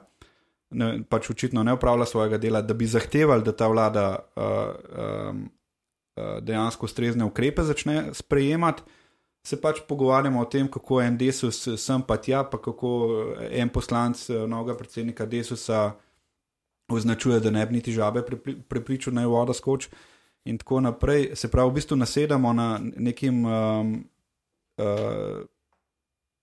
ne, 0.77 0.91
pač 1.09 1.31
očitno 1.33 1.63
ne 1.65 1.73
upravlja 1.79 2.07
svojega 2.11 2.39
dela, 2.43 2.61
da 2.63 2.77
bi 2.77 2.87
zahtevali, 2.87 3.47
da 3.47 3.55
ta 3.57 3.71
vlada 3.73 4.07
uh, 4.19 4.45
um, 5.31 5.43
uh, 6.19 6.39
dejansko 6.45 6.87
ustrezne 6.91 7.25
ukrepe 7.25 7.65
začne 7.65 8.11
sprejemati 8.15 8.98
se 9.49 9.57
pač 9.61 9.81
pogovarjamo 9.89 10.41
o 10.41 10.45
tem, 10.45 10.69
kako 10.69 11.01
en 11.01 11.17
desus 11.17 11.63
sem 11.81 12.03
pa 12.05 12.19
tja, 12.21 12.43
pa 12.45 12.61
kako 12.61 12.91
en 13.49 13.71
poslanc 13.73 14.27
eh, 14.29 14.45
novega 14.47 14.77
predsednika 14.77 15.27
desusa 15.27 15.95
označuje, 16.93 17.41
da 17.41 17.53
ne 17.53 17.65
bi 17.67 17.79
niti 17.79 17.93
žabe 17.93 18.25
prepričal, 18.69 19.15
da 19.15 19.25
je 19.25 19.31
voda 19.33 19.55
skoč. 19.57 19.89
In 20.49 20.59
tako 20.59 20.81
naprej, 20.81 21.31
se 21.37 21.51
pravi, 21.53 21.71
v 21.71 21.77
bistvu 21.77 21.97
nasedamo 22.01 22.53
na 22.57 22.69
nekim 22.81 23.43
um, 23.45 23.91
uh, 24.81 25.43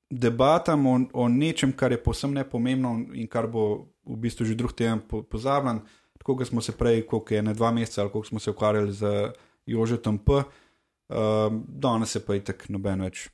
debatam 0.09 0.85
o, 0.85 0.99
o 1.13 1.29
nečem, 1.29 1.73
kar 1.73 1.91
je 1.91 2.03
posebno 2.03 2.41
nepomembno 2.41 2.93
in 3.17 3.25
kar 3.27 3.47
bo 3.49 3.87
v 4.05 4.19
bistvu 4.27 4.45
že 4.45 4.57
drug 4.57 4.75
teden 4.77 5.01
pozabljen. 5.09 5.81
Tako 6.19 6.37
kot 6.37 6.47
smo 6.47 6.61
se 6.61 6.77
prej, 6.77 7.07
koliko 7.09 7.33
je 7.33 7.41
ne 7.41 7.53
dva 7.53 7.71
meseca, 7.71 8.01
ali 8.01 8.11
koliko 8.11 8.27
smo 8.27 8.39
se 8.39 8.53
ukvarjali 8.53 8.93
z 8.93 9.31
Jožetom 9.65 10.17
P. 10.17 10.31
Uh, 10.31 10.64
Um, 11.07 11.63
danes 11.67 12.15
je 12.15 12.21
pa 12.25 12.35
i 12.35 12.41
tak 12.41 12.65
noben 12.73 13.03
več, 13.05 13.27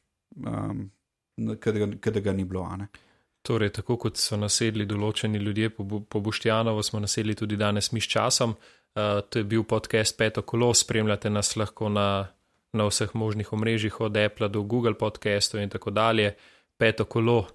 um, 0.43 0.89
kaj 1.59 2.19
ga 2.19 2.33
ni 2.35 2.43
bilo. 2.45 2.65
Torej, 3.41 3.71
tako 3.79 3.95
kot 3.97 4.19
so 4.19 4.37
nasedli 4.37 4.85
določeni 4.85 5.39
ljudje 5.39 5.71
po, 5.73 5.85
po 6.03 6.19
Boštjanovo, 6.21 6.83
smo 6.83 6.99
nasedli 7.01 7.35
tudi 7.35 7.57
danes 7.57 7.91
mi 7.95 8.03
s 8.03 8.11
časom. 8.11 8.57
Uh, 8.91 9.21
to 9.23 9.39
je 9.39 9.47
bil 9.47 9.63
podcast 9.63 10.17
Peto 10.17 10.43
Kolo, 10.43 10.73
spremljate 10.75 11.31
nas 11.31 11.55
lahko 11.55 11.89
na, 11.89 12.27
na 12.75 12.89
vseh 12.89 13.15
možnih 13.15 13.53
omrežjih, 13.55 14.01
od 14.03 14.19
Apple 14.19 14.51
do 14.51 14.61
Google 14.61 14.97
podcastov 14.99 15.63
in 15.63 15.71
tako 15.71 15.95
dalje. 15.95 16.35
Peto 16.77 17.05
Kolo, 17.05 17.47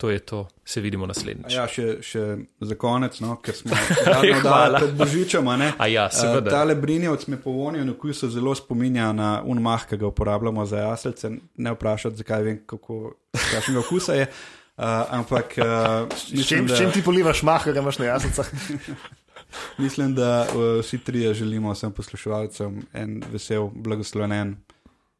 to 0.00 0.10
je 0.10 0.18
to, 0.18 0.48
se 0.64 0.80
vidimo 0.80 1.04
naslednjič. 1.06 1.52
Ja, 1.52 1.66
še, 1.68 1.98
še 2.00 2.22
za 2.64 2.76
konec, 2.80 3.18
no, 3.20 3.34
ker 3.44 3.52
smo 3.52 3.76
že 4.24 4.38
pred 4.40 4.94
Božičem. 4.96 5.50
Ja, 5.92 6.06
uh, 6.08 6.38
tale 6.46 6.76
brinjevc 6.80 7.26
me 7.28 7.36
po 7.36 7.52
vonju 7.52 7.82
in 7.84 7.92
okusu 7.92 8.30
zelo 8.32 8.54
spominja 8.56 9.10
na 9.12 9.42
unmah, 9.44 9.84
ki 9.90 9.98
ga 10.00 10.08
uporabljamo 10.08 10.64
za 10.64 10.86
jaselce. 10.86 11.34
Ne 11.60 11.76
vprašati, 11.76 12.16
zakaj 12.22 12.46
vem, 12.48 12.62
kako 12.64 13.12
kakšnega 13.36 13.82
okusa 13.82 14.16
je. 14.22 14.30
Uh, 14.80 14.86
ampak, 15.20 15.52
uh, 15.60 16.08
mislim, 16.32 16.46
čem, 16.48 16.72
da... 16.72 16.80
čem 16.80 16.96
ti 16.96 17.04
polivaš 17.04 17.44
mah, 17.44 17.60
ki 17.60 17.76
ga 17.76 17.84
imaš 17.84 18.00
na 18.00 18.08
jaselcah? 18.14 18.48
mislim, 19.84 20.16
da 20.16 20.46
uh, 20.48 20.80
vsi 20.80 21.04
trije 21.04 21.34
želimo 21.44 21.76
vsem 21.76 21.92
poslušalcem 21.92 22.80
en 22.96 23.18
vesel, 23.28 23.68
blagosloven 23.74 24.56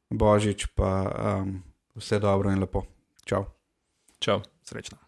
Božič, 0.08 0.70
pa 0.72 1.04
um, 1.04 1.58
vse 2.00 2.24
dobro 2.24 2.48
in 2.48 2.64
lepo. 2.64 2.86
Čau. 3.28 3.44
Čau. 4.20 4.40
Srečno. 4.70 4.98